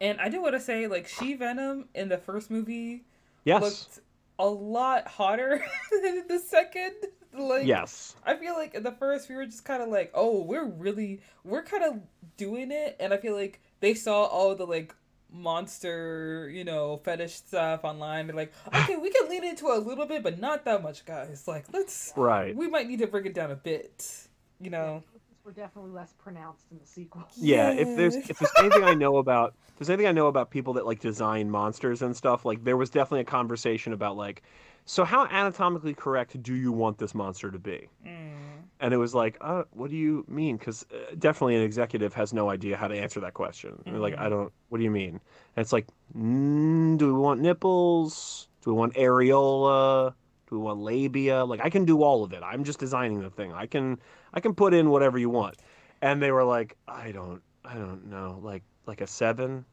[0.00, 3.04] And I do want to say, like, She Venom in the first movie
[3.44, 3.60] Yes.
[3.62, 4.00] looked
[4.38, 5.60] a lot hotter
[6.02, 6.94] than the second.
[7.32, 8.14] Like, yes.
[8.24, 11.20] I feel like in the first we were just kind of like, oh, we're really,
[11.44, 12.00] we're kind of
[12.36, 14.94] doing it, and I feel like they saw all the like
[15.30, 18.26] monster, you know, fetish stuff online.
[18.26, 21.04] They're like, okay, we can lean into it a little bit, but not that much,
[21.04, 21.46] guys.
[21.46, 22.54] Like, let's, Right.
[22.56, 24.26] we might need to bring it down a bit,
[24.60, 25.02] you know.
[25.44, 27.24] Were definitely less pronounced in the sequel.
[27.38, 30.50] Yeah, if there's if there's anything I know about if there's anything I know about
[30.50, 34.42] people that like design monsters and stuff, like there was definitely a conversation about like,
[34.88, 37.88] so how anatomically correct do you want this monster to be?
[38.06, 38.32] Mm.
[38.80, 40.56] And it was like, uh, what do you mean?
[40.56, 43.82] Because uh, definitely an executive has no idea how to answer that question.
[43.84, 44.16] They're like.
[44.16, 44.50] I don't.
[44.70, 45.10] What do you mean?
[45.10, 45.20] And
[45.62, 45.86] it's like,
[46.16, 48.48] mm, do we want nipples?
[48.62, 50.14] Do we want areola?
[50.48, 51.44] Do we want labia?
[51.44, 52.42] Like, I can do all of it.
[52.42, 53.52] I'm just designing the thing.
[53.52, 53.98] I can,
[54.32, 55.56] I can put in whatever you want.
[56.00, 58.40] And they were like, I don't, I don't know.
[58.42, 59.66] Like, like a seven,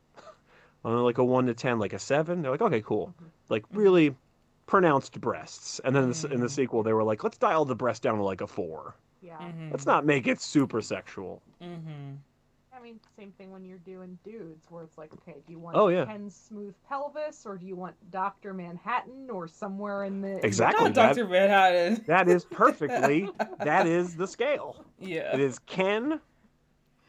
[0.84, 2.42] like a one to ten, like a seven.
[2.42, 3.14] They're like, okay, cool.
[3.48, 4.14] Like really
[4.68, 5.80] pronounced breasts.
[5.84, 6.52] And then in the- in the Mm.
[6.52, 8.96] sequel, they were like, let's dial the breast down to like a four.
[9.22, 9.38] Yeah.
[9.38, 9.72] Mhm.
[9.72, 11.42] Let's not make it super sexual.
[11.62, 12.18] Mhm.
[12.74, 15.76] I mean, same thing when you're doing dudes, where it's like, okay, do you want
[15.78, 16.06] Oh, yeah.
[16.06, 20.46] Ken's smooth pelvis, or do you want Doctor Manhattan, or somewhere in the in the-
[20.46, 20.86] Exactly.
[20.86, 22.04] Not that- Doctor Manhattan.
[22.08, 23.30] That is perfectly.
[23.60, 24.84] that is the scale.
[25.00, 25.34] Yeah.
[25.34, 26.20] It is Ken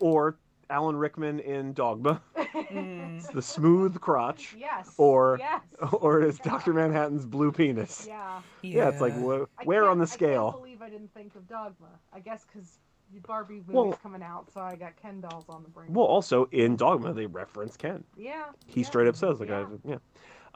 [0.01, 0.37] or
[0.71, 3.31] Alan Rickman in Dogma, Mm.
[3.33, 4.93] the smooth crotch, yes.
[4.97, 5.63] Or- yes.
[5.93, 6.73] or it's Dr.
[6.73, 8.05] Manhattan's blue penis.
[8.09, 8.41] Yeah.
[8.63, 10.49] Yeah, it's like wh- where on the scale?
[10.49, 11.87] I can't believe I didn't think of Dogma.
[12.13, 12.79] I guess because
[13.27, 15.93] Barbie movie's Well- coming out, so I got Ken dolls on the brain.
[15.93, 18.03] Well, also in Dogma they reference Ken.
[18.17, 18.47] yeah.
[18.67, 19.65] He yeah, straight up says like yeah.
[19.85, 19.99] guy.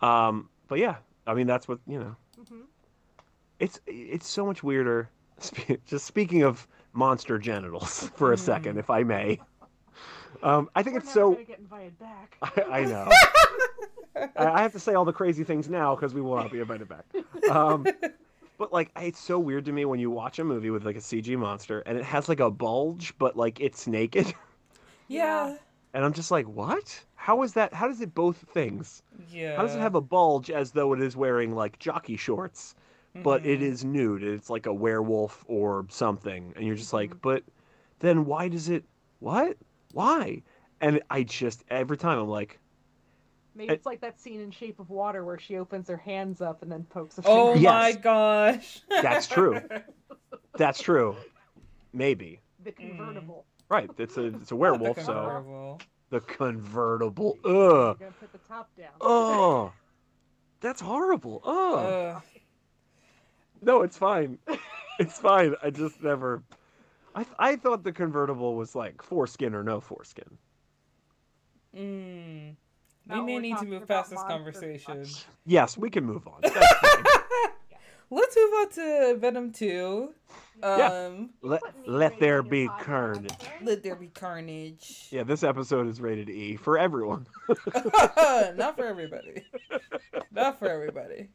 [0.03, 0.27] Yeah.
[0.29, 0.97] Um, but yeah,
[1.27, 2.17] I mean that's what you know.
[2.43, 2.63] Mhm.
[3.59, 5.11] It's it's so much weirder.
[5.87, 8.41] Just speaking of monster genitals for a Mm.
[8.41, 9.39] second, if I may.
[10.43, 11.33] Um, I think We're it's never so.
[11.33, 12.37] gonna get invited back.
[12.43, 13.09] I, I know.
[14.37, 16.61] I, I have to say all the crazy things now because we will not be
[16.61, 17.05] invited back.
[17.51, 17.87] Um,
[18.59, 21.01] but like, it's so weird to me when you watch a movie with like a
[21.01, 24.33] CG monster and it has like a bulge, but like it's naked,
[25.09, 25.57] Yeah.
[25.95, 27.01] and I'm just like, what?
[27.15, 27.73] How is that?
[27.75, 29.03] How does it both things?
[29.31, 29.57] Yeah.
[29.57, 32.75] How does it have a bulge as though it is wearing like jockey shorts,
[33.23, 33.63] but it Mhm.
[33.63, 34.23] is nude?
[34.23, 37.21] It's like a werewolf or something, and you're just like, Mhm.
[37.23, 37.43] but
[38.01, 38.85] then why does it?
[39.21, 39.57] What?
[39.93, 40.43] Why?
[40.81, 42.59] And I just every time I'm like,
[43.55, 46.41] Maybe I- it's like that scene in Shape of Water where she opens her hands
[46.41, 47.61] up and then pokes a Oh finger.
[47.63, 47.95] Yes.
[47.97, 48.81] my gosh.
[48.89, 49.61] That's true.
[50.57, 51.17] That's true.
[51.93, 52.41] Maybe.
[52.65, 53.45] The convertible.
[53.49, 53.65] Mm.
[53.71, 53.91] Right.
[53.99, 55.79] It's a it's a Not the werewolf, so
[56.11, 57.37] the convertible.
[57.45, 57.51] Ugh.
[57.53, 58.91] You're gonna put the top down.
[59.01, 59.73] Oh.
[60.61, 61.41] That's horrible.
[61.45, 61.77] Oh.
[62.17, 62.23] Ugh.
[63.63, 64.39] no, it's fine.
[64.99, 65.55] It's fine.
[65.63, 66.43] I just never
[67.15, 70.39] I I thought the convertible was like foreskin or no foreskin.
[71.77, 72.57] Mm.
[73.09, 75.05] We Now may we're need to move past this conversation.
[75.05, 75.25] flesh.
[75.47, 76.41] Yes, we can move on.
[78.13, 80.13] Let's move on to Venom 2.
[80.65, 81.11] Um, Yeah.
[81.43, 83.31] let Put an let there be carnage.
[83.63, 85.07] Let there be carnage.
[85.13, 87.27] Yeah, this episode is rated E for everyone.
[88.57, 89.45] Not for everybody.
[90.33, 91.29] Not for everybody.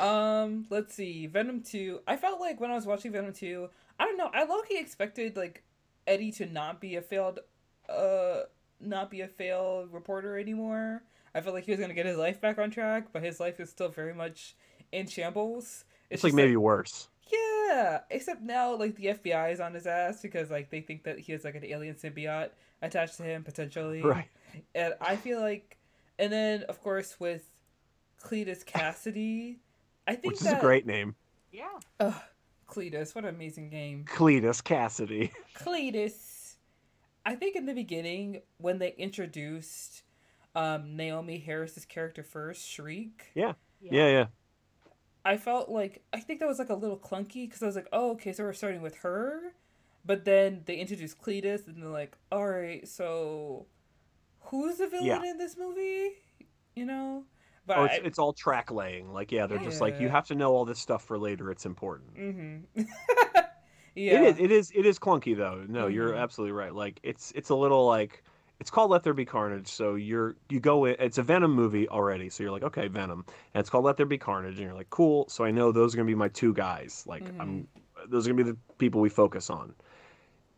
[0.00, 1.26] Um, let's see.
[1.26, 2.00] Venom 2.
[2.06, 3.68] I felt like when I was watching Venom 2,
[3.98, 5.62] I don't know, I low-key expected like
[6.06, 7.40] Eddie to not be a failed
[7.88, 8.40] uh
[8.80, 11.02] not be a failed reporter anymore.
[11.34, 13.60] I felt like he was gonna get his life back on track, but his life
[13.60, 14.56] is still very much
[14.92, 15.84] in shambles.
[16.10, 17.08] It's like just maybe worse.
[17.32, 21.18] Yeah, except now like the FBI is on his ass because like they think that
[21.18, 22.50] he has like an alien symbiote
[22.82, 24.02] attached to him potentially.
[24.04, 24.28] Right.
[24.74, 25.78] And I feel like,
[26.16, 27.50] and then of course with
[28.22, 29.58] Cletus Cassidy,
[30.06, 31.14] I think Which is a great name.
[31.52, 31.78] Yeah.
[32.00, 32.14] Ugh,
[32.68, 33.14] Cletus.
[33.14, 34.04] What an amazing game.
[34.06, 35.32] Cletus Cassidy.
[35.54, 36.56] Cletus.
[37.26, 40.02] I think in the beginning when they introduced
[40.54, 43.30] um, Naomie Harris's character first, Shriek.
[43.34, 43.52] Yeah.
[43.80, 44.26] Yeah, yeah.
[45.24, 47.88] I felt like I think that was like a little clunky because I was like,
[47.92, 49.54] oh, okay, so we're starting with her,
[50.04, 53.64] but then they introduced Cletus, and they're like, all right, so
[54.40, 55.24] who's the villain Yeah.
[55.24, 56.10] in this movie?
[56.76, 57.24] You know,
[57.66, 59.12] but Oh, it's, it's all track laying.
[59.12, 61.50] Like, yeah, they're just like, you have to know all this stuff for later.
[61.50, 62.14] It's important.
[62.16, 62.82] mm-hmm.
[63.94, 64.38] yeah, It is.
[64.38, 64.72] It is.
[64.74, 65.64] It is clunky though.
[65.68, 66.20] No, you're Mhm.
[66.22, 66.74] absolutely right.
[66.74, 68.22] Like it's it's a little like
[68.60, 69.68] it's called Let There Be Carnage.
[69.68, 70.96] So you're you go in.
[70.98, 72.28] It's a Venom movie already.
[72.30, 73.24] So you're like, okay, Venom,
[73.54, 75.28] and it's called Let There Be Carnage, and you're like, cool.
[75.28, 77.04] So I know those are gonna be my two guys.
[77.06, 77.66] Like I'm
[78.08, 79.74] those are gonna be the people we focus on.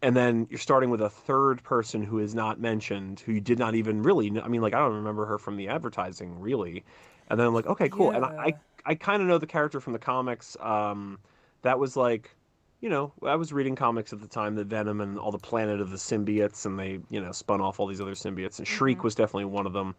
[0.06, 3.58] And then you're starting with a third person who is not mentioned, who you did
[3.58, 4.30] not even really.
[4.30, 4.40] Know.
[4.40, 6.84] I mean, like I don't remember her from the advertising really.
[7.28, 8.12] And then I'm like, okay, cool.
[8.12, 8.54] And I, I
[8.84, 10.56] I kind of know the character from the comics.
[10.60, 11.18] Um,
[11.62, 12.36] that was like,
[12.80, 15.80] you know, I was reading comics at the time that Venom and all the Planet
[15.80, 18.98] of the Symbiotes, and they, you know, spun off all these other symbiotes, and Shriek
[18.98, 19.04] Mhm.
[19.04, 19.96] was definitely one of them.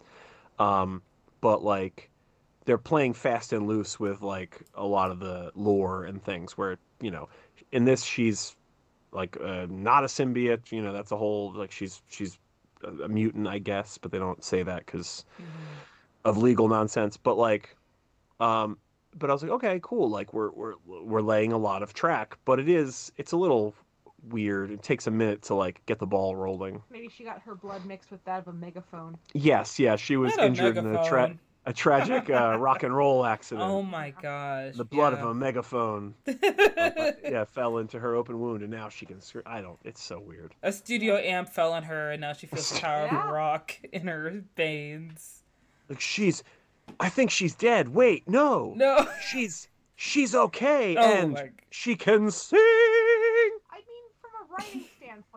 [0.59, 1.01] Um,
[1.41, 2.09] but like,
[2.65, 6.57] they're playing fast and loose with like a lot of the lore and things.
[6.57, 7.29] Where you know,
[7.73, 8.55] in this she's
[9.11, 10.71] like uh, not a symbiote.
[10.71, 12.37] You know, that's a whole like she's she's
[12.83, 15.45] a, a mutant, I guess, but they don't say that because Mhm.
[16.25, 17.17] of legal nonsense.
[17.17, 17.75] But like,
[18.39, 18.77] um,
[19.17, 20.09] but I was like, okay, cool.
[20.09, 23.73] Like we're we're we're laying a lot of track, but it is it's a little
[24.29, 24.71] weird.
[24.71, 26.81] It takes a minute to like get the ball rolling.
[26.91, 29.17] Maybe she got her blood mixed with that of a megaphone.
[29.33, 31.39] Yes, yeah, she was Not a injured in a tra- megaphone.
[31.67, 33.69] A tragic uh, rock and roll accident.
[33.69, 34.75] Oh my gosh.
[34.75, 35.19] the blood yeah.
[35.19, 39.21] of a megaphone, uh, yeah, fell into her open wound, and now she can.
[39.21, 39.77] scr- I don't.
[39.83, 40.55] It's so weird.
[40.63, 43.29] A studio amp fell on her, and now she feels the power of Yeah.
[43.29, 45.43] a rock in her veins.
[45.89, 46.43] Like she's,
[46.99, 47.89] I think she's dead.
[47.89, 49.05] Wait, no, No.
[49.29, 49.67] she's
[49.97, 52.57] she's okay, Oh and my- she can sing.
[52.59, 54.85] I mean, from a writing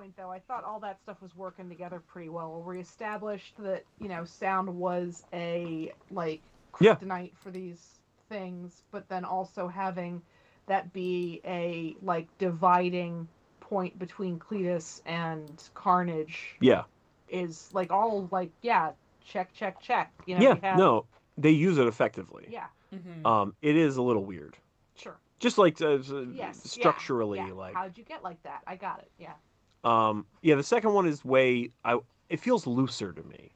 [0.00, 2.62] standpoint, though, I thought all that stuff was working together pretty well.
[2.66, 6.40] We established that you know sound was a like
[6.80, 6.94] Yeah.
[6.94, 10.22] kryptonite for these things, but then also having
[10.66, 13.28] that be a like dividing
[13.60, 16.84] point between Cletus and Carnage Yeah.
[17.28, 18.92] is like all like yeah,
[19.24, 20.12] check, check, check.
[20.26, 21.06] You know, yeah, have, no,
[21.36, 22.46] they use it effectively.
[22.48, 23.26] yeah, Mhm.
[23.26, 24.56] Um, it is a little weird,
[24.96, 27.52] sure, just like uh, yes, yeah, structurally, yeah.
[27.52, 28.62] like how'd you get like that?
[28.66, 29.10] I got it.
[29.18, 29.34] Yeah,
[29.84, 30.54] um, yeah.
[30.54, 31.70] The second one is way.
[31.84, 31.98] I
[32.28, 33.52] it feels looser to me.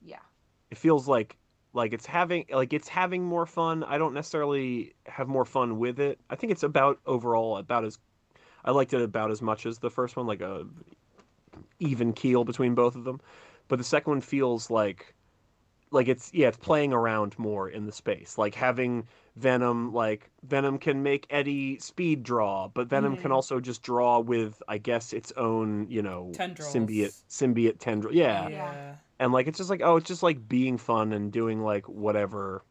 [0.00, 0.18] yeah.
[0.70, 1.36] It feels like
[1.72, 3.84] like it's having like it's having more fun.
[3.84, 6.20] I don't necessarily have more fun with it.
[6.30, 7.98] I think it's about overall about as
[8.64, 10.66] I liked it about as much as the first one, like a
[11.80, 13.20] even keel between both of them.
[13.68, 15.14] But the second one feels like
[15.94, 18.36] like it's yeah, it's playing around more in the space.
[18.36, 19.06] Like having
[19.36, 23.34] Venom like Venom can make Eddie speed draw, but Venom can Mhm.
[23.34, 26.72] also just draw with I guess its own, you know, Tendrils.
[26.74, 28.14] symbiote symbiote tendril.
[28.14, 28.94] Yeah yeah.
[29.18, 32.62] and like it's just like oh it's just like being fun and doing like whatever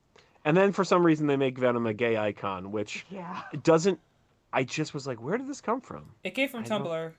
[0.45, 3.41] and then for some reason they make venom a gay icon which Yeah.
[3.53, 3.97] it doesn't
[4.51, 7.13] i just was like where did this come from It came from I don't- Tumblr.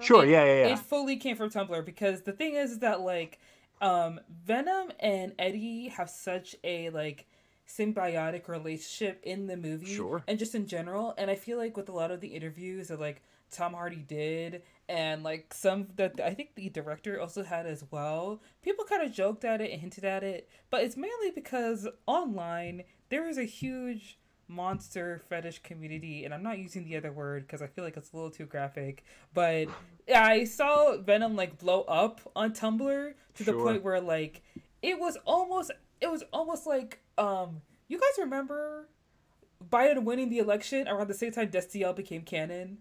[0.00, 3.00] sure It- yeah yeah yeah It fully came from Tumblr because the thing is that
[3.00, 3.38] like
[3.80, 7.26] um Venom and Eddie have such a like
[7.68, 10.22] symbiotic relationship in the movie Sure.
[10.28, 13.00] and just in general and I feel like with a lot of the interviews that
[13.00, 17.84] like Tom Hardy did and like some that I think the director also had as
[17.90, 21.88] well people kind of joked at it and hinted at it but it's mainly because
[22.06, 24.18] online there is a huge
[24.48, 28.12] monster fetish community and I'm not using the other word because I feel like it's
[28.12, 29.68] a little too graphic but
[30.14, 34.42] I saw Venom like blow up on Tumblr to the point where like
[34.82, 38.88] it was almost it was almost like um you guys remember
[39.70, 42.78] Biden winning the election around the same time Destiel became canon?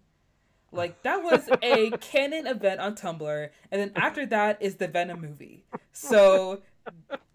[0.71, 5.21] Like that was a canon event on Tumblr and then after that is the Venom
[5.21, 5.63] movie.
[5.93, 6.61] So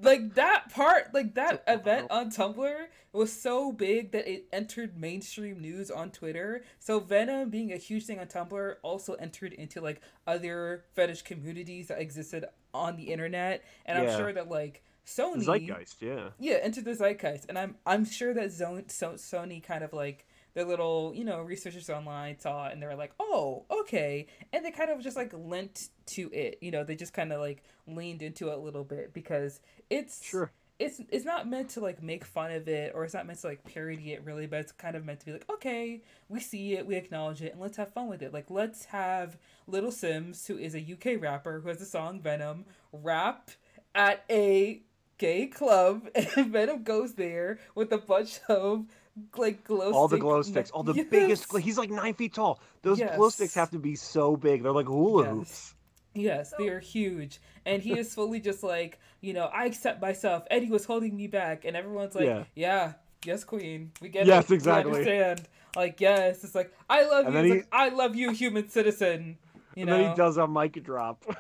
[0.00, 5.60] like that part like that event on Tumblr was so big that it entered mainstream
[5.60, 6.62] news on Twitter.
[6.78, 11.88] So Venom being a huge thing on Tumblr also entered into like other fetish communities
[11.88, 13.64] that existed on the internet.
[13.86, 18.04] And I'm sure that like Sony zeitgeist yeah yeah, into the zeitgeist, and I'm I'm
[18.04, 20.26] sure that Zone so Sony kind of like
[20.58, 24.64] their little you know researchers online saw it and they were like, oh okay, and
[24.64, 27.62] they kind of just like lent to it, you know, they just kind of like
[27.86, 32.02] leaned into it a little bit because it's sure it's it's not meant to like
[32.02, 34.72] make fun of it or it's not meant to like parody it really, but it's
[34.72, 37.76] kind of meant to be like, okay, we see it, we acknowledge it, and let's
[37.76, 38.34] have fun with it.
[38.34, 42.64] Like let's have Little Simz, who is a UK rapper who has the song Venom,
[42.92, 43.50] rap
[43.94, 44.82] at a
[45.18, 48.86] gay club and Venom goes there with a bunch of
[49.36, 51.06] like glow all the glow sticks, all the Yes.
[51.10, 51.48] biggest.
[51.48, 52.60] gl- He's like nine feet tall.
[52.82, 54.62] Those glow sticks have to be so big.
[54.62, 55.32] They're like hula Yes.
[55.34, 55.74] hoops.
[56.14, 57.40] Yes, they are huge.
[57.64, 60.42] And he is fully just like, you know, I accept myself.
[60.50, 61.64] Eddie was holding me back.
[61.64, 62.44] And everyone's like, Yeah.
[62.56, 62.92] yeah,
[63.24, 63.92] yes, queen.
[64.00, 64.50] We get Yes, it.
[64.50, 64.92] We exactly.
[64.92, 65.42] understand.
[65.76, 66.42] Like, yes.
[66.42, 67.42] It's like, I love And you.
[67.42, 69.38] he- like, I love you, human citizen.
[69.76, 69.98] You and know?
[69.98, 71.24] then he does a mic drop.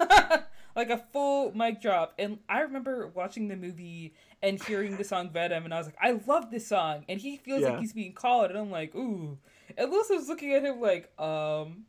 [0.76, 2.14] like a full mic drop.
[2.18, 5.96] And I remember watching the movie and hearing the song Venom, and I was like,
[6.00, 7.04] I love this song.
[7.08, 7.70] And he feels Yeah.
[7.70, 9.38] like he's being called, and I'm like, ooh.
[9.76, 11.84] And was looking at him like, um,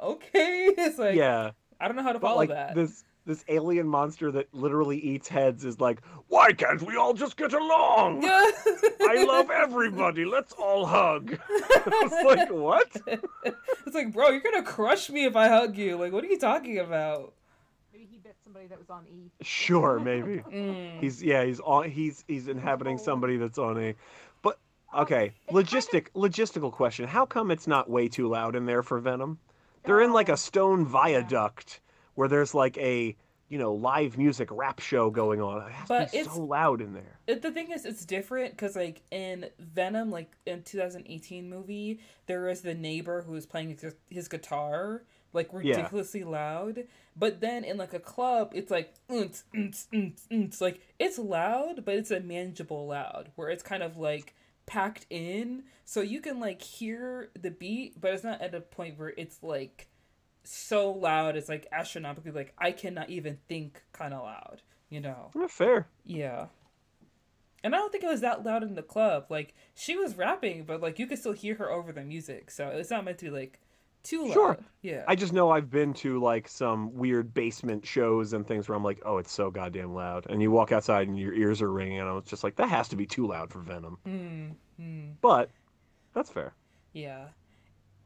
[0.00, 0.70] okay.
[0.78, 1.50] It's like, yeah,
[1.80, 2.74] I don't know how to but follow like that.
[2.74, 7.36] this this alien monster that literally eats heads is like, why can't we all just
[7.36, 8.24] get along?
[8.24, 10.24] I love everybody.
[10.24, 11.38] Let's all hug.
[11.48, 12.90] it's like what?
[13.06, 15.96] it's like, bro, you're gonna crush me if I hug you.
[15.96, 17.34] Like, what are you talking about?
[18.32, 19.30] Maybe somebody that was on E.
[19.42, 20.42] Sure, maybe.
[20.52, 21.00] Mm.
[21.00, 23.94] He's yeah, he's on he's he's inhabiting somebody that's on a
[24.42, 24.58] but
[24.96, 27.06] okay, It kind of- logistic logistical question.
[27.06, 29.38] How come it's not way too loud in there for Venom?
[29.84, 31.80] They're in like Oh, a stone viaduct
[32.14, 33.16] where there's like a,
[33.48, 35.66] you know, live music rap show going on.
[35.66, 37.18] It has But to be it's- so loud in there.
[37.26, 42.42] It, the thing is, it's different because, like, in Venom, like in 2018 movie, there
[42.44, 45.02] was the neighbor who was playing his, his guitar,
[45.32, 45.76] like Yeah.
[45.76, 46.84] ridiculously loud.
[47.16, 49.44] But then in like a club, it's like, unts.
[50.60, 54.34] like it's loud, but it's a manageable loud, where it's kind of like
[54.64, 58.98] packed in, so you can like hear the beat, but it's not at a point
[58.98, 59.88] where it's like
[60.44, 61.36] so loud.
[61.36, 65.30] It's like astronomically, like I cannot even think kind of loud, you know.
[65.34, 65.88] Yeah, fair.
[66.04, 66.46] Yeah.
[67.64, 69.26] And I don't think it was that loud in the club.
[69.28, 72.50] Like she was rapping, but like you could still hear her over the music.
[72.50, 73.58] So it's not meant to be like
[74.02, 74.32] too loud.
[74.32, 74.58] Sure.
[74.82, 75.04] Yeah.
[75.06, 78.82] I just know I've been to like some weird basement shows and things where I'm
[78.84, 80.26] like, oh, it's so goddamn loud.
[80.28, 82.68] And you walk outside and your ears are ringing, and I was just like, that
[82.68, 83.98] has to be too loud for Venom.
[84.06, 85.50] Mm, mm, But
[86.14, 86.54] that's fair.
[86.92, 87.26] yeah.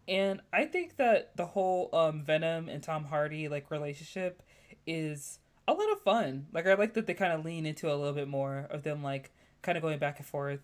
[0.09, 4.41] And I think that the whole um Venom and Tom Hardy like relationship
[4.87, 6.47] is a lot of fun.
[6.53, 9.03] Like I like that they kind of lean into a little bit more of them
[9.03, 9.33] like
[9.63, 10.61] kind of going back and forth.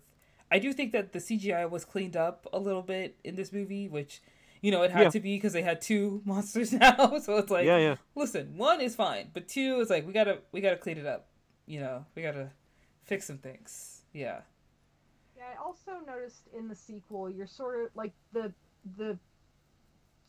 [0.49, 3.89] I do think that the CGI was cleaned up a little bit in this movie,
[3.89, 4.21] which
[4.63, 5.09] you know it had Yeah.
[5.11, 7.19] to be because they had two monsters now.
[7.21, 7.95] so it's like yeah, yeah.
[8.15, 11.27] listen, one is fine, but two is like we gotta we gotta clean it up.
[11.67, 12.49] You know, we gotta
[13.03, 14.01] fix some things.
[14.13, 14.39] Yeah.
[15.37, 18.51] Yeah, I also noticed in the sequel, you're sort of like the
[18.97, 19.17] the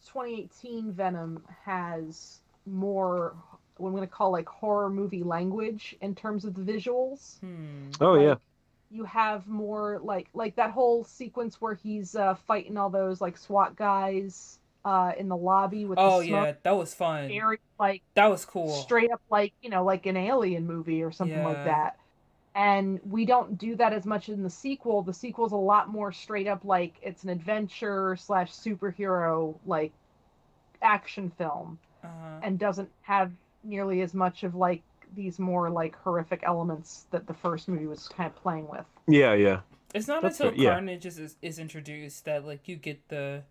[0.06, 3.34] 2018 Venom has more
[3.76, 7.40] what I'm going to call like horror movie language in terms of the visuals.
[7.40, 7.90] Hmm.
[8.00, 8.34] Oh Like, yeah.
[8.94, 13.36] You have more like like that whole sequence where he's uh, fighting all those like
[13.36, 17.26] SWAT guys uh, in the lobby with Oh yeah, that was fun.
[17.28, 18.68] Very like That was cool.
[18.68, 21.48] straight up like you know like an alien movie or something Yeah.
[21.48, 21.96] like that
[22.54, 26.12] and we don't do that as much in the sequel the sequel's a lot more
[26.12, 29.92] straight up like it's an adventure slash superhero like
[30.82, 32.38] action film Uh-huh.
[32.42, 33.32] and doesn't have
[33.64, 34.82] nearly as much of like
[35.14, 39.34] these more like horrific elements that the first movie was kind of playing with Yeah,
[39.34, 39.60] yeah.
[39.94, 40.70] It's not That's until fair, yeah.
[40.70, 43.42] Carnage is, is is introduced that like you get the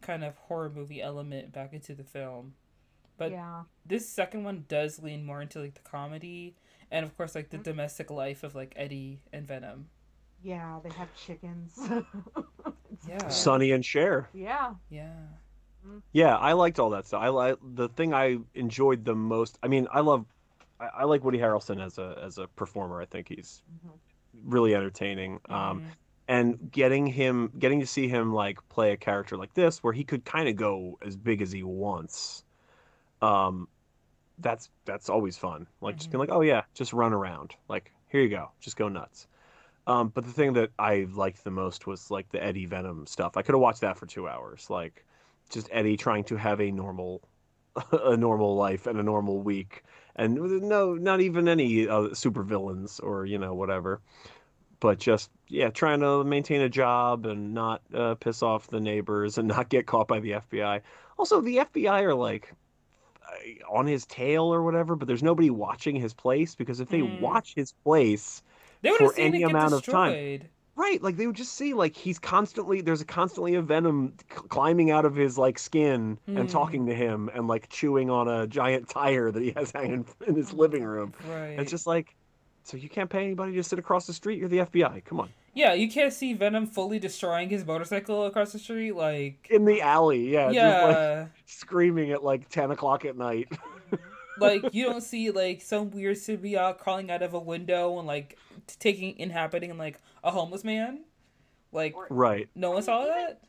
[0.00, 2.54] kind of horror movie element back into the film.
[3.18, 6.54] But yeah this second one does lean more into like the comedy
[6.90, 7.64] and of course like the mm-hmm.
[7.64, 9.88] domestic life of like Eddie and Venom.
[10.42, 11.78] yeah they have chickens
[13.08, 13.28] Yeah.
[13.28, 14.28] Sonny and Cher.
[14.32, 15.12] yeah Yeah.
[15.86, 15.98] Mm-hmm.
[16.12, 17.22] Yeah, I liked all that stuff.
[17.22, 19.58] I like the thing I enjoyed the most.
[19.62, 20.26] I mean, I love,
[20.80, 23.00] I, I like Woody Harrelson as a as a performer.
[23.00, 23.98] I think he's Mhm.
[24.44, 25.40] really entertaining.
[25.48, 25.82] Um, Mhm.
[26.28, 30.04] and getting him, getting to see him like play a character like this, where he
[30.04, 32.44] could kind of go as big as he wants.
[33.20, 33.68] Um,
[34.38, 35.66] that's that's always fun.
[35.80, 37.54] Like just being like, oh yeah, just run around.
[37.68, 39.26] Like here you go, just go nuts.
[39.86, 43.36] Um, but the thing that I liked the most was like the Eddie Venom stuff.
[43.36, 44.70] I could have watched that for two hours.
[44.70, 45.04] Like
[45.50, 47.22] just Eddie trying to have a normal,
[47.92, 49.82] a normal life and a normal week,
[50.16, 54.00] and no, not even any uh, super villains or you know whatever,
[54.80, 59.38] but just yeah, trying to maintain a job and not uh, piss off the neighbors
[59.38, 60.82] and not get caught by the FBI.
[61.18, 62.54] Also, the FBI are like
[63.68, 67.18] on his tail or whatever, but there's nobody watching his place because if they Mm.
[67.20, 68.42] watch his place,
[68.82, 70.18] They for any amount of time.
[70.80, 74.42] Right, like they would just see like he's constantly there's a constantly a venom c-
[74.48, 76.40] climbing out of his like skin Mm.
[76.40, 80.06] and talking to him and like chewing on a giant tire that he has hanging
[80.26, 81.12] in his living room.
[81.28, 81.58] Right.
[81.58, 82.14] It's just like
[82.62, 84.38] so you can't pay anybody to sit across the street.
[84.38, 85.04] You're the FBI.
[85.04, 85.30] Come on.
[85.54, 89.80] Yeah, you can't see Venom fully destroying his motorcycle across the street like In the
[89.82, 91.26] alley, yeah, just like Yeah.
[91.46, 93.48] screaming at like ten o'clock at night.
[94.38, 98.38] like you don't see like some weird symbiote crawling out of a window and like
[98.66, 101.04] t- taking inhabiting and like a homeless man
[101.72, 102.48] Like Or- Right.
[102.54, 103.40] no one saw Even- that.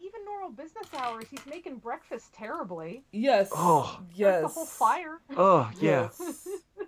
[0.00, 3.04] Even normal business hours, he's making breakfast terribly.
[3.12, 3.50] Yes.
[3.54, 4.00] Oh.
[4.14, 4.40] yes.
[4.40, 5.18] There's the whole fire.
[5.36, 6.08] Oh yeah.
[6.20, 6.48] Yes.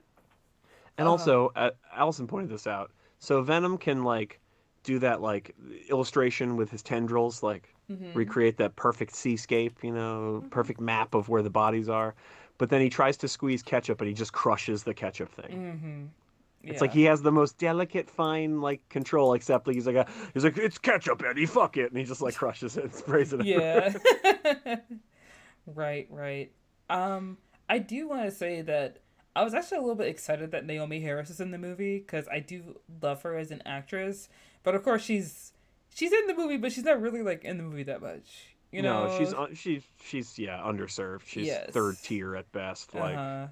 [0.98, 1.10] And Uh-huh.
[1.12, 2.90] also, uh, Allison pointed this out.
[3.20, 4.38] So Venom can like
[4.82, 5.54] do that like
[5.88, 8.14] illustration with his tendrils, like Mhm.
[8.14, 12.14] recreate that perfect seascape, you know, perfect map of where the bodies are.
[12.58, 16.12] But then he tries to squeeze ketchup, and he just crushes the ketchup thing.
[16.62, 19.34] It's like he has the most delicate, fine like control.
[19.34, 21.46] Except like he's like a, he's like it's ketchup, Eddie.
[21.46, 23.44] Fuck it, and he just like crushes it and sprays it.
[23.44, 23.94] Yeah.
[25.66, 26.52] right, right.
[26.88, 27.38] Um,
[27.68, 28.98] I do want to say that
[29.34, 32.26] I was actually a little bit excited that Naomie Harris is in the movie because
[32.28, 34.28] I do love her as an actress.
[34.62, 35.52] But of course, she's
[35.94, 38.56] she's in the movie, but she's not really like in the movie that much.
[38.72, 41.22] You know, no, she's she's she's yeah underserved.
[41.26, 41.70] She's Yes.
[41.70, 42.94] third tier at best.
[42.94, 43.46] Like uh-huh.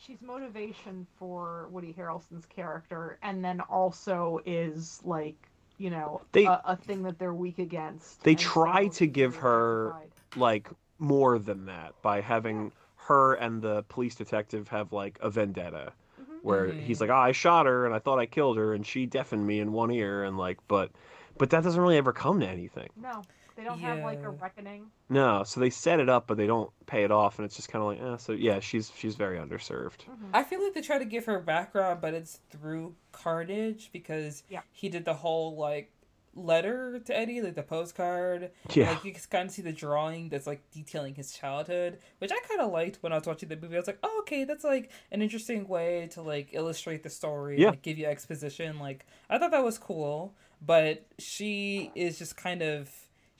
[0.00, 5.36] She's motivation for Woody Harrelson's character, and then also is like,
[5.76, 8.22] you know, They- a, a thing that they're weak against.
[8.22, 10.40] They try so to give her- justified.
[10.40, 15.92] like more than that by having her and the police detective have like a vendetta
[16.20, 16.24] Mhm.
[16.42, 16.80] where Mhm.
[16.82, 19.46] he's like, oh, I shot her and I thought I killed her and she deafened
[19.46, 20.90] me in one ear and like, but
[21.38, 22.88] but that doesn't really ever come to anything.
[22.96, 23.22] No,
[23.60, 24.86] they don't have like a reckoning.
[25.08, 27.68] No, so they set it up, but they don't pay it off, and it's just
[27.68, 28.16] kind of like, eh.
[28.16, 30.04] So yeah, she's she's very underserved.
[30.08, 30.30] Mhm.
[30.32, 34.62] I feel like they try to give her background, but it's through Carnage because Yeah.
[34.72, 35.92] he did the whole like
[36.32, 38.52] letter to Eddie, like the postcard.
[38.72, 42.30] Yeah, Like you can kind of see the drawing that's like detailing his childhood, which
[42.30, 43.74] I kind of liked when I was watching the movie.
[43.74, 47.58] I was like, oh, okay, that's like an interesting way to like illustrate the story,
[47.58, 47.66] Yeah.
[47.68, 48.78] and, like, give you exposition.
[48.78, 52.88] Like I thought that was cool, but she is just kind of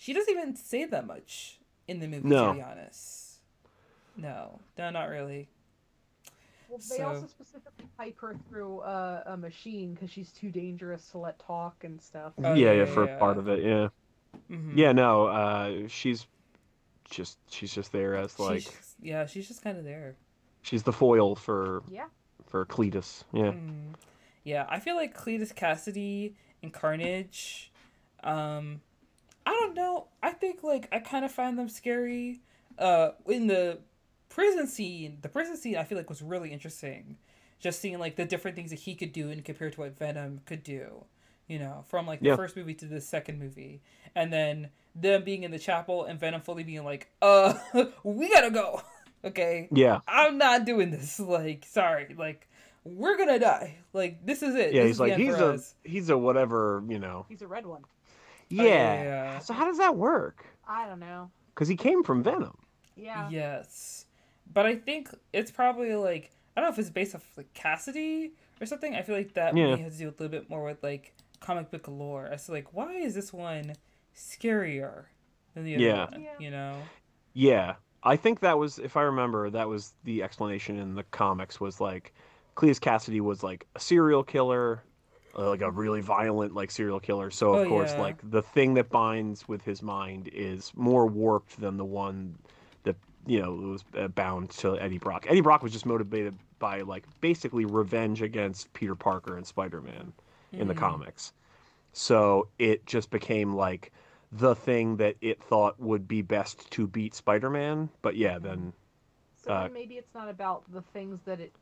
[0.01, 2.27] she doesn't even say that much in the movie.
[2.27, 2.49] No.
[2.49, 3.35] To be honest,
[4.17, 5.47] no, no, not really.
[6.71, 11.07] Well, they So- also specifically pipe her through a, a machine because she's too dangerous
[11.11, 12.33] to let talk and stuff.
[12.39, 13.19] Oh, yeah, yeah, yeah, for yeah.
[13.19, 13.89] part of it, yeah,
[14.51, 14.73] Mhm.
[14.77, 14.93] yeah.
[14.93, 16.27] No, uh, she's
[17.11, 20.17] just she's just there as like She's- yeah, she's just kind of there.
[20.63, 22.07] she's the foil for Yeah.
[22.47, 23.25] for Cletus.
[23.33, 23.95] Yeah, Mm.
[24.45, 27.71] Yeah, I feel like Cletus Cassidy and Carnage.
[28.23, 28.81] Um,
[29.47, 30.07] I don't know.
[30.23, 32.41] I think like I kind of find them scary.
[32.79, 33.79] Uh, in the
[34.29, 37.17] prison scene, the prison scene I feel like was really interesting.
[37.59, 40.41] Just seeing like the different things that he could do and compared to what Venom
[40.47, 41.05] could do.
[41.47, 42.37] You know, from like the Yeah.
[42.37, 43.81] first movie to the second movie,
[44.15, 47.55] and then them being in the chapel and Venom fully being like, "Uh,
[48.05, 48.83] we gotta go."
[49.25, 51.19] okay, yeah, I'm not doing this.
[51.21, 52.15] Like, sorry.
[52.17, 52.49] Like,
[52.85, 53.79] we're gonna die.
[53.93, 54.73] Like, this is it.
[54.73, 54.83] yeah.
[54.83, 55.75] This He's like he's a us.
[55.83, 57.27] he's a whatever, you know.
[57.29, 57.83] He's a red one.
[58.53, 58.63] Oh, yeah.
[58.63, 59.39] Oh, yeah, yeah.
[59.39, 60.45] So how does that work?
[60.67, 61.31] I don't know.
[61.55, 62.57] Because he came from Venom.
[62.97, 63.29] Yeah.
[63.31, 64.07] Yes,
[64.53, 68.33] but I think it's probably like I don't know if it's based off like Cassidy
[68.61, 68.95] or something.
[68.95, 69.69] I feel like that Yeah.
[69.71, 72.27] movie has to do a little bit more with like comic book lore.
[72.27, 73.75] As to like, why is this one
[74.15, 75.05] scarier
[75.55, 76.05] than the other Yeah.
[76.11, 76.23] one?
[76.23, 76.31] Yeah.
[76.39, 76.77] You know.
[77.33, 81.61] Yeah, I think that was, if I remember, that was the explanation in the comics.
[81.61, 82.13] Was like,
[82.57, 84.83] Cletus Cassidy was like a serial killer,
[85.37, 87.31] uh, like a really violent like serial killer.
[87.31, 88.03] So of Oh, course, yeah.
[88.03, 92.37] like the thing that binds with his mind is more warped than the one
[92.85, 92.97] that
[93.27, 95.27] you know was uh, bound to Eddie Brock.
[95.29, 100.13] Eddie Brock was just motivated by like basically revenge against Peter Parker and Spider Man
[100.53, 100.79] in the Mhm.
[100.79, 101.33] comics.
[101.93, 103.93] So it just became like
[104.33, 107.91] the thing that it thought would be best to beat Spider-Man.
[108.03, 108.73] But yeah, then
[109.37, 111.53] So Uh, then maybe it's not about the things that it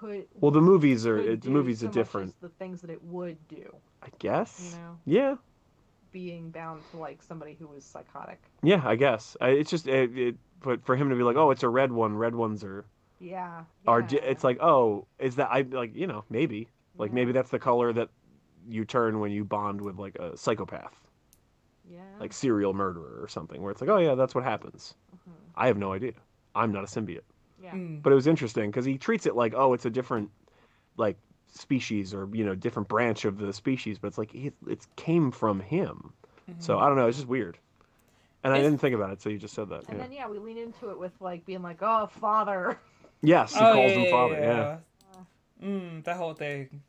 [0.00, 0.26] could.
[0.40, 2.34] well, the movies are it, the movies so are different.
[2.40, 3.74] The things that it would do.
[4.02, 4.70] I guess.
[4.72, 5.34] You know, Yeah,
[6.12, 8.40] being bound to like somebody who was psychotic.
[8.62, 9.36] yeah, I guess.
[9.40, 10.36] I, it's just it, it.
[10.62, 12.16] But for him to be like, oh, it's a red one.
[12.16, 12.84] Red ones are
[13.18, 13.64] Yeah.
[13.86, 14.00] are.
[14.08, 14.20] yeah.
[14.22, 17.14] It's like, oh, is that I like you know maybe like Yeah.
[17.14, 18.08] maybe that's the color that
[18.68, 20.94] you turn when you bond with like a psychopath,
[21.90, 22.00] Yeah.
[22.18, 24.94] like serial murderer or something, where it's like, oh yeah, that's what happens.
[25.14, 25.32] Mhm.
[25.56, 26.12] I have no idea.
[26.54, 27.20] I'm not a symbiote.
[27.62, 27.74] Yeah.
[27.74, 28.02] Mm.
[28.02, 30.30] but it was interesting because he treats it like oh it's a different
[30.96, 31.16] like
[31.52, 35.30] species or you know different branch of the species but it's like it, it came
[35.30, 36.12] from him
[36.58, 36.82] so Mhm.
[36.82, 37.58] i don't know it's just weird
[38.44, 40.04] and i didn't think about it so you just said that And yeah.
[40.04, 42.78] then yeah, we lean into it with like being like, "Oh, father."
[43.22, 44.78] yes he Oh, calls yeah, him yeah, father yeah.
[45.62, 46.82] yeah, Mm, that whole thing.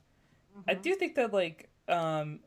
[0.67, 0.81] I Mhm.
[0.81, 2.39] do think that like um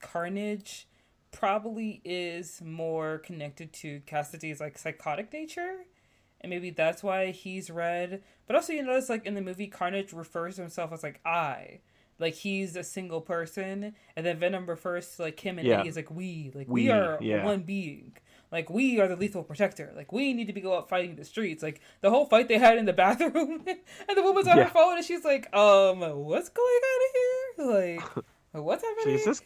[0.00, 0.88] Carnage
[1.30, 5.84] probably is more connected to Cassidy's like psychotic nature.
[6.40, 8.22] And maybe that's why he's red.
[8.46, 11.80] But also you notice like in the movie Carnage refers to himself as like I.
[12.20, 15.80] Like he's a single person and then Venom refers to like him and Yeah.
[15.80, 16.50] Eddie as like we.
[16.54, 17.44] Like we, We, are yeah.
[17.44, 18.12] one being.
[18.50, 19.92] Like we are the lethal protector.
[19.94, 21.62] Like we need to be go out fighting the streets.
[21.62, 24.64] Like the whole fight they had in the bathroom and the woman's on Yeah.
[24.64, 28.00] her phone and she's like, um, what's going on here?
[28.00, 29.16] Like what's happening?
[29.16, 29.42] is this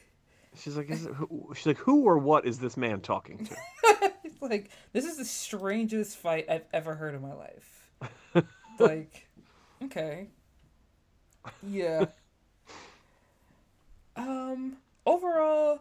[0.54, 3.56] She's like, is it, who, she's like, who or what is this man talking to?
[4.24, 7.90] it's like this is the strangest fight I've ever heard in my life.
[8.78, 9.28] like,
[9.84, 10.28] okay,
[11.66, 12.06] yeah.
[14.16, 14.76] Um.
[15.04, 15.80] Overall,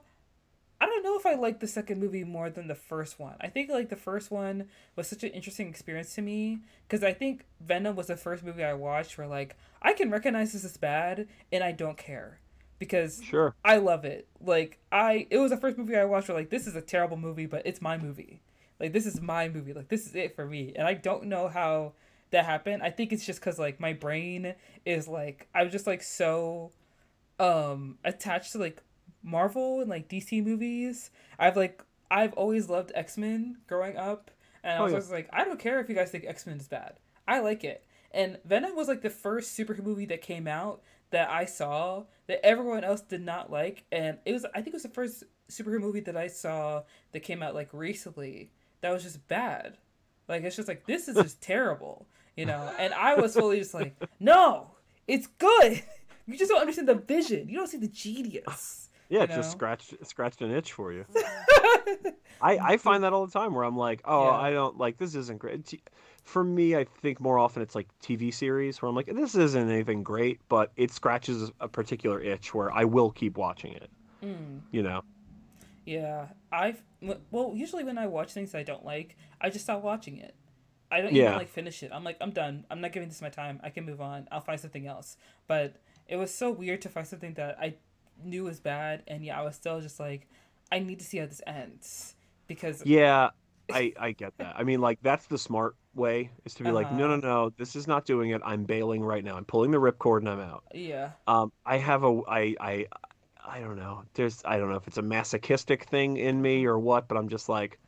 [0.81, 3.35] I don't know if I like the second movie more than the first one.
[3.39, 7.13] I think like the first one was such an interesting experience to me because I
[7.13, 10.77] think Venom was the first movie I watched where like I can recognize this is
[10.77, 12.39] bad and I don't care
[12.81, 13.55] because Sure.
[13.63, 14.27] I love it.
[14.41, 17.15] Like I, it was the first movie I watched where like this is a terrible
[17.15, 18.41] movie, but it's my movie.
[18.79, 19.71] Like this is my movie.
[19.73, 20.73] Like this is it for me.
[20.75, 21.93] And I don't know how
[22.31, 22.81] that happened.
[22.83, 24.55] I think it's just because like my brain
[24.85, 26.71] is like I was just like so
[27.39, 28.81] um attached to like
[29.23, 31.11] Marvel and like DC movies.
[31.39, 34.31] I've like I've always loved X Men growing up,
[34.63, 35.15] and I Oh, was yeah.
[35.15, 36.93] like I don't care if you guys think X Men is bad.
[37.27, 37.85] I like it.
[38.13, 40.81] And Venom was like the first superhero movie that came out
[41.11, 44.73] that I saw that everyone else did not like, and it was I think it
[44.73, 48.51] was the first superhero movie that I saw that came out like recently
[48.81, 49.77] that was just bad.
[50.27, 52.73] Like it's just like this is just terrible, you know.
[52.79, 54.71] And I was fully just like, no,
[55.07, 55.83] it's good.
[56.27, 57.49] You just don't understand the vision.
[57.49, 58.89] You don't see the genius.
[59.09, 61.03] Yeah, You it just scratched scratched an itch for you.
[62.41, 64.31] I, I find that all the time where I'm like, oh, Yeah.
[64.31, 65.73] I don't like this isn't great.
[66.23, 69.69] For me, I think more often it's like TV series where I'm like, this isn't
[69.69, 73.89] anything great, but it scratches a particular itch where I will keep watching it.
[74.23, 74.61] Mm.
[74.71, 75.01] You know?
[75.85, 76.83] Yeah, I've
[77.31, 80.35] well usually when I watch things I don't like, I just stop watching it.
[80.91, 81.23] I don't Yeah.
[81.23, 81.91] even like finish it.
[81.93, 82.65] I'm like I'm done.
[82.69, 83.59] I'm not giving this my time.
[83.63, 84.27] I can move on.
[84.31, 85.17] I'll find something else.
[85.47, 85.77] But
[86.07, 87.75] it was so weird to find something that I
[88.23, 90.27] knew was bad, and yeah, I was still just like,
[90.71, 92.15] I need to see how this ends
[92.47, 93.31] because Yeah,
[93.71, 94.55] I I get that.
[94.57, 97.21] I mean, like that's the smart way is to be like, no, no, Uh-huh.
[97.45, 98.41] no, this is not doing it.
[98.45, 99.35] I'm bailing right now.
[99.35, 100.63] I'm pulling the ripcord and I'm out.
[100.73, 102.85] yeah, Um, I have a I I
[103.43, 104.03] I don't know.
[104.13, 107.27] There's I don't know if it's a masochistic thing in me or what, but I'm
[107.29, 107.79] just like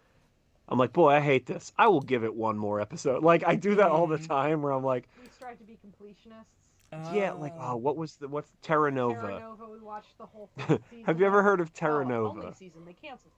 [0.69, 1.71] I'm like, boy, I hate this.
[1.77, 3.23] I will give it one more episode.
[3.31, 4.27] Like I do that all the Mm.
[4.27, 7.13] time where I'm like, We strive to be completionists.
[7.15, 7.75] yeah, like Oh.
[7.77, 9.21] what was the what's Terra Nova?
[9.21, 11.05] Terra Nova, we watched the whole third season.
[11.05, 12.39] Have you ever heard of Terra oh, Nova?
[12.41, 13.33] Only season they canceled.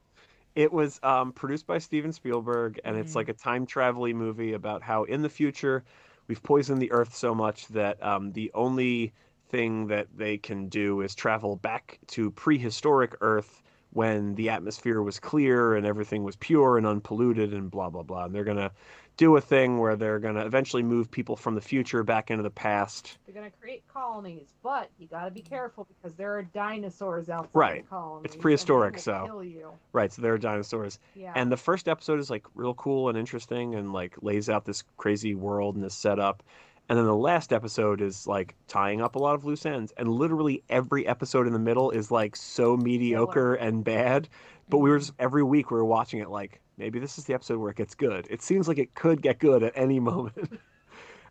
[0.56, 3.16] It was um, produced by Steven Spielberg, and it's Mhm.
[3.16, 5.84] like a time travel movie about how in the future
[6.28, 9.14] we've poisoned the Earth so much that um, the only
[9.50, 13.62] thing that they can do is travel back to prehistoric Earth
[13.92, 18.26] when the atmosphere was clear and everything was pure and unpolluted and blah blah blah.
[18.26, 18.72] And they're gonna
[19.18, 22.50] do a thing where they're gonna eventually move people from the future back into the
[22.50, 23.18] past.
[23.26, 27.84] They're gonna create colonies, but you gotta be careful because there are dinosaurs outside Right.
[27.84, 28.34] the colonies.
[28.34, 29.72] and prehistoric, so- Kill you.
[29.94, 31.00] Right, so there are dinosaurs.
[31.16, 31.32] Yeah.
[31.36, 34.84] And the first episode is like real cool and interesting and like lays out this
[34.98, 36.44] crazy world and this setup.
[36.88, 39.92] And then the last episode is like tying up a lot of loose ends.
[39.98, 44.30] And literally every episode in the middle is like so mediocre and bad.
[44.70, 45.02] But we were mm-hmm.
[45.02, 47.78] just every week we were watching it like maybe this is the episode where it
[47.78, 48.28] gets good.
[48.30, 50.60] It seems like it could get good at any moment.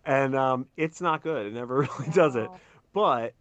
[0.05, 1.47] and um, it's not good.
[1.47, 2.49] It never really does it.
[2.93, 3.35] But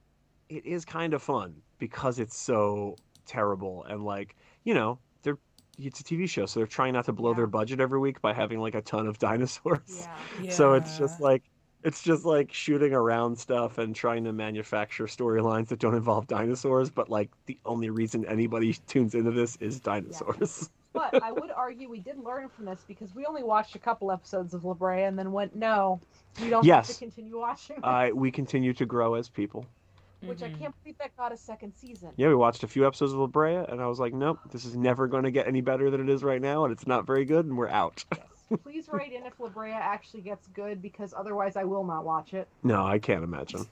[0.50, 3.86] it is kind of fun because it's so terrible.
[3.88, 5.38] And like you know they're
[5.80, 8.32] it's a tv show so they're trying not to blow their budget every week by
[8.34, 10.08] having like a ton of dinosaurs.
[10.42, 10.52] Yeah.
[10.52, 11.44] so it's just like
[11.84, 16.90] it's just like shooting around stuff and trying to manufacture storylines that don't involve dinosaurs.
[16.90, 21.90] But like the only reason anybody tunes into this is dinosaurs But I would argue
[21.90, 25.04] we did learn from this because we only watched a couple episodes of La Brea
[25.04, 26.00] and then went, no,
[26.42, 27.78] we don't have to continue watching.
[27.78, 29.66] this," uh, we continue to grow as people
[30.22, 30.60] Which I Mhm.
[30.60, 32.12] can't believe that got a second season.
[32.16, 34.64] yeah we watched a few episodes of la brea and i was like nope this
[34.64, 37.06] is never going to get any better than it is right now and it's not
[37.06, 38.60] very good and we're out Yes.
[38.64, 42.34] Please write in if La Brea actually gets good because otherwise I will not watch
[42.36, 42.48] it.
[42.62, 43.66] No, I can't imagine.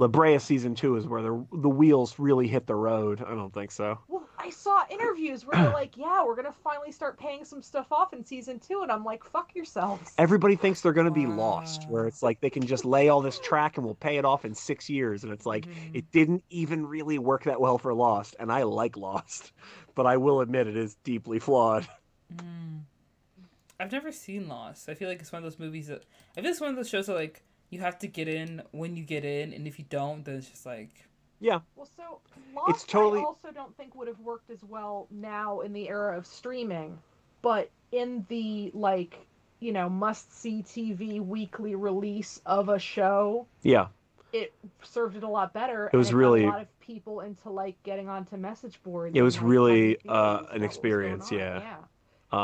[0.00, 3.20] La Brea season two is where the the wheels really hit the road.
[3.26, 3.98] I don't think so.
[4.06, 7.60] Well, I saw interviews where they're like, yeah, we're going to finally start paying some
[7.60, 8.82] stuff off in season two.
[8.82, 10.12] And I'm like, fuck yourselves.
[10.16, 13.20] Everybody thinks they're going to be lost, where it's like they can just lay all
[13.20, 15.24] this track and we'll pay it off in six years.
[15.24, 15.94] And it's like, Mhm.
[15.94, 18.36] it didn't even really work that well for Lost.
[18.38, 19.52] And I like Lost,
[19.96, 21.86] but I will admit it is deeply flawed.
[22.36, 22.80] Mm.
[23.80, 24.88] I've never seen Lost.
[24.90, 26.02] I feel like it's one of those movies that
[26.36, 28.96] I feel it's one of those shows that like you have to get in when
[28.96, 30.90] you get in, and if you don't, then it's just like
[31.40, 32.20] Yeah, Well, so
[32.54, 35.88] Lost It's totally- I also don't think would have worked as well now in the
[35.88, 36.98] era of streaming,
[37.42, 39.24] but in the like,
[39.60, 43.88] you know, must see TV weekly release of a show, yeah,
[44.32, 45.88] it served it a lot better.
[45.92, 49.14] It was and got really- a lot of people into like getting onto message boards.
[49.16, 51.60] It was really, uh, an about what was experience, yeah.
[51.60, 51.76] Yeah,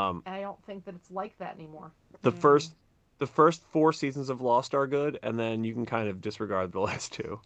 [0.08, 1.90] um, and I don't think that it's like that anymore.
[2.22, 2.38] the Mm.
[2.38, 2.74] first
[3.24, 6.72] the first four seasons of Lost are good, and then you can kind of disregard
[6.72, 7.40] the last two.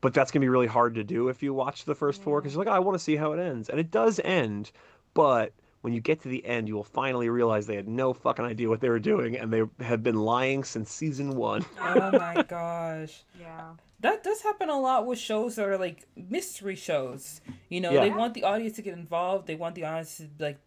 [0.00, 2.54] but that's gonna be really hard to do if you watch the first four because
[2.54, 4.72] you're like, oh, I want to see how it ends, and it does end,
[5.14, 5.52] but
[5.82, 8.68] when you get to the end, you will finally realize they had no fucking idea
[8.68, 11.64] what they were doing, and they have been lying since season one.
[11.80, 13.22] oh my gosh.
[13.40, 13.70] Yeah.
[14.00, 17.40] That does happen a lot with shows that are like mystery shows.
[17.70, 18.00] You know, Yeah.
[18.00, 19.46] they want the audience to get involved.
[19.46, 20.58] They want the audience to like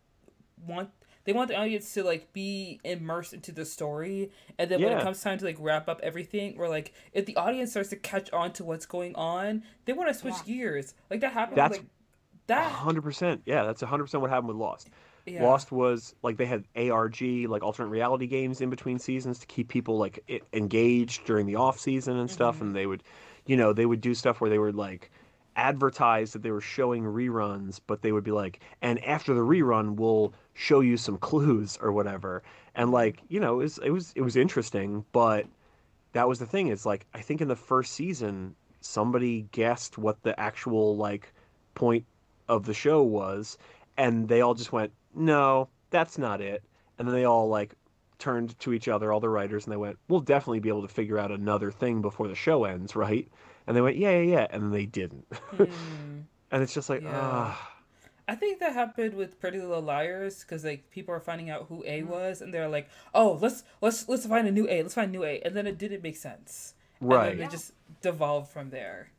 [0.66, 0.90] want
[1.26, 4.32] they want the audience to like be immersed into the story.
[4.58, 7.36] And then when it comes time to like wrap up everything, or like if the
[7.36, 10.56] audience starts to catch on to what's going on, they want to switch Yeah.
[10.56, 10.94] gears.
[11.10, 11.58] Like that happened.
[11.58, 11.88] That's- like
[12.48, 12.72] that.
[12.72, 14.90] hundred percent, yeah, that's hundred percent what happened with Lost.
[15.26, 15.44] Yeah.
[15.44, 19.70] Lost was like they had ARG, like alternate reality games in between seasons to keep
[19.70, 20.20] people like
[20.52, 22.56] engaged during the off season and stuff.
[22.56, 22.66] Mm-hmm.
[22.66, 23.04] And they would,
[23.46, 25.10] you know, they would do stuff where they would like
[25.56, 29.96] advertise that they were showing reruns, but they would be like, and after the rerun,
[29.96, 32.44] we'll show you some clues or whatever.
[32.76, 35.46] And like, you know, it was it was it was interesting, but
[36.14, 36.68] that was the thing.
[36.68, 41.34] It's like I think in the first season, somebody guessed what the actual like
[41.76, 42.06] point
[42.48, 43.58] of the show was,
[43.98, 46.64] and they all just went, "No, that's not it."
[46.98, 47.76] And then they all like
[48.20, 50.88] turned to each other, all the writers, and they went, "We'll definitely be able to
[50.88, 53.28] figure out another thing before the show ends, right?"
[53.68, 55.26] And they went, "Yeah, yeah, yeah," and then they didn't.
[55.34, 55.64] Hmm.
[56.52, 57.12] and it's just like, Yeah.
[57.14, 57.70] ah,
[58.28, 61.84] I think that happened with Pretty Little Liars because like people are finding out who
[61.84, 61.90] Mm-hmm.
[61.90, 65.10] A was and they're like, oh, let's let's let's find a new A, let's find
[65.10, 66.74] a new A, and then it didn't make sense.
[67.02, 67.32] right.
[67.32, 69.10] And then it just devolved from there.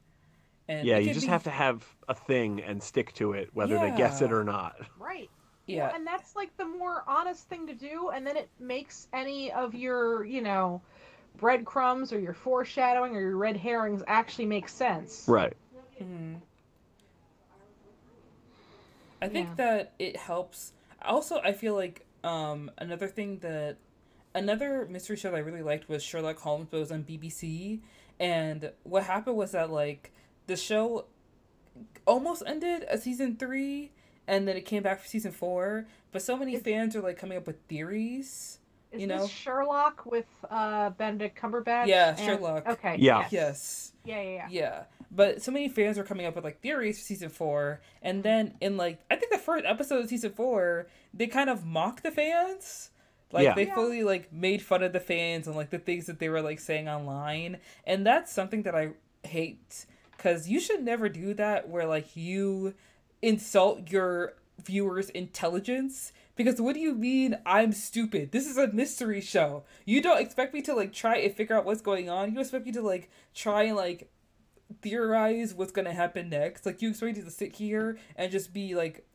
[0.68, 3.78] And yeah, you just be- have to have a thing and stick to it, whether
[3.78, 4.76] they guess it or not.
[4.98, 5.28] Right.
[5.66, 9.08] Yeah, Well, and that's like the more honest thing to do, and then it makes
[9.14, 10.80] any of your, you know,
[11.36, 15.24] breadcrumbs or your foreshadowing or your red herrings actually make sense.
[15.28, 15.52] Right.
[16.00, 16.40] Mhm.
[19.22, 19.54] I think Yeah.
[19.56, 20.72] that it helps.
[21.02, 23.76] Also, I feel like um, another thing that
[24.34, 27.80] another mystery show that I really liked was Sherlock Holmes, but it was on BBC.
[28.18, 30.10] And what happened was that like
[30.46, 31.06] the show
[32.06, 33.92] almost ended at season three,
[34.26, 35.86] and then it came back for season four.
[36.12, 38.58] But so many fans are like coming up with theories.
[38.94, 39.26] Is You this know?
[39.28, 41.86] Sherlock with uh, Benedict Cumberbatch?
[41.86, 42.66] Yeah, and- Sherlock.
[42.68, 42.96] Okay.
[42.98, 43.20] Yeah.
[43.20, 43.32] Yes.
[43.32, 43.92] Yes.
[44.04, 44.46] Yeah, yeah, yeah.
[44.50, 48.22] Yeah, but so many fans are coming up with like theories for season four, and
[48.22, 52.02] then in like I think the first episode of season four, they kind of mock
[52.02, 52.90] the fans.
[53.32, 53.54] Like Yeah.
[53.54, 53.74] they Yeah.
[53.74, 56.60] fully like made fun of the fans and like the things that they were like
[56.60, 58.90] saying online, and that's something that I
[59.22, 62.74] hate because you should never do that where like you
[63.22, 66.12] insult your viewers' intelligence.
[66.36, 68.32] Because what do you mean I'm stupid?
[68.32, 69.64] This is a mystery show.
[69.84, 72.32] You don't expect me to like try and figure out what's going on.
[72.34, 74.10] You expect me to like try and like
[74.82, 76.66] theorize what's gonna happen next.
[76.66, 79.06] Like you expect me to sit here and just be like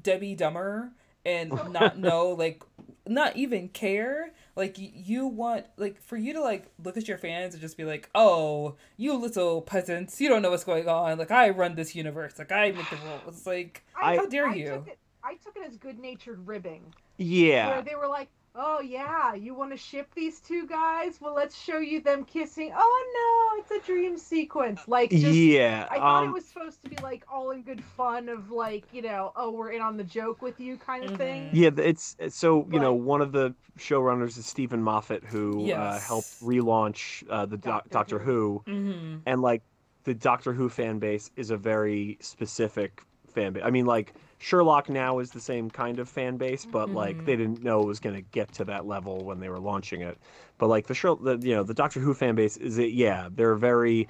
[0.00, 0.92] Debbie Dumber
[1.24, 2.62] and not know like
[3.06, 4.32] not even care.
[4.54, 7.84] Like you want like for you to like look at your fans and just be
[7.84, 11.18] like, "Oh, you little peasants, you don't know what's going on.
[11.18, 12.38] Like I run this universe.
[12.38, 14.84] Like I make the rules." Like, I- how dare I you?
[15.22, 16.94] Took it, I took it as good-natured ribbing.
[17.18, 17.68] Yeah.
[17.68, 21.20] Where they were like, "Oh yeah, you want to ship these two guys?
[21.20, 24.80] Well, let's show you them kissing." Oh no, it's a dream sequence.
[24.86, 25.86] Like, just yeah.
[25.90, 28.84] I thought um, it was supposed to be like all in good fun of like
[28.92, 31.50] you know, oh we're in on the joke with you kind of thing.
[31.52, 35.98] Yeah, it's it's- so you know one of the showrunners is Steven Moffat, who uh,
[36.00, 39.16] helped relaunch uh, the Doc- Doctor Doctor Who, Mm-hmm.
[39.26, 39.62] and like
[40.04, 43.02] the Doctor Who fan base is a very specific
[43.34, 43.62] fan base.
[43.64, 47.24] I mean, like Sherlock now is the same kind of fan base, but like Mhm.
[47.26, 50.00] they didn't know it was going to get to that level when they were launching
[50.00, 50.16] it.
[50.58, 52.90] But like the Sher- the you know the Doctor Who fan base is it?
[52.92, 54.08] Yeah, they're very.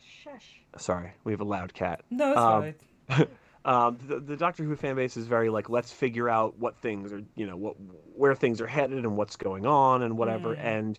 [0.00, 0.60] Shush.
[0.76, 2.02] Sorry, we have a loud cat.
[2.10, 2.74] No, it's Um,
[3.08, 3.26] fine.
[3.64, 7.12] um, the, the Doctor Who fan base is very like let's figure out what things
[7.12, 7.76] are you know what
[8.14, 10.64] where things are headed and what's going on and whatever Mm.
[10.64, 10.98] and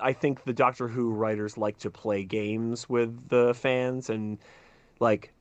[0.00, 4.38] I think the Doctor Who writers like to play games with the fans and
[5.00, 5.32] like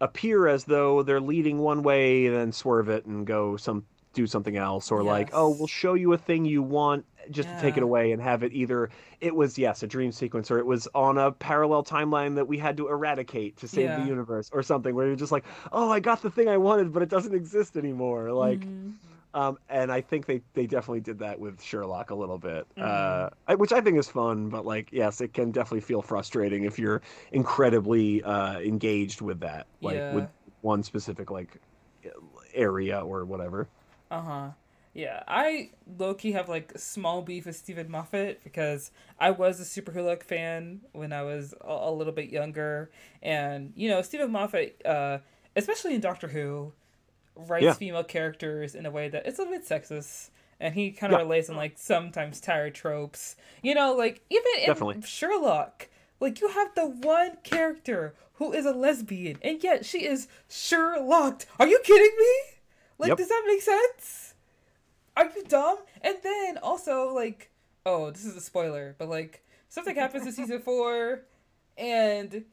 [0.00, 4.56] appear as though they're leading one way then swerve it and go some do something
[4.56, 7.82] else or like oh we'll show you a thing you want just to take it
[7.82, 8.88] away and have it either
[9.20, 12.56] it was yes a dream sequence or it was on a parallel timeline that we
[12.56, 14.00] had to eradicate to save Yeah.
[14.00, 16.92] the universe or something where you're just like oh i got the thing i wanted
[16.94, 18.92] but it doesn't exist anymore like Mhm.
[19.36, 23.28] Um and i think they they definitely did that with sherlock a little bit uh
[23.28, 23.30] Mhm.
[23.46, 26.78] I, which i think is fun but like yes it can definitely feel frustrating if
[26.78, 27.02] you're
[27.32, 30.10] incredibly uh engaged with that like Yeah.
[30.10, 30.30] with
[30.62, 31.60] one specific like
[32.54, 33.68] area or whatever
[34.10, 34.48] Uh huh.
[34.94, 38.90] Yeah, I low key have like small beef with Steven Moffat because
[39.20, 42.90] I was a Superwholock fan when I was a, a little bit younger,
[43.22, 45.18] and you know Steven Moffat, uh,
[45.54, 46.72] especially in Doctor Who,
[47.36, 47.74] writes Yeah.
[47.74, 51.24] female characters in a way that it's a bit sexist, and he kind of Yeah.
[51.24, 53.36] relates on like sometimes tired tropes.
[53.62, 55.02] You know, like even in Definitely.
[55.02, 55.88] Sherlock,
[56.18, 61.44] Like you have the one character who is a lesbian, and yet she is Sherlocked.
[61.58, 62.32] Are you kidding me?
[62.98, 63.18] Like, Yep.
[63.18, 64.34] does that make sense?
[65.16, 65.78] Are you dumb?
[66.00, 67.50] And then also like,
[67.84, 71.22] oh, this is a spoiler, but like something happens in season four,
[71.76, 72.44] and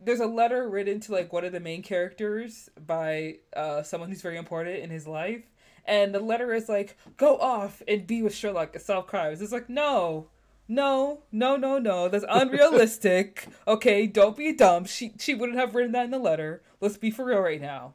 [0.00, 4.22] there's a letter written to like one of the main characters by uh someone who's
[4.22, 5.44] very important in his life.
[5.84, 9.40] And the letter is like, go off and be with Sherlock and solve crimes.
[9.40, 10.26] It's like, no,
[10.66, 12.08] no, no, no, no.
[12.08, 13.46] That's unrealistic.
[13.68, 14.84] okay, don't be dumb.
[14.84, 16.62] She she wouldn't have written that in the letter.
[16.80, 17.94] Let's be for real right now.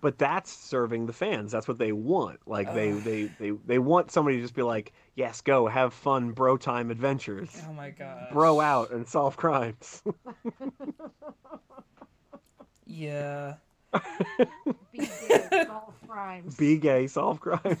[0.00, 1.52] But that's serving the fans.
[1.52, 2.40] That's what they want.
[2.46, 6.30] Like they, they, they, they want somebody to just be like, yes, go have fun,
[6.32, 8.28] bro time adventures, Oh my god.
[8.32, 10.02] bro out and solve crimes.
[12.92, 13.54] Yeah.
[14.92, 16.56] Be gay, solve crimes.
[16.56, 17.78] be gay, solve crimes.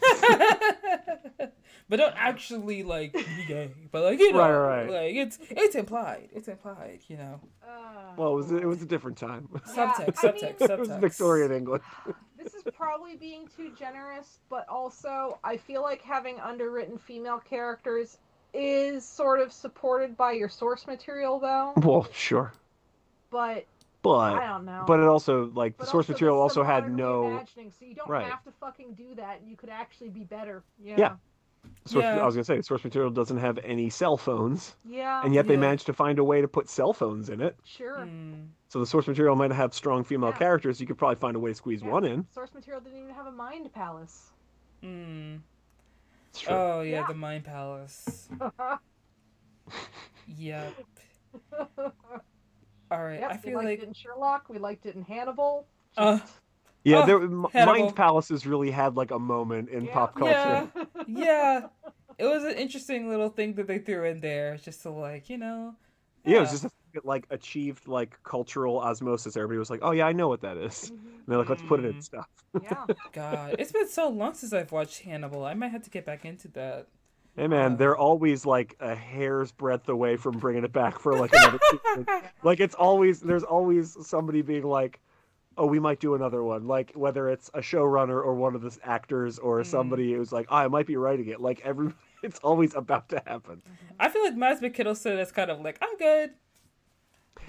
[1.90, 3.70] but don't actually like be gay.
[3.92, 4.90] But like you know, Right, right, right.
[4.90, 6.30] like it's it's implied.
[6.32, 7.00] It's implied.
[7.08, 7.40] You know.
[7.62, 9.48] Uh, well, it was it was a different time.
[9.76, 10.24] Yeah, Subtext.
[10.24, 10.42] I Subtext.
[10.42, 10.70] mean- Subtext.
[10.70, 11.82] it was Victorian England.
[12.42, 18.16] this is probably being too generous, but also I feel like having underwritten female characters
[18.54, 21.72] is sort of supported by your source material, though.
[21.76, 22.52] Well, sure,
[23.30, 23.66] But
[24.02, 24.84] but I don't know.
[24.86, 27.22] but it also like the source also, material this is a also had modern no
[27.24, 28.24] reimagining, so you don't Right.
[28.26, 29.42] have to fucking do that.
[29.46, 30.64] You could actually be better.
[30.82, 30.94] Yeah.
[30.98, 31.12] Yeah.
[31.84, 32.02] Source.
[32.04, 32.20] Yeah.
[32.20, 35.22] I was gonna say the source material doesn't have any cell phones, Yeah.
[35.24, 35.60] and yet they Yeah.
[35.60, 37.56] managed to find a way to put cell phones in it.
[37.64, 37.98] Sure.
[37.98, 38.48] Mm.
[38.68, 40.38] So the source material might have strong female Yeah.
[40.38, 40.80] characters.
[40.80, 41.90] You could probably find a way to squeeze Yeah.
[41.90, 42.26] one in.
[42.30, 44.32] Source material didn't even have a mind palace.
[44.82, 45.40] Mm.
[46.30, 46.54] It's true.
[46.54, 47.06] Oh yeah, Yeah.
[47.08, 48.28] the Mind Palace.
[50.26, 50.74] Yep.
[52.90, 53.20] All right.
[53.20, 54.48] Yep, I we feel liked like it in Sherlock.
[54.48, 55.66] We liked it in Hannibal.
[55.96, 56.18] Uh,
[56.84, 57.80] yeah, oh, there, M- Hannibal.
[57.80, 59.92] Mind Palaces really had like a moment in Yeah.
[59.92, 60.70] pop culture.
[60.74, 60.84] Yeah.
[61.06, 61.66] yeah,
[62.18, 65.38] it was an interesting little thing that they threw in there, just to like you
[65.38, 65.74] know.
[66.24, 69.36] Yeah, it was just a thing that, like achieved like cultural osmosis.
[69.36, 70.90] Everybody was like, "Oh yeah, I know what that is." Mhm.
[70.90, 72.02] And they're like, "Let's put it in Mm.
[72.02, 72.28] stuff."
[72.62, 72.84] yeah.
[73.12, 75.44] God, it's been so long since I've watched Hannibal.
[75.44, 76.88] I might have to get back into that.
[77.36, 77.76] Hey man, Uh.
[77.76, 82.06] they're always like a hair's breadth away from bringing it back for like another season.
[82.42, 84.98] Like it's always there's always somebody being like,
[85.56, 88.76] "Oh, we might do another one." Like whether it's a showrunner or one of the
[88.84, 89.66] actors or Mm.
[89.66, 93.22] somebody who's like, oh, "I might be writing it." Like every, it's always about to
[93.26, 93.62] happen.
[93.98, 96.30] I feel like Mads Mikkelsen is kind of like I'm good.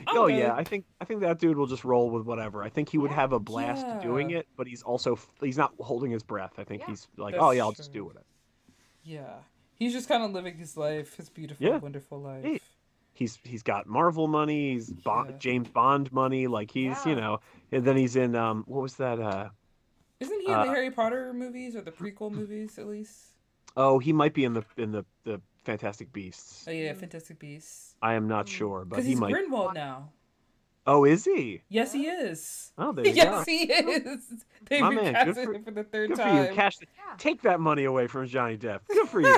[0.07, 0.37] I'm oh good.
[0.37, 2.63] yeah, I think I think that dude will just roll with whatever.
[2.63, 3.17] I think he would Yeah.
[3.17, 3.99] have a blast Yeah.
[4.01, 6.53] doing it, but he's also he's not holding his breath.
[6.57, 6.87] I think Yeah.
[6.87, 8.11] he's like, That's "Oh yeah, I'll just true.
[8.11, 8.25] do it."
[9.03, 9.33] Yeah,
[9.75, 11.77] he's just kind of living his life, his beautiful, Yeah.
[11.77, 12.43] wonderful life.
[12.43, 12.59] Hey.
[13.13, 15.37] He's he's got Marvel money, he's Bond, Yeah.
[15.37, 17.39] James Bond money, like he's you know,
[17.71, 19.49] and then he's in um what was that uh
[20.19, 23.33] Isn't he in Uh, the Harry Potter movies or the prequel movies at least?
[23.77, 26.65] oh he might be in the in the the Fantastic Beasts.
[26.67, 26.93] Oh yeah.
[26.93, 27.95] Fantastic Beasts.
[28.01, 29.31] I am not sure, but Because he he's might.
[29.33, 30.09] Grindelwald now.
[30.87, 31.61] Oh, is he?
[31.69, 32.71] Yes, he is.
[32.79, 33.51] Oh, there you yes, go.
[33.51, 34.45] he is.
[34.67, 36.45] They My man, good for- him for the third Good for time.
[36.47, 36.53] you.
[36.55, 36.77] Cash.
[36.81, 36.87] Yeah.
[37.19, 38.79] Take that money away from Johnny Depp.
[38.87, 39.35] Good for you.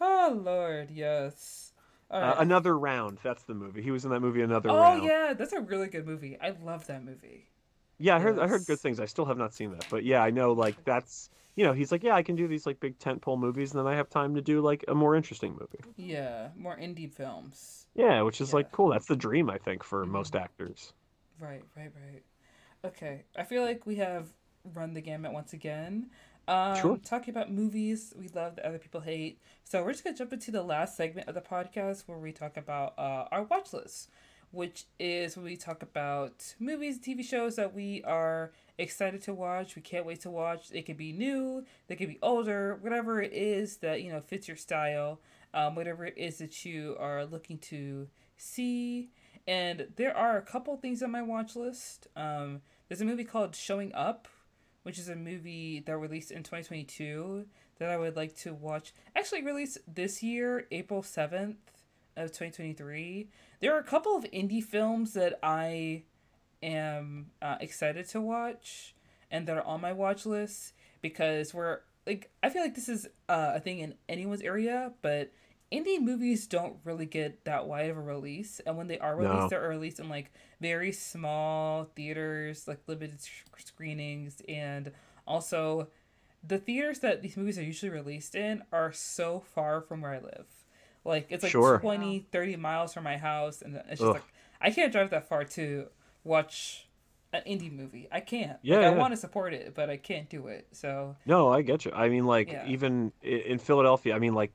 [0.00, 1.72] oh Lord, yes.
[2.10, 2.36] Uh, right.
[2.38, 3.18] another round.
[3.22, 3.82] That's the movie.
[3.82, 4.42] He was in that movie.
[4.42, 5.02] Another oh round.
[5.02, 6.38] Oh yeah, that's a really good movie.
[6.40, 7.48] I love that movie.
[7.98, 9.00] Yeah, I heard I heard good things.
[9.00, 11.90] I still have not seen that, but yeah, I know like that's you know he's
[11.92, 14.34] like yeah I can do these like big tentpole movies and then I have time
[14.36, 15.84] to do like a more interesting movie.
[15.96, 17.86] Yeah, more indie films.
[17.94, 18.88] Yeah, which is like cool.
[18.90, 20.10] That's the dream I think for Mhm.
[20.10, 20.92] most actors.
[21.38, 22.22] Right, right, right.
[22.84, 24.32] Okay, I feel like we have
[24.74, 26.10] run the gamut once again.
[26.48, 26.96] Um, Sure.
[27.04, 29.38] Talking about movies we love that other people hate.
[29.64, 32.56] So we're just gonna jump into the last segment of the podcast where we talk
[32.56, 34.08] about uh, our watch list,
[34.50, 39.76] which is when we talk about movies, TV shows that we are excited to watch.
[39.76, 40.70] We can't wait to watch.
[40.72, 44.48] It could be new, they could be older, whatever it is that you know fits
[44.48, 45.20] your style.
[45.54, 49.10] Um, whatever it is that you are looking to see.
[49.46, 52.06] And there are a couple things on my watch list.
[52.16, 54.28] Um, there's a movie called Showing Up,
[54.88, 57.44] which is a movie that released in 2022
[57.78, 58.94] that I would like to watch.
[59.14, 61.56] Actually, released this year, April 7th
[62.16, 63.28] of 2023.
[63.60, 66.04] There are a couple of indie films that I
[66.62, 68.94] am uh, excited to watch
[69.30, 73.08] and that are on my watch list because we're like I feel like this is
[73.28, 75.30] uh, a thing in anyone's area, but
[75.72, 79.42] indie movies don't really get that wide of a release, and when they are released,
[79.44, 79.48] No.
[79.48, 83.18] they're released in like very small theaters, like limited
[83.58, 84.92] screenings, and
[85.26, 85.88] also
[86.46, 90.20] the theaters that these movies are usually released in are so far from where I
[90.20, 90.46] live.
[91.04, 91.78] Like it's like Sure.
[91.78, 94.14] twenty, thirty 20, 30 miles from my house, and it's just Ugh.
[94.14, 94.24] like
[94.60, 95.88] I can't drive that far to
[96.24, 96.88] watch
[97.32, 98.08] an indie movie.
[98.10, 98.52] I can't.
[98.52, 100.66] Like, Yeah, I want to support it, but I can't do it.
[100.72, 101.92] So No, I get you.
[101.92, 102.66] I mean, like Yeah.
[102.66, 104.52] even in Philadelphia, I mean, like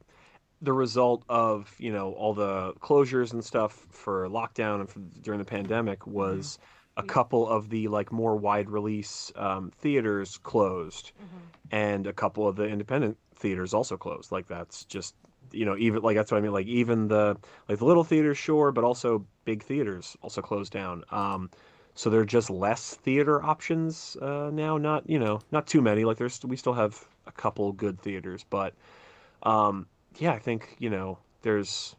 [0.63, 5.37] the result of you know all the closures and stuff for lockdown and for, during
[5.37, 6.57] the pandemic was
[6.97, 11.11] a couple of the like more wide release um, theaters closed
[11.71, 14.31] and a couple of the independent theaters also closed.
[14.31, 15.15] Like that's just
[15.51, 17.37] you know even like that's what i mean like even the
[17.69, 21.03] like the little theaters sure but also big theaters also closed down.
[21.11, 21.49] Um
[21.95, 26.05] so there are just less theater options uh now not you know not too many.
[26.05, 28.73] Like there's we still have a couple good theaters but
[29.43, 29.87] um
[30.17, 31.95] yeah i think you know there's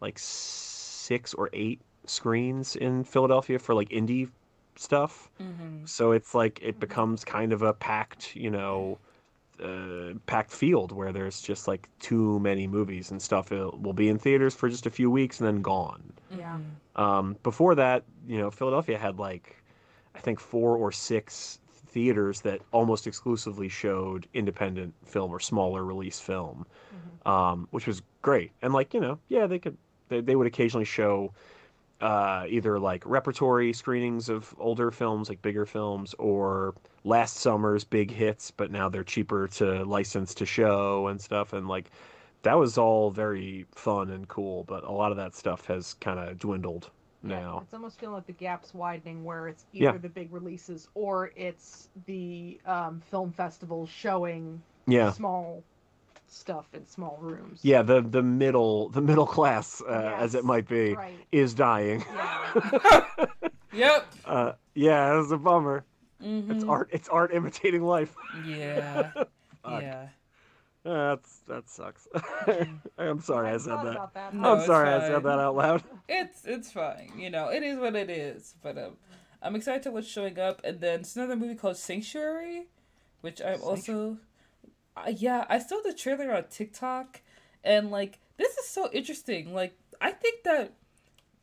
[0.00, 4.28] like six or eight screens in philadelphia for like indie
[4.76, 5.84] stuff Mm-hmm.
[5.86, 8.98] so it's like it becomes kind of a packed, you know,
[9.62, 13.52] uh, packed field where there's just like too many movies and stuff.
[13.52, 16.12] It will be in theaters for just a few weeks and then gone.
[16.36, 16.58] Yeah.
[16.96, 19.62] Um, before that, you know, Philadelphia had like,
[20.14, 21.58] I think four or six
[21.94, 26.66] theaters that almost exclusively showed independent film or smaller release film,
[27.24, 28.50] um, which was great.
[28.62, 29.76] And like, you know, yeah, they could,
[30.08, 31.32] they, they would occasionally show
[32.00, 38.10] uh, either like repertory screenings of older films, like bigger films, or last summer's big
[38.10, 41.52] hits, but now they're cheaper to license to show and stuff.
[41.52, 41.90] And like,
[42.42, 46.18] that was all very fun and cool, but a lot of that stuff has kind
[46.18, 46.90] of dwindled
[47.24, 47.60] now.
[47.64, 49.90] It's almost feeling like the gap's widening where it's Yeah.
[49.90, 55.10] either the big releases or it's the um, film festivals showing Yeah.
[55.12, 55.62] small
[56.26, 57.60] stuff in small rooms.
[57.62, 61.18] Yeah, the the middle the middle class, uh, as it might be, Right.
[61.32, 62.04] is dying.
[62.14, 63.06] Yeah.
[63.72, 64.06] Yep.
[64.24, 65.84] Uh, yeah, it's a bummer.
[66.22, 66.52] Mm-hmm.
[66.52, 66.90] It's art.
[66.92, 68.14] It's art imitating life.
[68.46, 69.10] Yeah.
[69.68, 70.08] Yeah.
[70.84, 72.06] Uh, that's that sucks.
[72.98, 74.10] I'm sorry I hadn't said that.
[74.12, 74.34] that.
[74.34, 75.82] No, I'm it's sorry I said that out loud.
[76.08, 77.12] It's it's fine.
[77.16, 78.54] You know, it is what it is.
[78.62, 78.96] But um,
[79.42, 80.60] I'm excited to what's showing up.
[80.62, 82.66] And then it's another movie called Sanctuary,
[83.22, 84.18] which I'm also,
[84.94, 87.22] uh, yeah, I saw the trailer on TikTok,
[87.62, 89.54] and like this is so interesting.
[89.54, 90.74] Like I think that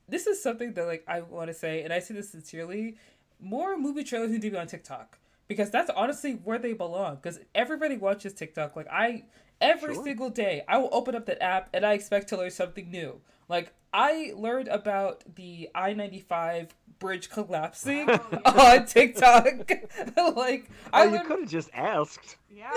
[0.07, 2.97] this is something that like I want to say, and I say this sincerely.
[3.43, 5.18] More movie trailers need to be on TikTok
[5.52, 7.15] because that's honestly where they belong.
[7.15, 8.76] Because everybody watches TikTok.
[8.78, 9.26] Like I,
[9.60, 10.03] every Sure.
[10.06, 13.19] single day, I will open up that app and I expect to learn something new.
[13.49, 18.10] Like I learned about the I ninety five bridge collapsing
[18.45, 19.69] on TikTok.
[20.38, 22.38] like I Oh, you learned could have just asked.
[22.49, 22.72] Yeah.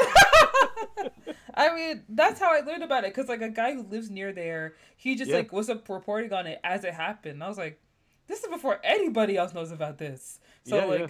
[1.55, 4.33] I mean, that's how I learned about it because like a guy who lives near
[4.33, 5.37] there, he just Yeah.
[5.39, 7.43] like was up reporting on it as it happened.
[7.45, 7.81] I was like,
[8.27, 10.41] this is before anybody else knows about this.
[10.65, 11.07] So Yeah, like, yeah.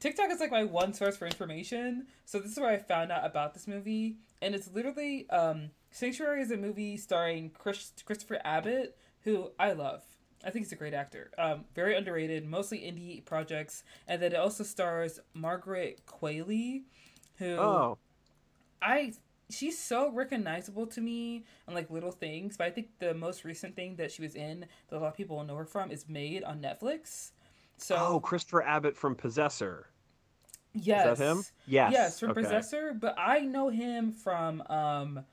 [0.00, 2.06] TikTok is like my one source for information.
[2.24, 6.42] So this is where I found out about this movie, and it's literally um, Sanctuary
[6.42, 10.02] is a movie starring Chris Christopher Abbott, who I love.
[10.44, 11.30] I think he's a great actor.
[11.38, 16.82] Um, very underrated, mostly indie projects, and then it also stars Margaret Qualley,
[17.38, 17.98] who Oh,
[18.82, 19.14] I
[19.50, 23.76] she's so recognizable to me on like little things, but I think the most recent
[23.76, 26.44] thing that she was in that a lot of people know her from is Maid
[26.44, 27.30] on Netflix.
[27.76, 29.88] So oh, Christopher Abbott from Possessor.
[30.72, 31.44] yes, Is that him?
[31.66, 31.92] Yes.
[31.92, 32.42] yes, from okay.
[32.42, 35.24] Possessor, but I know him from um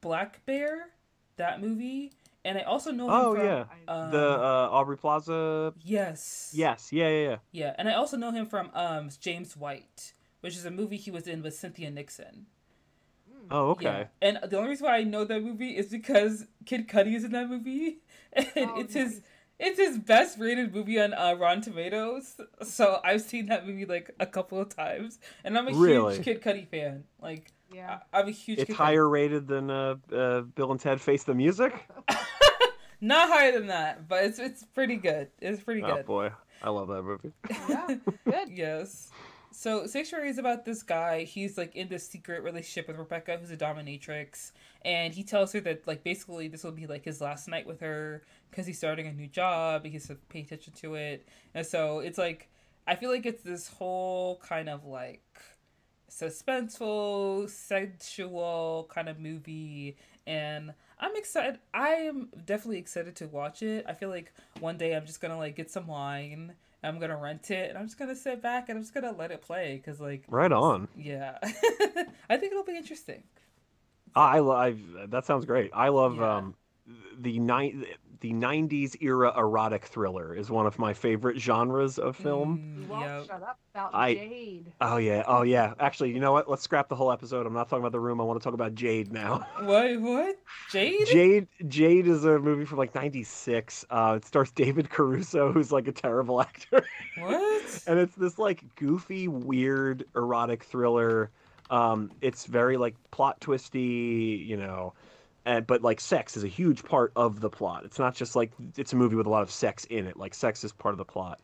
[0.00, 0.88] Black Bear,
[1.36, 2.12] that movie,
[2.44, 5.74] and I also know him Oh from yeah, um, the uh, Aubrey Plaza.
[5.84, 7.36] yes, Yes, yeah, yeah, yeah.
[7.52, 11.10] yeah, and I also know him from um James White, which is a movie he
[11.10, 12.46] was in with Cynthia Nixon.
[13.50, 13.84] Oh, okay.
[14.22, 14.28] Yeah.
[14.28, 17.32] And the only reason why I know that movie is because Kid Cudi is in
[17.32, 17.98] that movie,
[18.32, 19.20] and Oh, it's his nice.
[19.60, 22.36] It's his best rated movie on uh, Rotten Tomatoes.
[22.62, 26.14] So I've seen that movie like a couple of times, and I'm a Really?
[26.16, 27.04] huge Kid Cudi fan.
[27.20, 28.00] Like Yeah.
[28.12, 28.58] I- I'm a huge.
[28.60, 31.72] It's Kid higher rated than uh, uh, Bill and Ted Face the Music.
[33.02, 35.28] Not higher than that, but it's it's pretty good.
[35.40, 36.04] It's pretty Oh good.
[36.06, 36.32] boy,
[36.62, 37.32] I love that movie.
[37.68, 37.94] Yeah.
[38.26, 38.50] Good.
[38.50, 39.10] yes.
[39.52, 41.24] So Sanctuary is about this guy.
[41.24, 44.52] He's like in this secret relationship with Rebecca, who's a dominatrix,
[44.84, 47.80] and he tells her that like basically this will be like his last night with
[47.80, 49.84] her because he's starting a new job.
[49.84, 52.48] He has to pay attention to it, and so it's like
[52.86, 55.22] I feel like it's this whole kind of like
[56.10, 59.96] suspenseful, sensual kind of movie,
[60.26, 61.60] and I'm excited.
[61.72, 63.84] I am definitely excited to watch it.
[63.88, 66.54] I feel like one day I'm just gonna like get some wine.
[66.82, 69.30] I'm gonna rent it, and I'm just gonna sit back and I'm just gonna let
[69.30, 70.88] it play because like Right on.
[70.96, 73.22] yeah, I think it'll be interesting.
[74.14, 75.70] I, love I that sounds great.
[75.72, 76.36] I love Yeah.
[76.38, 76.54] um
[77.18, 77.84] the ni-
[78.20, 82.86] the 90s era erotic thriller is one of my favorite genres of film.
[82.88, 83.26] Mm, yep.
[83.26, 84.72] shut up about I- Jade.
[84.80, 85.22] Oh yeah.
[85.26, 85.74] Oh yeah.
[85.80, 86.48] Actually, you know what?
[86.48, 87.46] Let's scrap the whole episode.
[87.46, 88.20] I'm not talking about the room.
[88.20, 89.46] I want to talk about Jade now.
[89.62, 90.00] What?
[90.00, 90.36] What?
[90.70, 91.06] Jade?
[91.06, 93.84] Jade Jade is a movie from like 96.
[93.90, 96.84] Uh it stars David Caruso who's like a terrible actor.
[97.18, 97.82] What?
[97.86, 101.30] and it's this like goofy, weird erotic thriller.
[101.70, 104.92] Um, it's very like plot twisty, you know.
[105.46, 107.84] And but like sex is a huge part of the plot.
[107.84, 110.16] It's not just like it's a movie with a lot of sex in it.
[110.16, 111.40] Like sex is part of the plot.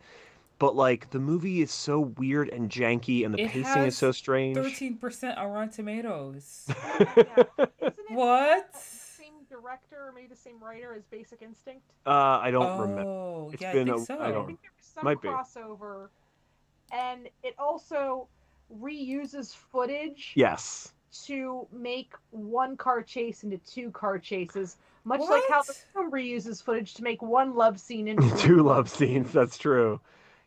[0.59, 3.99] But like the movie is so weird and janky, and the It pacing has is
[3.99, 4.57] so strange.
[4.57, 6.67] Thirteen percent on Rotten Tomatoes.
[6.99, 7.15] Yeah.
[7.19, 8.73] Isn't it What?
[8.73, 11.83] the same director or maybe the same writer as Basic Instinct?
[12.07, 13.03] uh, I don't remember.
[13.11, 14.19] Oh, It's yeah, been I a- think so.
[14.19, 15.29] I I don't- think there was some Might be.
[15.29, 16.09] crossover,
[16.93, 18.29] and it also
[18.81, 20.93] reuses footage Yes.
[21.25, 25.87] To make one car chase into two car chases, much like how the What?
[25.93, 29.33] film reuses footage to make one love scene into Two love scenes.
[29.33, 30.01] That's true.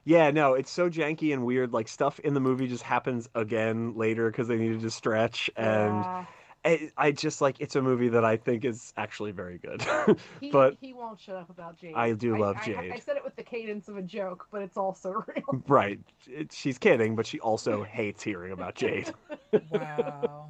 [0.05, 1.73] Yeah, no, it's so janky and weird.
[1.73, 6.07] Like stuff in the movie just happens again later because they needed to stretch, and
[6.07, 6.25] Yeah.
[6.65, 9.85] I, I just like it's a movie that I think is actually very good.
[10.41, 11.93] He, but he won't shut up about Jade.
[11.95, 12.91] I do love I, Jade.
[12.93, 15.63] I, said it with the cadence of a joke, but it's also real.
[15.67, 19.13] right, it, she's kidding, but she also hates hearing about Jade.
[19.71, 20.49] Wow.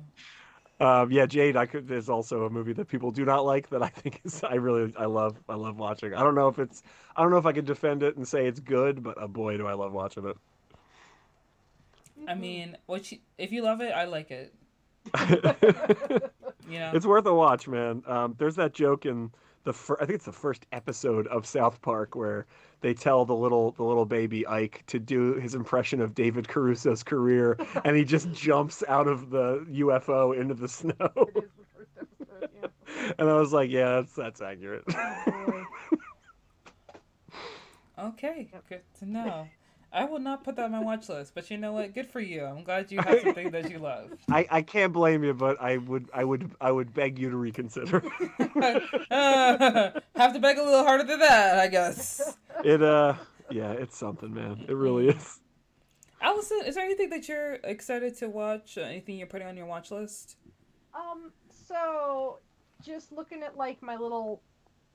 [0.81, 1.57] Um, yeah, Jade.
[1.57, 1.89] I could.
[1.91, 4.43] Is also a movie that people do not like that I think is.
[4.43, 4.93] I really.
[4.97, 5.37] I love.
[5.49, 6.13] I love watching.
[6.13, 6.83] I don't know if it's.
[7.15, 9.57] I don't know if I could defend it and say it's good, but uh, boy,
[9.57, 10.37] do I love watching it.
[12.27, 14.53] I mean, what you, if you love it, I like it.
[16.69, 16.91] You know.
[16.93, 18.03] it's worth a watch, man.
[18.05, 19.31] Um, there's that joke in
[19.63, 22.45] the fir- I think it's the first episode of South Park where
[22.81, 27.01] they tell the little the little baby Ike to do his impression of David Caruso's
[27.01, 30.93] career, and he just jumps out of the UFO into the snow.
[30.99, 33.13] It is the first episode, yeah.
[33.17, 34.83] and I was like, yeah, that's that's accurate.
[34.95, 35.65] Oh.
[37.99, 39.47] Okay, good to know.
[39.91, 41.93] I will not put that on my watch list, but you know what?
[41.93, 42.45] Good for you.
[42.45, 44.11] I'm glad you have something that you love.
[44.29, 47.37] I, I can't blame you, but I would I would I would beg you to
[47.37, 48.03] reconsider.
[48.39, 48.79] Uh,
[50.15, 52.37] have to beg a little harder than that, I guess.
[52.63, 53.15] it uh
[53.49, 54.65] yeah, it's something, man.
[54.67, 55.39] It really is.
[56.21, 58.77] Allison, is there anything that you're excited to watch?
[58.77, 60.35] Uh, Anything you're putting on your watch list?
[60.93, 61.31] Um,
[61.67, 62.39] so
[62.83, 64.41] just looking at like my little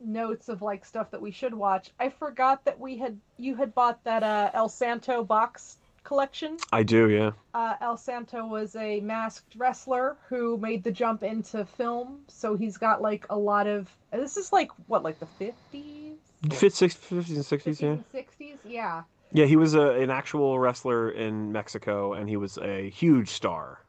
[0.06, 3.74] notes of like stuff that we should watch, I forgot that we had you had
[3.74, 6.58] bought that uh El Santo box collection.
[6.72, 7.30] I do, yeah.
[7.54, 12.76] Uh, El Santo was a masked wrestler who made the jump into film, so he's
[12.76, 13.90] got like a lot of.
[14.12, 16.18] This is like what, like the fifties,
[16.52, 17.96] Fit six, 50s and 60s, fifties yeah.
[18.12, 19.02] sixties, yeah.
[19.32, 23.80] Yeah, he was a, an actual wrestler in Mexico, and he was a huge star.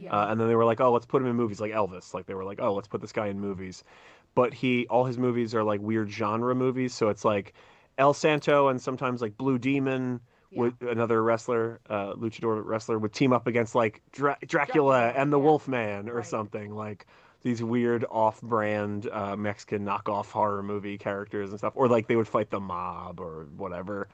[0.00, 0.12] Yeah.
[0.18, 2.26] Uh, and then they were like, "Oh, let's put him in movies like Elvis." Like
[2.26, 3.84] they were like, "Oh, let's put this guy in movies."
[4.34, 7.52] But he, all his movies are like weird genre movies, so it's like
[7.98, 10.20] El Santo and sometimes like Blue Demon,
[10.50, 10.60] Yeah.
[10.60, 15.32] would another wrestler, uh, luchador wrestler, would team up against like Dra- Dracula, Dracula, and
[15.32, 15.44] the yeah.
[15.44, 16.26] Wolfman or Right.
[16.26, 17.06] something like
[17.42, 22.28] these weird off-brand uh, Mexican knockoff horror movie characters and stuff, or like they would
[22.28, 24.08] fight the mob or whatever.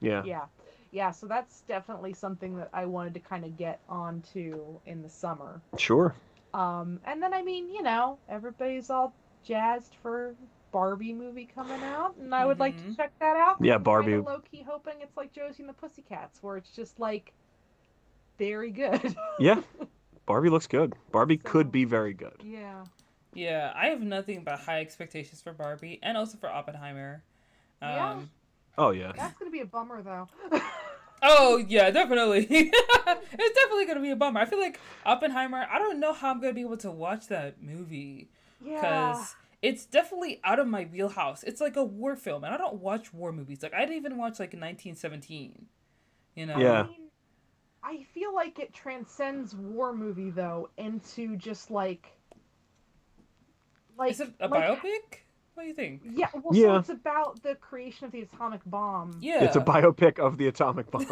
[0.00, 0.22] Yeah.
[0.24, 0.44] yeah
[0.92, 5.08] yeah so that's definitely something that i wanted to kind of get onto in the
[5.08, 6.14] summer Sure.
[6.54, 9.12] um and then i mean you know everybody's all
[9.44, 10.34] jazzed for
[10.72, 12.96] barbie movie coming out and i would like to Mhm.
[12.96, 16.42] check that out Yeah, I'm Barbie- kinda low-key hoping it's like josie and the pussycats
[16.42, 17.32] where it's just like
[18.38, 19.60] very good Yeah.
[20.26, 20.94] Barbie looks good.
[21.10, 22.40] Barbie So- could be very good.
[22.44, 22.84] yeah
[23.34, 27.22] Yeah, I have nothing but high expectations for Barbie and also for Oppenheimer.
[27.82, 28.20] Um, Yeah.
[28.78, 29.12] Oh yeah.
[29.16, 30.28] that's gonna be a bummer though
[31.22, 32.46] Oh yeah, definitely.
[32.50, 34.40] it's definitely gonna be a bummer.
[34.40, 35.66] I feel like Oppenheimer.
[35.70, 38.30] I don't know how I'm gonna be able to watch that movie
[38.64, 38.80] yeah
[39.12, 41.42] because it's definitely out of my wheelhouse.
[41.42, 43.62] It's like a war film, and I don't watch war movies.
[43.62, 45.66] Like I didn't even watch like 1917.
[46.36, 46.56] You know.
[46.56, 46.84] Yeah.
[46.84, 47.08] I, mean,
[47.82, 52.06] I feel like it transcends war movie though into just like
[53.98, 55.18] like Is it a like- biopic?
[55.60, 56.00] What do you think?
[56.16, 56.68] Yeah, well, Yeah.
[56.68, 59.14] so it's about the creation of the atomic bomb.
[59.20, 59.44] Yeah.
[59.44, 61.04] It's a biopic of the atomic bomb.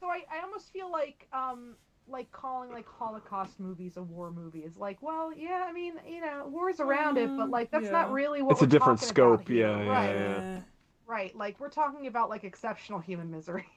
[0.00, 1.76] So I, I almost feel like um
[2.08, 6.20] like calling like Holocaust movies a war movie is like, well, yeah, I mean, you
[6.20, 7.92] know, war's around it, but like that's yeah.
[7.92, 10.60] not really what It's a we're different talking scope, yeah, yeah, right, yeah.
[11.06, 11.36] right.
[11.36, 13.66] Like we're talking about like exceptional human misery.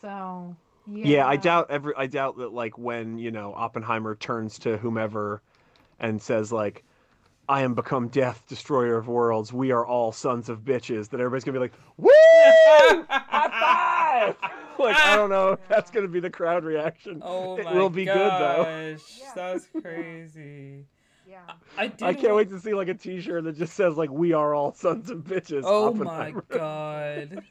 [0.00, 0.54] So
[0.86, 4.76] yeah, yeah, I doubt every I doubt that like when, you know, Oppenheimer turns to
[4.76, 5.42] whomever
[5.98, 6.84] and says like
[7.48, 9.52] I am become death, destroyer of worlds.
[9.52, 11.10] We are all sons of bitches.
[11.10, 12.10] That everybody's gonna be like, "Woo!
[13.08, 17.20] High five!" like I don't know if that's gonna be the crowd reaction.
[17.22, 18.94] Oh it my will be good though.
[18.96, 19.32] gosh, Yeah.
[19.34, 20.84] that's crazy.
[21.28, 21.40] Yeah.
[21.76, 21.84] I.
[22.02, 24.54] I can't wa- wait to see like a T-shirt that just says like "We are
[24.54, 27.42] all sons of bitches." Oh my god.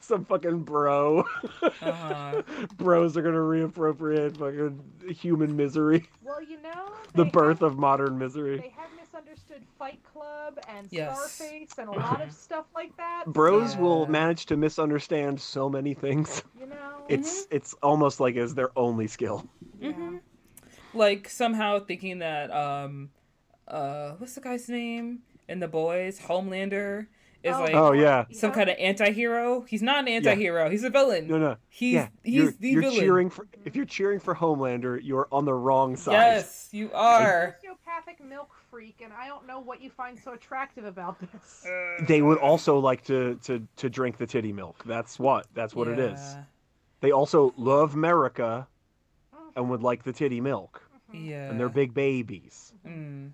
[0.00, 1.24] Some fucking bro.
[1.62, 2.42] Uh-huh.
[2.76, 8.18] Bros are gonna reappropriate fucking human misery, Well, you know, the birth have- of modern
[8.18, 8.58] misery.
[8.58, 8.90] They have
[9.58, 11.16] misunderstood Fight Club and Yes.
[11.16, 13.24] Scarface and a lot of stuff like that.
[13.26, 16.42] Bros so, will manage to misunderstand so many things.
[16.58, 16.74] you know,
[17.08, 19.48] It's it's almost like it's their only skill.
[19.80, 19.92] yeah.
[19.92, 20.20] Mhm.
[20.94, 23.10] like somehow thinking that um
[23.66, 27.06] uh what's the guy's name in the boys Homelander
[27.42, 28.24] is Oh, like Oh, yeah.
[28.32, 29.62] some kind of anti-hero.
[29.62, 30.68] He's not an anti-hero.
[30.70, 31.28] He's a villain.
[31.28, 31.56] No, no.
[31.68, 32.98] He's yeah, he's you're, the you're villain.
[32.98, 36.12] cheering for if you're cheering for Homelander, you're on the wrong side.
[36.12, 37.56] Yes, you are.
[37.64, 41.66] Sociopathic milk freak, and I don't know what you find so attractive about this.
[42.06, 44.82] They would also like to to to drink the titty milk.
[44.86, 45.46] That's what.
[45.54, 46.18] That's what it is.
[46.20, 46.42] Yeah.
[47.00, 48.66] They also love America
[49.56, 50.82] and would like the titty milk.
[51.12, 51.48] Yeah.
[51.50, 52.72] And they're big babies.
[52.86, 53.30] Mm.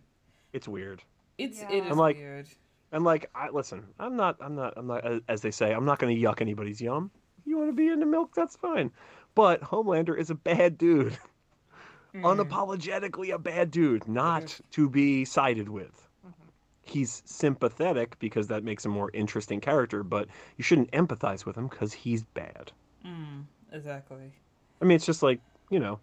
[0.53, 1.03] It's weird.
[1.39, 1.71] It's Yeah.
[1.73, 2.49] it is I'm like- weird.
[2.93, 3.85] And like, I listen.
[3.99, 4.37] I'm not.
[4.41, 4.75] I'm not.
[4.77, 5.05] I'm not.
[5.29, 7.11] As they say, I'm not going to yuck anybody's yum.
[7.45, 8.31] You want to be into milk?
[8.37, 8.93] That's fine.
[9.35, 11.19] But Homelander is a bad dude.
[12.15, 12.23] Mm.
[12.23, 16.09] Unapologetically a bad dude, not to be sided with.
[16.87, 20.29] He's sympathetic because that makes him a more interesting character, but
[20.59, 22.71] you shouldn't empathize with him because he's bad.
[23.05, 24.33] Mm, exactly.
[24.81, 25.99] I mean, it's just like you know,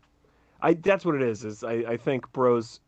[0.62, 1.46] I that's what it is.
[1.46, 2.80] Is I, I think bros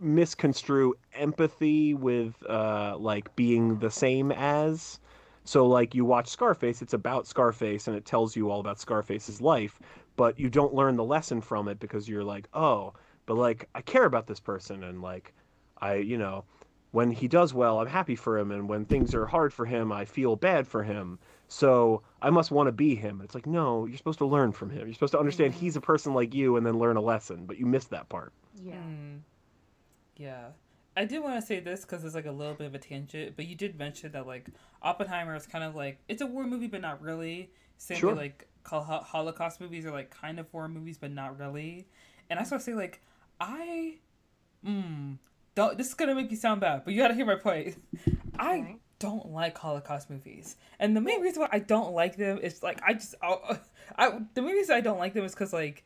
[0.00, 5.00] misconstrue empathy with uh like being the same as.
[5.44, 9.40] So like you watch Scarface, it's about Scarface and it tells you all about Scarface's
[9.40, 9.80] life,
[10.18, 12.92] but you don't learn the lesson from it because you're like, oh,
[13.24, 15.32] but like I care about this person and like
[15.78, 16.44] I you know
[16.90, 19.92] when he does well, I'm happy for him, and when things are hard for him,
[19.92, 21.18] I feel bad for him.
[21.48, 23.20] So I must want to be him.
[23.20, 24.86] And it's like, no, you're supposed to learn from him.
[24.86, 27.44] You're supposed to understand he's a person like you, and then learn a lesson.
[27.46, 28.32] But you missed that part.
[28.62, 28.74] Yeah.
[28.76, 29.20] Mm.
[30.16, 30.46] Yeah.
[30.96, 33.36] I did want to say this because it's like a little bit of a tangent,
[33.36, 34.48] but you did mention that like
[34.82, 37.50] Oppenheimer is kind of like it's a war movie, but not really.
[37.76, 38.14] Same Sure.
[38.14, 41.86] like Hol- Hol- Holocaust movies are like kind of horror movies, but not really.
[42.30, 43.00] And I want to say like
[43.40, 43.96] I,
[44.66, 45.18] mm,
[45.54, 45.78] don't.
[45.78, 47.76] This is gonna make you sound bad, but you gotta hear my point.
[48.38, 52.62] I don't like Holocaust movies, and the main reason why I don't like them is
[52.62, 53.58] like I just I,
[53.96, 55.84] I the main reason I don't like them is because like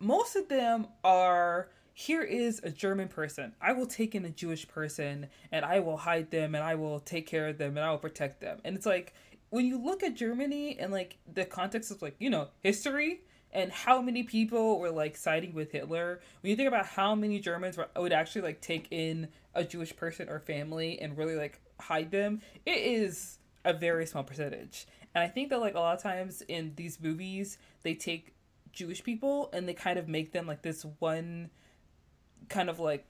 [0.00, 3.54] most of them are here is a German person.
[3.60, 6.98] I will take in a Jewish person and I will hide them and I will
[7.00, 8.60] take care of them and I will protect them.
[8.64, 9.14] And it's like
[9.54, 13.20] when you look at Germany and like the context of like, you know, history
[13.52, 17.38] and how many people were like siding with Hitler, when you think about how many
[17.38, 21.60] Germans were, would actually like take in a Jewish person or family and really like
[21.78, 24.88] hide them, it is a very small percentage.
[25.14, 28.34] And I think that like a lot of times in these movies, they take
[28.72, 31.48] Jewish people and they kind of make them like this one
[32.48, 33.06] kind of like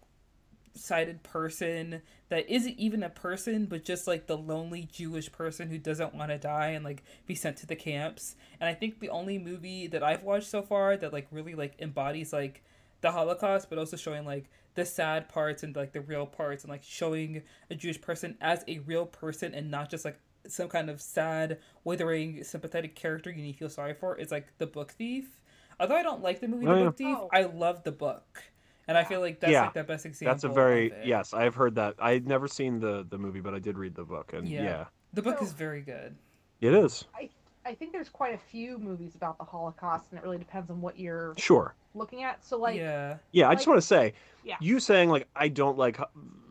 [0.75, 5.79] sided person that isn't even a person but just like the lonely Jewish person who
[5.79, 8.37] doesn't want to die and like be sent to the camps.
[8.61, 11.75] And I think the only movie that I've watched so far that like really like
[11.79, 12.63] embodies like
[13.01, 16.71] the Holocaust but also showing like the sad parts and like the real parts and
[16.71, 20.91] like showing a Jewish person as a real person and not just like some kind
[20.91, 24.91] of sad, withering, sympathetic character you need to feel sorry for is like the book
[24.93, 25.39] thief.
[25.81, 26.85] Although I don't like the movie Oh, The yeah.
[26.87, 27.29] Book Thief, Oh.
[27.33, 28.45] I love the book.
[28.89, 29.63] And I feel like that's Yeah.
[29.63, 30.33] like the best example.
[30.33, 31.07] That's a very of it.
[31.07, 31.33] yes.
[31.33, 31.95] I've heard that.
[31.99, 34.63] I'd never seen the the movie, but I did read the book, and Yeah.
[34.63, 36.17] yeah, The book So- is very good.
[36.61, 37.31] it is I
[37.67, 40.83] I think there's quite a few movies about the Holocaust, and it really depends on
[40.83, 41.75] what you're sure.
[41.95, 42.45] looking at.
[42.45, 43.17] So, like, yeah.
[43.33, 44.57] Yeah, I just want to say, Yeah.
[44.61, 45.99] you saying like I don't like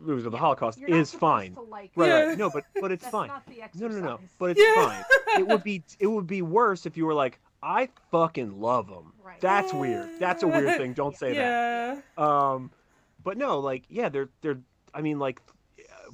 [0.00, 1.54] movies of the Holocaust you're is supposed fine.
[1.54, 2.20] To like Right, Yeah.
[2.24, 2.38] right.
[2.38, 3.28] No, but but it's That's fine.
[3.28, 4.20] not the No, no, no.
[4.40, 4.74] But it's Yeah.
[4.86, 5.04] fine.
[5.40, 9.12] It would be it would be worse if you were like, I fucking love them.
[9.24, 9.40] Right.
[9.40, 10.10] That's weird.
[10.20, 10.92] That's a weird thing.
[10.92, 11.96] Don't say yeah.
[12.16, 12.22] that.
[12.22, 12.70] Um,
[13.22, 14.58] but no, like yeah, they're they're.
[14.92, 15.40] I mean, like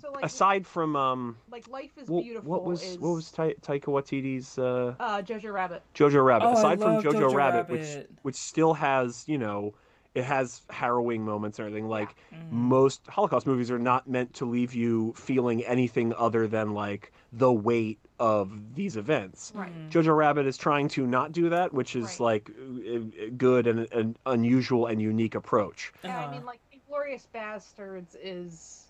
[0.00, 2.50] so, like, aside from um, like life is what, beautiful.
[2.50, 5.82] what was is, what was Ta- Taika Waititi's uh, uh, Jojo Rabbit?
[5.94, 6.46] Jojo Rabbit?
[6.46, 8.10] Oh, aside from Jojo, Jojo Rabbit, which Rabbit.
[8.22, 9.74] which still has you know.
[10.12, 11.88] It has harrowing moments and everything.
[11.88, 12.50] Like Mm.
[12.50, 17.52] most Holocaust movies are not meant to leave you feeling anything other than like the
[17.52, 19.50] weight of these events.
[19.54, 19.72] Right.
[19.74, 19.90] Mm.
[19.90, 22.20] Jojo Rabbit is trying to not do that, which is Right.
[22.20, 25.92] like a- a good and an unusual and unique approach.
[26.04, 26.26] And Uh-huh.
[26.26, 28.86] I mean, like, Inglourious Basterds is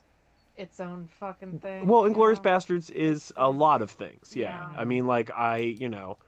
[0.56, 1.86] its own fucking thing.
[1.86, 2.42] Well, you Inglorious know?
[2.44, 4.34] Bastards is a lot of things.
[4.34, 4.68] Yeah.
[4.72, 4.80] Yeah.
[4.80, 6.18] I mean, like I, you know,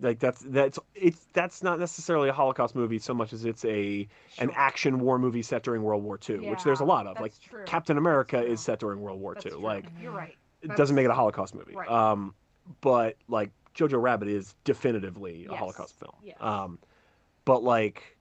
[0.00, 4.06] like that's that's it's that's not necessarily a Holocaust movie so much as it's a
[4.38, 7.18] an action war movie set during World War II, which there's a lot of.
[7.20, 7.64] Like true.
[7.66, 9.52] Captain America That's is set during World War That's II.
[9.52, 9.60] true.
[9.60, 10.36] Like you're right.
[10.62, 11.74] It doesn't make it a Holocaust movie.
[11.74, 11.88] Right.
[11.88, 12.34] Um,
[12.80, 16.14] but like Jojo Rabbit is definitively a Holocaust film.
[16.22, 16.36] Yes.
[16.40, 16.78] Um,
[17.44, 18.16] but like,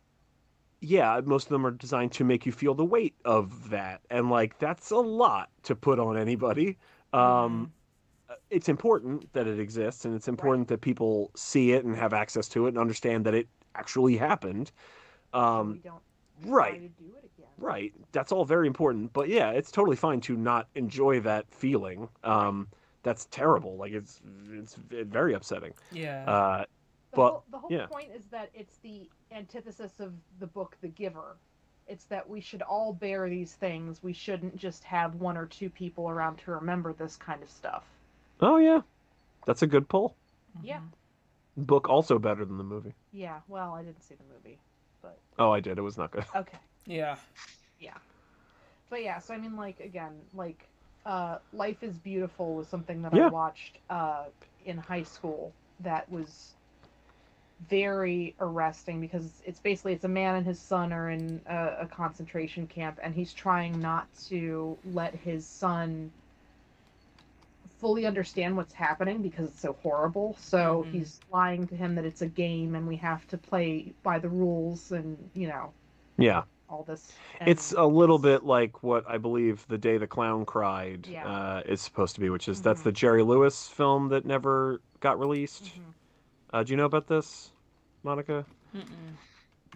[0.82, 4.30] yeah, most of them are designed to make you feel the weight of that, and
[4.30, 6.78] like that's a lot to put on anybody.
[7.14, 7.72] Um,
[8.50, 12.50] It's important that it exists, and it's important that people see it and have access
[12.50, 14.72] to it and understand that it actually happened.
[15.34, 16.02] Um, we don't
[16.46, 16.74] right.
[16.74, 17.50] to do it again.
[17.58, 17.94] Right.
[18.12, 19.14] That's all very important.
[19.14, 22.10] But yeah, it's totally fine to not enjoy that feeling.
[22.24, 22.68] Um,
[23.04, 23.78] that's terrible.
[23.78, 25.74] Like it's it's very upsetting.
[25.92, 26.24] Yeah.
[26.30, 26.66] Uh,
[27.12, 27.86] The But, whole, the whole yeah.
[27.88, 31.38] point is that it's the antithesis of the book The Giver.
[31.88, 34.04] It's that we should all bear these things.
[34.04, 37.86] We shouldn't just have one or two people around to remember this kind of stuff.
[38.42, 38.82] Oh yeah,
[39.46, 40.16] that's a good pull.
[40.62, 40.82] Yeah.
[41.56, 42.94] Book also better than the movie.
[43.14, 44.60] Yeah, well, I didn't see the movie,
[45.08, 45.78] but Oh, I did.
[45.78, 46.26] It was not good.
[46.36, 46.58] okay.
[46.86, 47.16] Yeah.
[47.80, 47.94] Yeah.
[48.90, 50.68] But yeah, so I mean, like again, like
[51.06, 54.26] uh, Life is Beautiful was something that I watched uh,
[54.66, 56.54] in high school that was
[57.70, 61.88] very arresting because it's basically it's a man and his son are in a, a
[61.88, 66.12] concentration camp and he's trying not to let his son
[67.80, 70.92] fully understand what's happening because it's so horrible so Mhm.
[70.92, 74.30] he's lying to him that it's a game and we have to play by the
[74.30, 75.72] rules and you know
[76.18, 77.14] Yeah, all this
[77.46, 81.26] it's a little bit like what I believe the day the clown cried Yeah.
[81.28, 82.86] uh, is supposed to be, which is that's Mhm.
[82.86, 85.66] the Jerry Lewis film that never got released.
[85.66, 85.94] Mhm.
[86.52, 87.52] Uh, do you know about this,
[88.04, 88.46] Manika?
[88.76, 89.16] Mm-mm.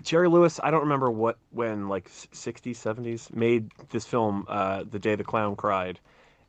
[0.01, 4.83] Jerry Lewis, I don't remember what when like s- 60s, 70s made this film uh
[4.89, 5.99] The Day the Clown Cried.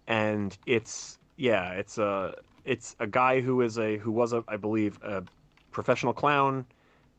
[0.06, 4.56] And it's yeah, it's a it's a guy who is a who was a I
[4.56, 5.24] believe a
[5.72, 6.64] professional clown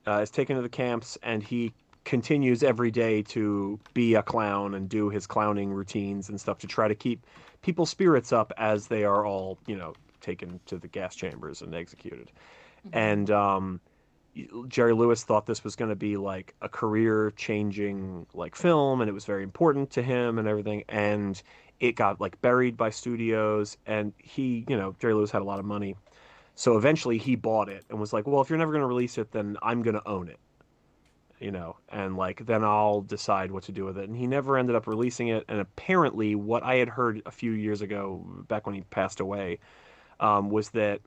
[0.07, 1.73] uh, is taken to the camps and he
[2.05, 6.67] continues every day to be a clown and do his clowning routines and stuff to
[6.67, 7.25] try to keep
[7.63, 11.75] people's spirits up as they are all, you know, taken to the gas chambers and
[11.75, 12.31] executed.
[12.93, 13.81] And um
[14.69, 19.09] Jerry Lewis thought this was going to be like a career changing like film and
[19.09, 21.43] it was very important to him and everything and
[21.79, 25.59] it got like buried by studios and he, you know, Jerry Lewis had a lot
[25.59, 25.95] of money.
[26.55, 29.17] So eventually he bought it and was like, "Well, if you're never going to release
[29.17, 30.39] it, then I'm going to own it."
[31.39, 34.07] You know, and like then I'll decide what to do with it.
[34.07, 37.51] And he never ended up releasing it and apparently what I had heard a few
[37.51, 39.59] years ago back when he passed away
[40.19, 41.01] um, was that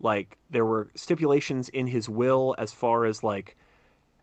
[0.00, 3.56] like there were stipulations in his will as far as like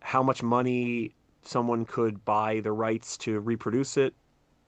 [0.01, 4.13] how much money someone could buy the rights to reproduce it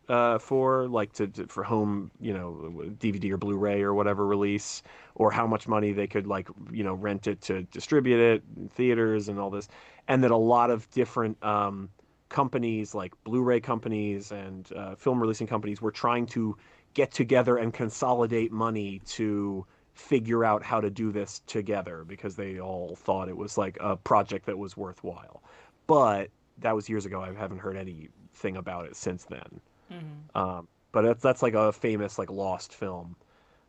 [0.10, 4.84] uh, for like to, to for home you know DVD or Blu-ray or whatever release
[5.16, 8.70] or how much money they could like you know rent it to distribute it in
[8.70, 9.68] theaters and all this
[10.08, 11.90] and that a lot of different um,
[12.30, 16.58] companies like Blu-ray companies and uh, film releasing companies were trying to
[16.94, 22.60] get together and consolidate money to figure out how to do this together because they
[22.60, 25.44] all thought it was like a project that was worthwhile.
[25.88, 27.22] But that was years ago.
[27.22, 29.62] I haven't heard anything about it since then.
[29.94, 30.36] Mhm.
[30.36, 33.16] Um, but that's that's like a famous like lost film.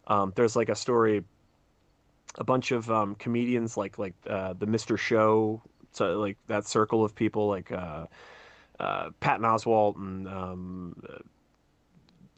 [0.06, 1.24] Um, there's like a story.
[2.36, 4.96] A bunch of um, comedians like like uh, the Mr.
[4.96, 5.62] Show,
[5.92, 8.06] so like that circle of people like uh,
[8.80, 10.96] uh, Patton Oswalt and um,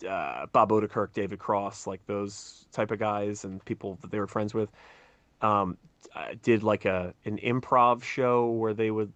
[0.09, 4.27] uh, Bob Odenkirk, David Cross, like those type of guys and people that they were
[4.27, 4.71] friends with,
[5.41, 5.79] um,
[6.15, 9.13] uh, did like a an improv show where they would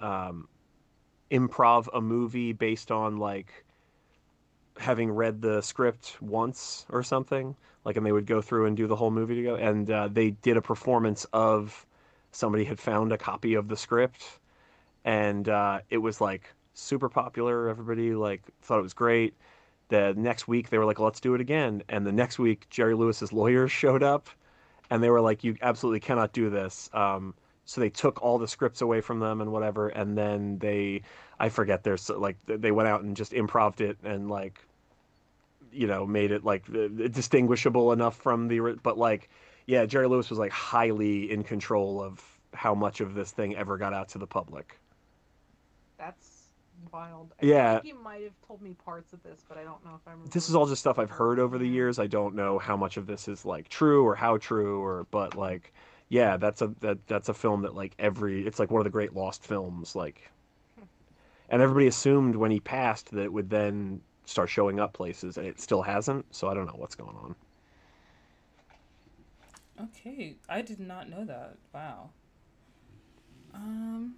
[0.00, 0.48] um,
[1.30, 3.64] improv a movie based on like
[4.80, 7.54] having read the script once or something.
[7.84, 9.58] Like, and they would go through and do the whole movie together.
[9.58, 11.86] And uh, they did a performance of
[12.32, 14.24] somebody had found a copy of the script,
[15.04, 17.68] and uh, it was like super popular.
[17.68, 19.34] Everybody like thought it was great
[19.90, 22.94] the next week they were like let's do it again and the next week jerry
[22.94, 24.28] lewis's lawyers showed up
[24.88, 27.34] and they were like you absolutely cannot do this um,
[27.66, 31.02] so they took all the scripts away from them and whatever and then they
[31.38, 34.60] i forget there's like they went out and just improved it and like
[35.72, 36.66] you know made it like
[37.12, 39.28] distinguishable enough from the but like
[39.66, 42.22] yeah jerry lewis was like highly in control of
[42.54, 44.78] how much of this thing ever got out to the public
[45.98, 46.54] That's
[46.92, 47.34] wild.
[47.38, 47.80] I Yeah.
[47.80, 50.12] think you might have told me parts of this, but I don't know if I
[50.12, 50.32] remember.
[50.32, 51.98] this is all just stuff I've heard over the years.
[51.98, 55.36] I don't know how much of this is like true or how true or but
[55.36, 55.72] like
[56.08, 58.90] yeah, that's a that that's a film that like every it's like one of the
[58.90, 60.30] great lost films like
[60.76, 60.84] hmm.
[61.50, 65.46] and everybody assumed when he passed that it would then start showing up places and
[65.46, 67.34] it still hasn't, so I don't know what's going on.
[69.82, 71.56] Okay, I did not know that.
[71.74, 72.10] Wow.
[73.54, 74.14] Um.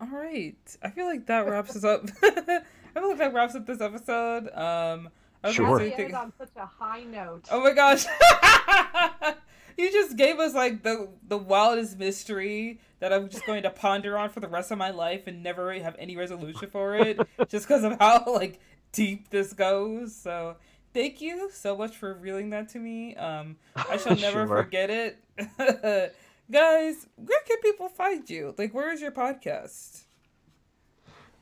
[0.00, 2.04] All right, I feel like that wraps us up.
[2.22, 2.62] I
[2.94, 4.48] feel like that wraps up this episode.
[4.52, 5.08] Um.
[5.44, 5.78] I was Sure.
[5.78, 7.44] gonna say on such a high note.
[7.52, 8.04] Oh my gosh.
[9.78, 14.16] you just gave us like the the wildest mystery that I'm just going to ponder
[14.16, 17.68] on for the rest of my life and never have any resolution for it just
[17.68, 18.60] because of how like
[18.92, 20.14] deep this goes.
[20.14, 20.56] So
[20.94, 23.14] thank you so much for revealing that to me.
[23.16, 24.64] Um I shall never Sure.
[24.64, 25.22] forget it.
[26.50, 28.54] Guys, where can people find you?
[28.56, 30.02] Like where is your podcast?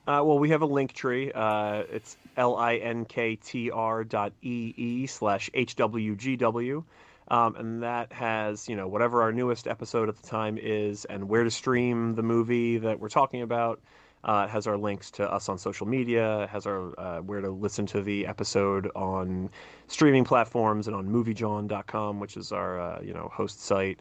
[0.07, 1.33] Uh, well, we have a link tree.
[1.33, 6.85] Uh, it's linktr dot ee slash hwgw.
[7.29, 11.29] Um, and that has, you know, whatever our newest episode at the time is and
[11.29, 13.81] where to stream the movie that we're talking about.
[14.25, 16.43] Uh, it has our links to us on social media.
[16.45, 19.51] It has our uh, where to listen to the episode on
[19.87, 24.01] streaming platforms and on moviejawn.com, which is our uh, you know host site.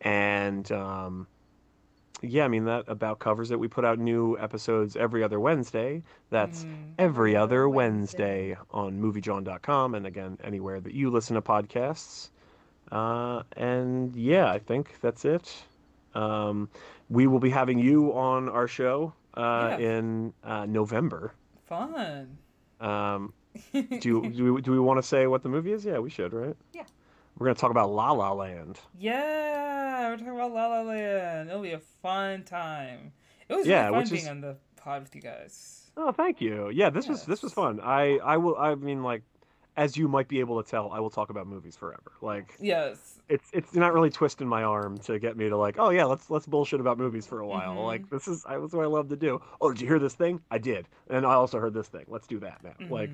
[0.00, 1.26] And um,
[2.22, 3.60] yeah, I mean that about covers it.
[3.60, 6.02] We put out new episodes every other Wednesday.
[6.30, 6.94] That's Mm.
[6.98, 8.50] every other Wednesday.
[8.50, 12.30] Wednesday on moviejawn.com and again anywhere that you listen to podcasts.
[12.90, 15.52] Uh, and yeah, I think that's it.
[16.14, 16.68] Um,
[17.08, 19.88] we will be having you on our show uh, Yeah.
[19.98, 21.32] in uh, November.
[21.66, 22.36] Fun.
[22.80, 23.32] Um,
[23.72, 25.84] do you, do we, do we want to say what the movie is?
[25.84, 26.56] Yeah, we should, right?
[26.72, 26.84] Yeah.
[27.38, 28.78] We're gonna talk about La La Land.
[28.98, 31.48] yeah, we're talking about La La Land.
[31.48, 33.12] It'll be a fun time.
[33.48, 35.90] It was Yeah, really fun being is- on the pod with you guys.
[35.96, 36.70] Oh, thank you.
[36.70, 37.80] Yeah, this was this was fun.
[37.82, 38.56] I I will.
[38.56, 39.22] I mean, like,
[39.76, 42.12] as you might be able to tell, I will talk about movies forever.
[42.20, 43.20] Like, Yes.
[43.28, 46.30] it's it's not really twisting my arm to get me to like, oh yeah, let's
[46.30, 47.76] let's bullshit about movies for a while.
[47.76, 47.84] Mhm.
[47.86, 49.40] Like, this is I, that's what I love to do.
[49.60, 50.40] Oh, did you hear this thing?
[50.50, 52.04] I did, and I also heard this thing.
[52.08, 52.74] Let's do that now.
[52.88, 53.10] Like,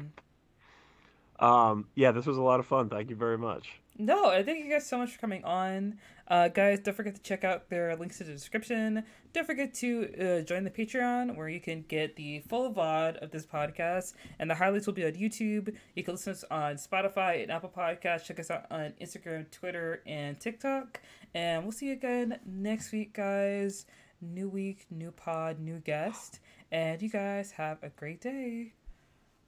[1.41, 1.45] Mhm.
[1.45, 2.89] um, yeah, this was a lot of fun.
[2.89, 3.81] Thank you very much.
[3.99, 5.99] No, I thank you guys so much for coming on.
[6.29, 9.05] Uh, guys, don't forget to check out their links in the description.
[9.33, 13.31] Don't forget to uh, join the Patreon where you can get the full VOD of
[13.31, 15.75] this podcast, and the highlights will be on YouTube.
[15.95, 18.25] You can listen to us on Spotify and Apple Podcasts.
[18.25, 21.01] Check us out on Instagram, Twitter, and TikTok.
[21.35, 23.87] And we'll see you again next week, guys.
[24.21, 26.41] New week, new pod, new guest.
[26.71, 28.75] And you guys have a great day.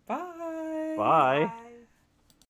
[0.07, 0.94] Bye.
[0.97, 1.44] Bye.
[1.44, 1.67] Bye.